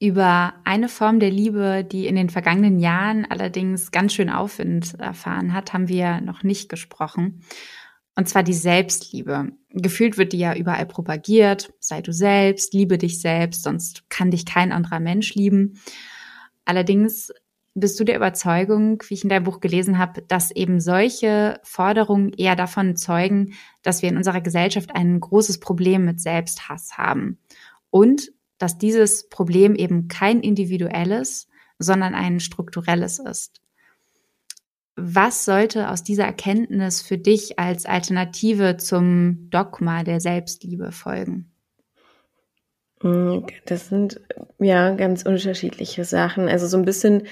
Über 0.00 0.54
eine 0.64 0.88
Form 0.88 1.18
der 1.18 1.30
Liebe, 1.30 1.84
die 1.84 2.06
in 2.06 2.14
den 2.14 2.30
vergangenen 2.30 2.78
Jahren 2.78 3.26
allerdings 3.28 3.90
ganz 3.90 4.12
schön 4.12 4.30
Aufwind 4.30 4.94
erfahren 5.00 5.52
hat, 5.52 5.72
haben 5.72 5.88
wir 5.88 6.20
noch 6.20 6.44
nicht 6.44 6.68
gesprochen. 6.68 7.42
Und 8.18 8.28
zwar 8.28 8.42
die 8.42 8.52
Selbstliebe. 8.52 9.52
Gefühlt 9.70 10.18
wird 10.18 10.32
die 10.32 10.40
ja 10.40 10.56
überall 10.56 10.86
propagiert. 10.86 11.72
Sei 11.78 12.02
du 12.02 12.12
selbst, 12.12 12.74
liebe 12.74 12.98
dich 12.98 13.20
selbst, 13.20 13.62
sonst 13.62 14.10
kann 14.10 14.32
dich 14.32 14.44
kein 14.44 14.72
anderer 14.72 14.98
Mensch 14.98 15.36
lieben. 15.36 15.78
Allerdings 16.64 17.32
bist 17.74 18.00
du 18.00 18.02
der 18.02 18.16
Überzeugung, 18.16 19.00
wie 19.06 19.14
ich 19.14 19.22
in 19.22 19.28
deinem 19.28 19.44
Buch 19.44 19.60
gelesen 19.60 19.98
habe, 19.98 20.22
dass 20.22 20.50
eben 20.50 20.80
solche 20.80 21.60
Forderungen 21.62 22.32
eher 22.32 22.56
davon 22.56 22.96
zeugen, 22.96 23.54
dass 23.84 24.02
wir 24.02 24.08
in 24.08 24.16
unserer 24.16 24.40
Gesellschaft 24.40 24.96
ein 24.96 25.20
großes 25.20 25.60
Problem 25.60 26.04
mit 26.04 26.20
Selbsthass 26.20 26.98
haben. 26.98 27.38
Und 27.90 28.32
dass 28.58 28.78
dieses 28.78 29.28
Problem 29.28 29.76
eben 29.76 30.08
kein 30.08 30.40
individuelles, 30.40 31.46
sondern 31.78 32.16
ein 32.16 32.40
strukturelles 32.40 33.20
ist. 33.20 33.60
Was 35.00 35.44
sollte 35.44 35.90
aus 35.90 36.02
dieser 36.02 36.24
Erkenntnis 36.24 37.02
für 37.02 37.18
dich 37.18 37.58
als 37.58 37.86
Alternative 37.86 38.76
zum 38.78 39.48
Dogma 39.48 40.02
der 40.02 40.20
Selbstliebe 40.20 40.90
folgen? 40.90 41.52
Mm, 43.02 43.40
das 43.66 43.88
sind 43.88 44.20
ja 44.58 44.94
ganz 44.94 45.22
unterschiedliche 45.22 46.04
Sachen. 46.04 46.48
Also 46.48 46.66
so 46.66 46.76
ein 46.76 46.84
bisschen 46.84 47.28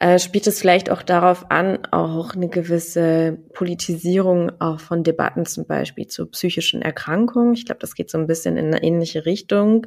äh, 0.00 0.18
spielt 0.18 0.46
es 0.46 0.58
vielleicht 0.58 0.90
auch 0.90 1.02
darauf 1.02 1.50
an, 1.50 1.84
auch 1.90 2.34
eine 2.34 2.48
gewisse 2.48 3.38
Politisierung 3.52 4.58
auch 4.58 4.80
von 4.80 5.04
Debatten 5.04 5.44
zum 5.44 5.66
Beispiel 5.66 6.06
zu 6.06 6.26
psychischen 6.26 6.80
Erkrankungen. 6.80 7.52
Ich 7.52 7.66
glaube, 7.66 7.80
das 7.80 7.94
geht 7.94 8.10
so 8.10 8.16
ein 8.16 8.26
bisschen 8.26 8.56
in 8.56 8.66
eine 8.66 8.82
ähnliche 8.82 9.26
Richtung. 9.26 9.86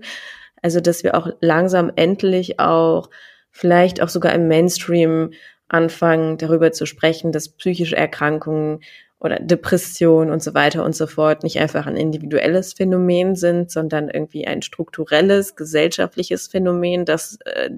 Also 0.62 0.80
dass 0.80 1.04
wir 1.04 1.16
auch 1.16 1.30
langsam 1.42 1.92
endlich 1.96 2.60
auch 2.60 3.10
vielleicht 3.50 4.00
auch 4.00 4.10
sogar 4.10 4.34
im 4.34 4.48
Mainstream 4.48 5.32
anfangen, 5.70 6.38
darüber 6.38 6.72
zu 6.72 6.86
sprechen, 6.86 7.32
dass 7.32 7.50
psychische 7.50 7.96
Erkrankungen 7.96 8.82
oder 9.20 9.40
Depression 9.40 10.32
und 10.32 10.42
so 10.42 10.54
weiter 10.54 10.84
und 10.84 10.96
so 10.96 11.06
fort 11.06 11.44
nicht 11.44 11.60
einfach 11.60 11.86
ein 11.86 11.98
individuelles 11.98 12.74
Phänomen 12.74 13.36
sind, 13.36 13.70
sondern 13.70 14.10
irgendwie 14.10 14.48
ein 14.48 14.62
strukturelles, 14.62 15.56
gesellschaftliches 15.56 16.48
Phänomen, 16.48 17.06
dass 17.06 17.38
äh, 17.46 17.70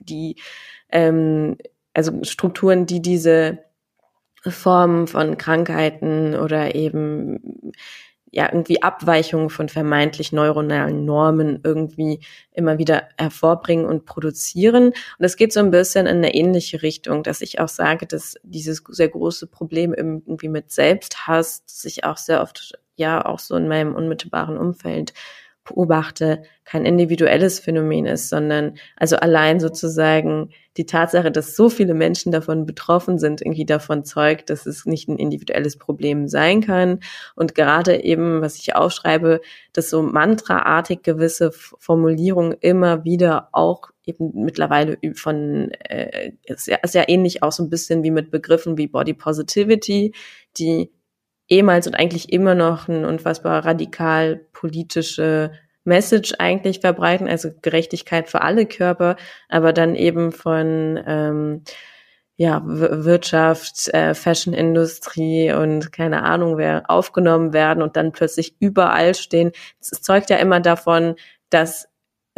die, 0.00 0.36
ähm, 0.90 1.56
also 1.94 2.12
Strukturen, 2.24 2.86
die 2.86 3.00
diese 3.00 3.58
Formen 4.46 5.06
von 5.06 5.36
Krankheiten 5.36 6.34
oder 6.34 6.74
eben 6.74 7.72
ja 8.30 8.48
irgendwie 8.50 8.82
Abweichungen 8.82 9.50
von 9.50 9.68
vermeintlich 9.68 10.32
neuronalen 10.32 11.04
Normen 11.04 11.60
irgendwie 11.64 12.20
immer 12.52 12.78
wieder 12.78 13.08
hervorbringen 13.16 13.86
und 13.86 14.04
produzieren. 14.04 14.88
Und 14.88 15.24
es 15.24 15.36
geht 15.36 15.52
so 15.52 15.60
ein 15.60 15.70
bisschen 15.70 16.06
in 16.06 16.18
eine 16.18 16.34
ähnliche 16.34 16.82
Richtung, 16.82 17.22
dass 17.22 17.40
ich 17.40 17.60
auch 17.60 17.68
sage, 17.68 18.06
dass 18.06 18.36
dieses 18.42 18.82
sehr 18.88 19.08
große 19.08 19.46
Problem 19.46 19.94
irgendwie 19.94 20.48
mit 20.48 20.70
Selbsthass 20.70 21.62
sich 21.66 22.04
auch 22.04 22.16
sehr 22.16 22.42
oft 22.42 22.78
ja 22.96 23.24
auch 23.24 23.38
so 23.38 23.54
in 23.56 23.68
meinem 23.68 23.94
unmittelbaren 23.94 24.58
Umfeld 24.58 25.14
beobachte, 25.68 26.42
kein 26.64 26.84
individuelles 26.84 27.58
Phänomen 27.60 28.06
ist, 28.06 28.28
sondern 28.28 28.74
also 28.96 29.16
allein 29.16 29.60
sozusagen 29.60 30.50
die 30.76 30.86
Tatsache, 30.86 31.30
dass 31.30 31.56
so 31.56 31.68
viele 31.68 31.94
Menschen 31.94 32.30
davon 32.30 32.66
betroffen 32.66 33.18
sind, 33.18 33.40
irgendwie 33.40 33.64
davon 33.64 34.04
zeugt, 34.04 34.50
dass 34.50 34.66
es 34.66 34.86
nicht 34.86 35.08
ein 35.08 35.18
individuelles 35.18 35.76
Problem 35.76 36.28
sein 36.28 36.60
kann. 36.60 37.00
Und 37.34 37.54
gerade 37.54 38.02
eben, 38.04 38.40
was 38.42 38.56
ich 38.56 38.74
aufschreibe, 38.76 39.40
dass 39.72 39.90
so 39.90 40.02
mantraartig 40.02 41.02
gewisse 41.02 41.52
Formulierungen 41.52 42.56
immer 42.60 43.04
wieder 43.04 43.48
auch 43.52 43.90
eben 44.04 44.30
mittlerweile 44.34 44.98
von, 45.14 45.70
äh, 45.88 46.32
ist, 46.44 46.66
ja, 46.66 46.76
ist 46.82 46.94
ja 46.94 47.04
ähnlich 47.06 47.42
auch 47.42 47.52
so 47.52 47.62
ein 47.62 47.70
bisschen 47.70 48.02
wie 48.02 48.10
mit 48.10 48.30
Begriffen 48.30 48.78
wie 48.78 48.86
Body 48.86 49.14
Positivity, 49.14 50.14
die 50.58 50.90
ehemals 51.48 51.86
und 51.86 51.94
eigentlich 51.94 52.32
immer 52.32 52.54
noch 52.54 52.88
ein 52.88 53.04
unfassbar 53.04 53.64
radikal 53.64 54.36
politische 54.52 55.52
Message 55.84 56.34
eigentlich 56.38 56.80
verbreiten, 56.80 57.28
also 57.28 57.50
Gerechtigkeit 57.62 58.28
für 58.28 58.42
alle 58.42 58.66
Körper, 58.66 59.16
aber 59.48 59.72
dann 59.72 59.94
eben 59.94 60.32
von 60.32 61.00
ähm, 61.06 61.62
ja, 62.36 62.62
Wirtschaft, 62.64 63.88
äh, 63.88 64.14
Fashion-Industrie 64.14 65.52
und 65.52 65.90
keine 65.90 66.22
Ahnung 66.22 66.56
wer 66.56 66.88
aufgenommen 66.88 67.52
werden 67.52 67.82
und 67.82 67.96
dann 67.96 68.12
plötzlich 68.12 68.54
überall 68.60 69.16
stehen. 69.16 69.50
Es 69.80 69.90
zeugt 70.02 70.30
ja 70.30 70.36
immer 70.36 70.60
davon, 70.60 71.16
dass 71.50 71.87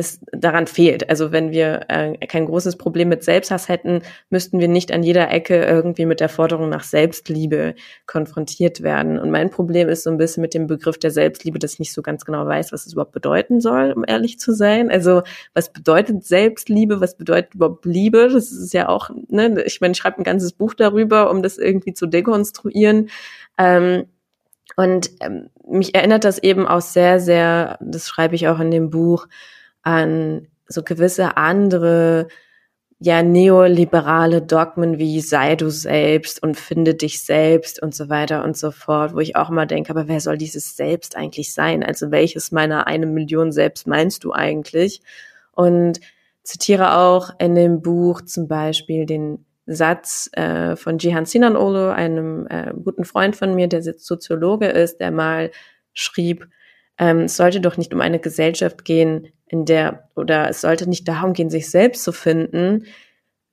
es 0.01 0.21
daran 0.33 0.67
fehlt. 0.67 1.09
Also 1.09 1.31
wenn 1.31 1.53
wir 1.53 1.87
äh, 1.89 2.17
kein 2.27 2.47
großes 2.47 2.77
Problem 2.77 3.09
mit 3.09 3.23
Selbsthass 3.23 3.69
hätten, 3.69 4.03
müssten 4.31 4.59
wir 4.59 4.67
nicht 4.67 4.91
an 4.91 5.05
jeder 5.05 5.31
Ecke 5.31 5.63
irgendwie 5.65 6.07
mit 6.07 6.19
der 6.19 6.29
Forderung 6.29 6.69
nach 6.69 6.83
Selbstliebe 6.83 7.75
konfrontiert 8.07 8.83
werden. 8.83 9.19
Und 9.19 9.31
mein 9.31 9.51
Problem 9.51 9.89
ist 9.89 10.03
so 10.03 10.11
ein 10.11 10.17
bisschen 10.17 10.41
mit 10.41 10.55
dem 10.55 10.67
Begriff 10.67 10.99
der 10.99 11.13
Selbstliebe, 11.13 11.59
dass 11.59 11.75
ich 11.75 11.79
nicht 11.79 11.93
so 11.93 12.03
ganz 12.03 12.25
genau 12.25 12.47
weiß, 12.47 12.73
was 12.73 12.87
es 12.87 12.95
überhaupt 12.95 13.13
bedeuten 13.13 13.61
soll, 13.61 13.93
um 13.93 14.05
ehrlich 14.07 14.41
zu 14.41 14.53
sein. 14.53 14.91
Also 14.91 15.23
was 15.55 15.73
bedeutet 15.73 16.25
Selbstliebe? 16.25 17.01
Was 17.01 17.17
bedeutet 17.17 17.55
überhaupt 17.55 17.85
Liebe? 17.85 18.29
Das 18.33 18.51
ist 18.51 18.73
ja 18.73 18.89
auch, 18.89 19.11
ne, 19.29 19.63
ich 19.65 19.81
meine, 19.81 19.93
ich 19.93 19.99
schreibe 19.99 20.19
ein 20.19 20.25
ganzes 20.25 20.53
Buch 20.53 20.75
darüber, 20.75 21.31
um 21.31 21.43
das 21.43 21.59
irgendwie 21.59 21.95
zu 21.95 22.07
dekonstruieren. 22.07 23.11
Ähm, 23.59 24.07
und 24.77 25.11
ähm, 25.21 25.51
mich 25.69 25.95
erinnert 25.95 26.25
das 26.25 26.39
eben 26.39 26.67
auch 26.67 26.81
sehr, 26.81 27.21
sehr, 27.21 27.79
das 27.81 28.09
schreibe 28.09 28.35
ich 28.35 28.49
auch 28.49 28.61
in 28.61 28.71
dem 28.71 28.91
Buch, 28.91 29.27
an 29.83 30.49
so 30.67 30.83
gewisse 30.83 31.37
andere 31.37 32.29
ja 33.03 33.23
neoliberale 33.23 34.43
Dogmen 34.43 34.99
wie 34.99 35.21
sei 35.21 35.57
du 35.57 35.71
selbst 35.71 36.43
und 36.43 36.59
finde 36.59 36.95
dich 36.95 37.23
selbst 37.25 37.83
und 37.83 37.95
so 37.95 38.11
weiter 38.11 38.45
und 38.45 38.59
so 38.59 38.71
fort, 38.71 39.15
wo 39.15 39.21
ich 39.21 39.37
auch 39.37 39.49
mal 39.49 39.67
denke, 39.67 39.91
aber 39.91 40.07
wer 40.07 40.21
soll 40.21 40.37
dieses 40.37 40.77
Selbst 40.77 41.17
eigentlich 41.17 41.55
sein? 41.55 41.83
Also 41.83 42.11
welches 42.11 42.53
meiner 42.53 42.87
eine 42.87 43.07
Million 43.07 43.53
Selbst 43.53 43.87
meinst 43.87 44.25
du 44.25 44.33
eigentlich? 44.33 45.01
Und 45.53 46.01
zitiere 46.43 46.97
auch 46.97 47.31
in 47.39 47.55
dem 47.55 47.81
Buch 47.81 48.21
zum 48.21 48.49
Beispiel 48.49 49.07
den 49.07 49.47
Satz 49.65 50.29
äh, 50.33 50.77
von 50.77 50.99
Jihan 50.99 51.25
Sinan 51.25 51.57
Olo, 51.57 51.91
einem 51.91 52.47
äh, 52.49 52.73
guten 52.85 53.05
Freund 53.05 53.35
von 53.35 53.55
mir, 53.55 53.69
der 53.69 53.83
Soziologe 53.83 54.67
ist, 54.67 54.99
der 55.01 55.11
mal 55.11 55.51
schrieb, 55.95 56.49
ähm, 57.01 57.21
es 57.21 57.37
sollte 57.37 57.61
doch 57.61 57.79
nicht 57.79 57.95
um 57.95 58.01
eine 58.03 58.21
Gesellschaft 58.21 58.85
gehen, 58.85 59.29
in 59.49 59.65
der, 59.65 60.09
oder 60.15 60.49
es 60.51 60.61
sollte 60.61 60.89
nicht 60.89 61.09
darum 61.09 61.33
gehen, 61.33 61.51
sich 61.51 61.71
selbst 61.71 62.05
zu 62.05 62.13
finden, 62.13 62.85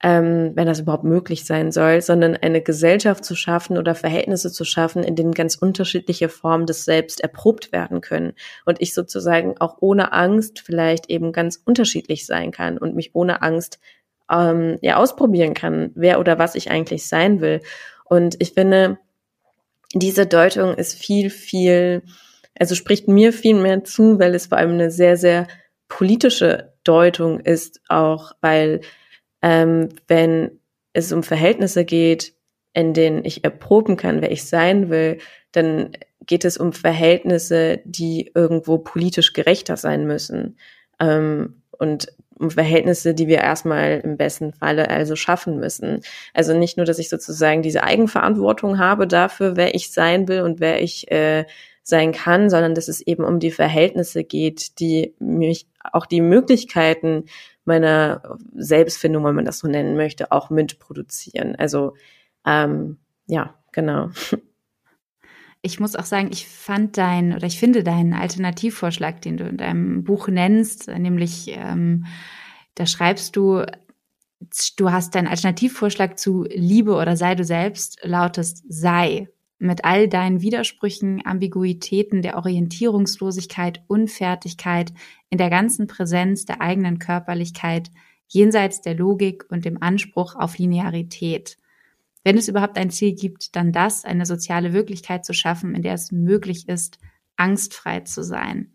ähm, 0.03 0.51
wenn 0.53 0.67
das 0.67 0.81
überhaupt 0.81 1.05
möglich 1.05 1.45
sein 1.45 1.71
soll, 1.71 2.01
sondern 2.01 2.35
eine 2.35 2.61
Gesellschaft 2.61 3.25
zu 3.25 3.35
schaffen 3.35 3.77
oder 3.77 3.95
Verhältnisse 3.95 4.51
zu 4.51 4.63
schaffen, 4.63 5.01
in 5.01 5.15
denen 5.15 5.31
ganz 5.31 5.55
unterschiedliche 5.55 6.29
Formen 6.29 6.67
des 6.67 6.85
Selbst 6.85 7.21
erprobt 7.21 7.71
werden 7.71 8.01
können. 8.01 8.33
Und 8.65 8.79
ich 8.81 8.93
sozusagen 8.93 9.55
auch 9.59 9.77
ohne 9.79 10.11
Angst 10.13 10.59
vielleicht 10.59 11.09
eben 11.09 11.31
ganz 11.31 11.59
unterschiedlich 11.65 12.27
sein 12.27 12.51
kann 12.51 12.77
und 12.77 12.95
mich 12.95 13.15
ohne 13.15 13.41
Angst 13.41 13.79
ähm, 14.29 14.77
ja 14.81 14.97
ausprobieren 14.97 15.53
kann, 15.53 15.91
wer 15.95 16.19
oder 16.19 16.37
was 16.37 16.53
ich 16.53 16.69
eigentlich 16.69 17.07
sein 17.07 17.39
will. 17.41 17.61
Und 18.03 18.35
ich 18.39 18.53
finde, 18.53 18.99
diese 19.93 20.27
Deutung 20.27 20.75
ist 20.75 20.99
viel, 20.99 21.29
viel, 21.29 22.03
also 22.59 22.75
spricht 22.75 23.07
mir 23.07 23.33
viel 23.33 23.55
mehr 23.55 23.83
zu, 23.83 24.19
weil 24.19 24.35
es 24.35 24.47
vor 24.47 24.57
allem 24.57 24.71
eine 24.71 24.91
sehr, 24.91 25.17
sehr 25.17 25.47
politische 25.87 26.73
Deutung 26.83 27.39
ist, 27.39 27.81
auch 27.87 28.31
weil 28.41 28.81
ähm, 29.41 29.89
wenn 30.07 30.59
es 30.93 31.11
um 31.11 31.23
Verhältnisse 31.23 31.85
geht, 31.85 32.33
in 32.73 32.93
denen 32.93 33.23
ich 33.25 33.43
erproben 33.43 33.97
kann, 33.97 34.21
wer 34.21 34.31
ich 34.31 34.45
sein 34.45 34.89
will, 34.89 35.19
dann 35.51 35.91
geht 36.25 36.45
es 36.45 36.57
um 36.57 36.73
Verhältnisse, 36.73 37.79
die 37.85 38.31
irgendwo 38.35 38.77
politisch 38.77 39.33
gerechter 39.33 39.77
sein 39.77 40.05
müssen. 40.05 40.57
Ähm, 40.99 41.61
und 41.71 42.07
um 42.39 42.51
Verhältnisse, 42.51 43.13
die 43.13 43.27
wir 43.27 43.39
erstmal 43.39 44.01
im 44.03 44.17
besten 44.17 44.53
Falle 44.53 44.89
also 44.89 45.15
schaffen 45.15 45.59
müssen. 45.59 46.01
Also 46.33 46.55
nicht 46.55 46.77
nur, 46.77 46.85
dass 46.85 46.99
ich 46.99 47.09
sozusagen 47.09 47.61
diese 47.61 47.83
Eigenverantwortung 47.83 48.77
habe 48.77 49.07
dafür, 49.07 49.55
wer 49.57 49.73
ich 49.73 49.91
sein 49.91 50.27
will 50.27 50.41
und 50.41 50.59
wer 50.59 50.81
ich 50.81 51.11
äh, 51.11 51.45
sein 51.87 52.11
kann, 52.11 52.49
sondern 52.49 52.75
dass 52.75 52.89
es 52.89 52.99
eben 52.99 53.23
um 53.23 53.39
die 53.39 53.51
Verhältnisse 53.51 54.25
geht, 54.25 54.79
die 54.79 55.15
mich 55.19 55.67
auch 55.93 56.05
die 56.05 56.19
Möglichkeiten 56.19 57.23
meiner 57.63 58.37
Selbstfindung, 58.53 59.23
wenn 59.23 59.35
man 59.35 59.45
das 59.45 59.59
so 59.59 59.69
nennen 59.69 59.95
möchte, 59.95 60.33
auch 60.33 60.49
mitproduzieren. 60.49 61.55
Also 61.55 61.93
ähm, 62.45 62.97
ja, 63.27 63.55
genau. 63.71 64.09
Ich 65.61 65.79
muss 65.79 65.95
auch 65.95 66.05
sagen, 66.05 66.29
ich 66.31 66.47
fand 66.47 66.97
dein 66.97 67.33
oder 67.33 67.47
ich 67.47 67.59
finde 67.59 67.83
deinen 67.83 68.13
Alternativvorschlag, 68.13 69.21
den 69.21 69.37
du 69.37 69.45
in 69.45 69.57
deinem 69.57 70.03
Buch 70.03 70.27
nennst, 70.27 70.87
nämlich 70.87 71.47
ähm, 71.47 72.05
da 72.75 72.85
schreibst 72.85 73.35
du, 73.35 73.65
du 74.77 74.91
hast 74.91 75.15
deinen 75.15 75.27
Alternativvorschlag 75.27 76.19
zu 76.19 76.43
Liebe 76.53 76.95
oder 76.95 77.17
sei 77.17 77.33
du 77.35 77.43
selbst 77.43 77.99
lautest 78.03 78.63
sei 78.67 79.29
mit 79.59 79.85
all 79.85 80.07
deinen 80.07 80.41
Widersprüchen, 80.41 81.25
Ambiguitäten 81.25 82.21
der 82.21 82.37
Orientierungslosigkeit, 82.37 83.81
Unfertigkeit, 83.87 84.93
in 85.29 85.37
der 85.37 85.49
ganzen 85.49 85.87
Präsenz 85.87 86.45
der 86.45 86.61
eigenen 86.61 86.99
Körperlichkeit, 86.99 87.89
jenseits 88.27 88.81
der 88.81 88.95
Logik 88.95 89.45
und 89.49 89.65
dem 89.65 89.81
Anspruch 89.81 90.35
auf 90.35 90.57
Linearität. 90.57 91.57
Wenn 92.23 92.37
es 92.37 92.47
überhaupt 92.47 92.77
ein 92.77 92.89
Ziel 92.89 93.15
gibt, 93.15 93.55
dann 93.55 93.71
das, 93.71 94.03
eine 94.03 94.25
soziale 94.25 94.73
Wirklichkeit 94.73 95.25
zu 95.25 95.33
schaffen, 95.33 95.73
in 95.75 95.81
der 95.81 95.93
es 95.93 96.11
möglich 96.11 96.67
ist, 96.67 96.99
angstfrei 97.37 98.01
zu 98.01 98.23
sein. 98.23 98.73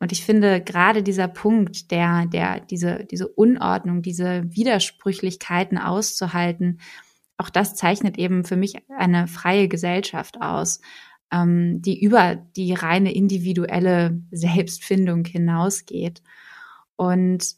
Und 0.00 0.12
ich 0.12 0.24
finde 0.24 0.60
gerade 0.60 1.02
dieser 1.02 1.28
Punkt, 1.28 1.90
der, 1.90 2.26
der, 2.26 2.60
diese, 2.60 3.04
diese 3.04 3.28
Unordnung, 3.28 4.02
diese 4.02 4.44
Widersprüchlichkeiten 4.44 5.76
auszuhalten, 5.76 6.80
auch 7.38 7.50
das 7.50 7.74
zeichnet 7.74 8.18
eben 8.18 8.44
für 8.44 8.56
mich 8.56 8.74
eine 8.90 9.28
freie 9.28 9.68
Gesellschaft 9.68 10.40
aus, 10.42 10.80
ähm, 11.32 11.80
die 11.80 12.02
über 12.02 12.34
die 12.34 12.74
reine 12.74 13.14
individuelle 13.14 14.20
Selbstfindung 14.30 15.24
hinausgeht. 15.24 16.22
Und 16.96 17.54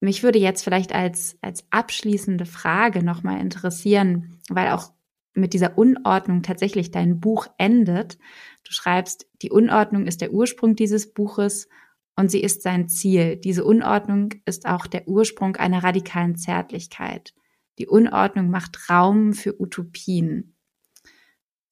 mich 0.00 0.22
würde 0.22 0.38
jetzt 0.38 0.62
vielleicht 0.62 0.94
als, 0.94 1.38
als 1.40 1.64
abschließende 1.70 2.44
Frage 2.44 3.02
nochmal 3.02 3.40
interessieren, 3.40 4.38
weil 4.50 4.70
auch 4.70 4.92
mit 5.32 5.54
dieser 5.54 5.78
Unordnung 5.78 6.42
tatsächlich 6.42 6.90
dein 6.90 7.18
Buch 7.18 7.46
endet. 7.56 8.18
Du 8.62 8.72
schreibst, 8.72 9.26
die 9.42 9.50
Unordnung 9.50 10.06
ist 10.06 10.20
der 10.20 10.32
Ursprung 10.32 10.76
dieses 10.76 11.12
Buches 11.12 11.68
und 12.14 12.30
sie 12.30 12.40
ist 12.40 12.62
sein 12.62 12.88
Ziel. 12.88 13.36
Diese 13.36 13.64
Unordnung 13.64 14.34
ist 14.44 14.66
auch 14.66 14.86
der 14.86 15.08
Ursprung 15.08 15.56
einer 15.56 15.82
radikalen 15.82 16.36
Zärtlichkeit. 16.36 17.34
Die 17.78 17.86
Unordnung 17.86 18.50
macht 18.50 18.88
Raum 18.88 19.32
für 19.34 19.60
Utopien. 19.60 20.56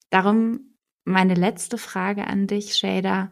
Darum 0.09 0.75
meine 1.05 1.33
letzte 1.33 1.77
Frage 1.77 2.27
an 2.27 2.47
dich, 2.47 2.75
Shader. 2.75 3.31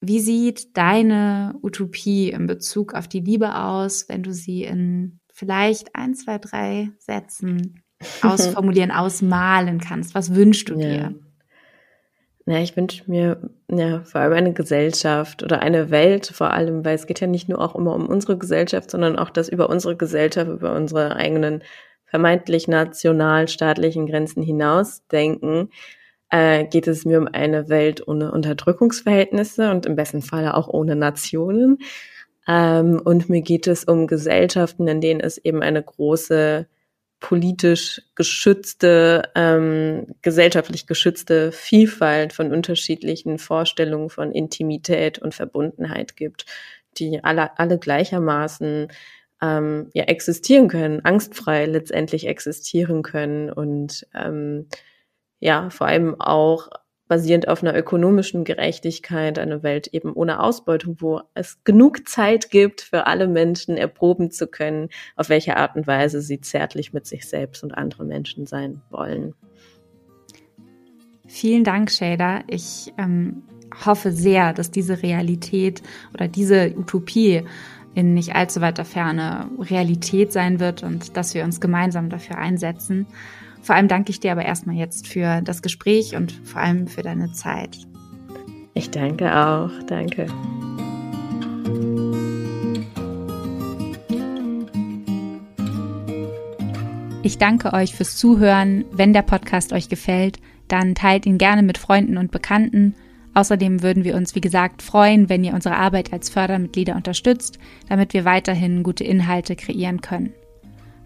Wie 0.00 0.20
sieht 0.20 0.76
deine 0.76 1.58
Utopie 1.62 2.30
in 2.30 2.46
Bezug 2.46 2.94
auf 2.94 3.08
die 3.08 3.20
Liebe 3.20 3.56
aus, 3.56 4.08
wenn 4.08 4.22
du 4.22 4.32
sie 4.32 4.62
in 4.64 5.20
vielleicht 5.32 5.94
ein, 5.96 6.14
zwei, 6.14 6.38
drei 6.38 6.90
Sätzen 6.98 7.82
ausformulieren, 8.22 8.90
ausmalen 8.90 9.80
kannst? 9.80 10.14
Was 10.14 10.34
wünschst 10.34 10.68
du 10.68 10.76
dir? 10.76 11.18
Ja, 12.48 12.60
ich 12.60 12.78
wünsche 12.78 13.02
mir 13.08 13.38
ja 13.70 14.00
vor 14.04 14.22
allem 14.22 14.32
eine 14.32 14.52
Gesellschaft 14.54 15.42
oder 15.42 15.60
eine 15.60 15.90
Welt 15.90 16.28
vor 16.28 16.50
allem, 16.54 16.82
weil 16.82 16.94
es 16.94 17.06
geht 17.06 17.20
ja 17.20 17.26
nicht 17.26 17.46
nur 17.46 17.60
auch 17.60 17.74
immer 17.74 17.94
um 17.94 18.06
unsere 18.08 18.38
Gesellschaft, 18.38 18.90
sondern 18.90 19.18
auch 19.18 19.28
das 19.28 19.50
über 19.50 19.68
unsere 19.68 19.96
Gesellschaft, 19.96 20.50
über 20.50 20.74
unsere 20.74 21.14
eigenen 21.16 21.62
vermeintlich 22.06 22.66
nationalstaatlichen 22.66 24.06
Grenzen 24.06 24.42
hinaus 24.42 25.06
denken, 25.08 25.68
äh, 26.30 26.64
geht 26.64 26.88
es 26.88 27.04
mir 27.04 27.18
um 27.18 27.28
eine 27.30 27.68
Welt 27.68 28.08
ohne 28.08 28.32
Unterdrückungsverhältnisse 28.32 29.70
und 29.70 29.84
im 29.84 29.94
besten 29.94 30.22
Falle 30.22 30.54
auch 30.54 30.68
ohne 30.68 30.96
Nationen. 30.96 31.80
Ähm, 32.46 32.98
und 33.04 33.28
mir 33.28 33.42
geht 33.42 33.66
es 33.66 33.84
um 33.84 34.06
Gesellschaften, 34.06 34.88
in 34.88 35.02
denen 35.02 35.20
es 35.20 35.36
eben 35.36 35.60
eine 35.62 35.82
große 35.82 36.66
politisch 37.20 38.02
geschützte, 38.14 39.30
ähm, 39.34 40.06
gesellschaftlich 40.22 40.86
geschützte 40.86 41.52
Vielfalt 41.52 42.32
von 42.32 42.52
unterschiedlichen 42.52 43.38
Vorstellungen 43.38 44.10
von 44.10 44.32
Intimität 44.32 45.18
und 45.18 45.34
Verbundenheit 45.34 46.16
gibt, 46.16 46.46
die 46.98 47.22
alle, 47.24 47.58
alle 47.58 47.78
gleichermaßen 47.78 48.88
ähm, 49.42 49.90
ja 49.94 50.04
existieren 50.04 50.68
können, 50.68 51.04
angstfrei 51.04 51.66
letztendlich 51.66 52.26
existieren 52.26 53.02
können 53.02 53.50
und 53.50 54.06
ähm, 54.14 54.68
ja, 55.40 55.70
vor 55.70 55.86
allem 55.86 56.20
auch 56.20 56.68
basierend 57.08 57.48
auf 57.48 57.62
einer 57.62 57.76
ökonomischen 57.76 58.44
Gerechtigkeit, 58.44 59.38
eine 59.38 59.62
Welt 59.62 59.88
eben 59.88 60.12
ohne 60.12 60.40
Ausbeutung, 60.40 60.96
wo 61.00 61.22
es 61.34 61.64
genug 61.64 62.08
Zeit 62.08 62.50
gibt, 62.50 62.82
für 62.82 63.06
alle 63.06 63.26
Menschen 63.26 63.76
erproben 63.76 64.30
zu 64.30 64.46
können, 64.46 64.90
auf 65.16 65.28
welche 65.28 65.56
Art 65.56 65.74
und 65.74 65.86
Weise 65.86 66.20
sie 66.20 66.40
zärtlich 66.40 66.92
mit 66.92 67.06
sich 67.06 67.26
selbst 67.26 67.64
und 67.64 67.72
anderen 67.72 68.08
Menschen 68.08 68.46
sein 68.46 68.82
wollen. 68.90 69.34
Vielen 71.26 71.64
Dank, 71.64 71.90
Shader. 71.90 72.42
Ich 72.46 72.92
ähm, 72.96 73.42
hoffe 73.84 74.12
sehr, 74.12 74.52
dass 74.52 74.70
diese 74.70 75.02
Realität 75.02 75.82
oder 76.14 76.28
diese 76.28 76.74
Utopie 76.76 77.44
in 77.94 78.14
nicht 78.14 78.34
allzu 78.34 78.60
weiter 78.60 78.84
Ferne 78.84 79.50
Realität 79.58 80.32
sein 80.32 80.60
wird 80.60 80.82
und 80.82 81.16
dass 81.16 81.34
wir 81.34 81.44
uns 81.44 81.60
gemeinsam 81.60 82.10
dafür 82.10 82.38
einsetzen. 82.38 83.06
Vor 83.62 83.74
allem 83.74 83.88
danke 83.88 84.10
ich 84.10 84.20
dir 84.20 84.32
aber 84.32 84.44
erstmal 84.44 84.76
jetzt 84.76 85.06
für 85.06 85.42
das 85.42 85.62
Gespräch 85.62 86.16
und 86.16 86.32
vor 86.44 86.60
allem 86.60 86.86
für 86.86 87.02
deine 87.02 87.32
Zeit. 87.32 87.78
Ich 88.74 88.90
danke 88.90 89.36
auch. 89.36 89.70
Danke. 89.86 90.26
Ich 97.22 97.36
danke 97.36 97.72
euch 97.74 97.94
fürs 97.94 98.16
Zuhören. 98.16 98.84
Wenn 98.92 99.12
der 99.12 99.22
Podcast 99.22 99.72
euch 99.72 99.88
gefällt, 99.88 100.38
dann 100.68 100.94
teilt 100.94 101.26
ihn 101.26 101.36
gerne 101.36 101.62
mit 101.62 101.76
Freunden 101.76 102.16
und 102.16 102.30
Bekannten. 102.30 102.94
Außerdem 103.34 103.82
würden 103.82 104.04
wir 104.04 104.16
uns, 104.16 104.34
wie 104.34 104.40
gesagt, 104.40 104.80
freuen, 104.80 105.28
wenn 105.28 105.44
ihr 105.44 105.54
unsere 105.54 105.76
Arbeit 105.76 106.12
als 106.12 106.30
Fördermitglieder 106.30 106.96
unterstützt, 106.96 107.58
damit 107.88 108.14
wir 108.14 108.24
weiterhin 108.24 108.82
gute 108.82 109.04
Inhalte 109.04 109.56
kreieren 109.56 110.00
können. 110.00 110.32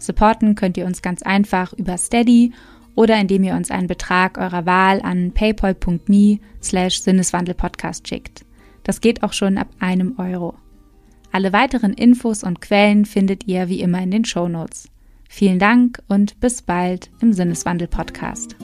Supporten 0.04 0.54
könnt 0.54 0.76
ihr 0.76 0.86
uns 0.86 1.02
ganz 1.02 1.22
einfach 1.22 1.72
über 1.72 1.96
Steady 1.96 2.52
oder 2.94 3.18
indem 3.18 3.42
ihr 3.44 3.54
uns 3.54 3.70
einen 3.70 3.86
Betrag 3.86 4.38
eurer 4.38 4.66
Wahl 4.66 5.00
an 5.02 5.32
paypal.me 5.32 6.38
slash 6.62 7.00
sinneswandelpodcast 7.00 8.06
schickt. 8.06 8.44
Das 8.84 9.00
geht 9.00 9.22
auch 9.22 9.32
schon 9.32 9.58
ab 9.58 9.68
einem 9.78 10.18
Euro. 10.18 10.54
Alle 11.30 11.52
weiteren 11.52 11.94
Infos 11.94 12.44
und 12.44 12.60
Quellen 12.60 13.06
findet 13.06 13.46
ihr 13.46 13.68
wie 13.68 13.80
immer 13.80 14.02
in 14.02 14.10
den 14.10 14.24
Show 14.24 14.48
Notes. 14.48 14.88
Vielen 15.28 15.58
Dank 15.58 16.02
und 16.08 16.38
bis 16.40 16.60
bald 16.60 17.10
im 17.20 17.32
Sinneswandel-Podcast. 17.32 18.56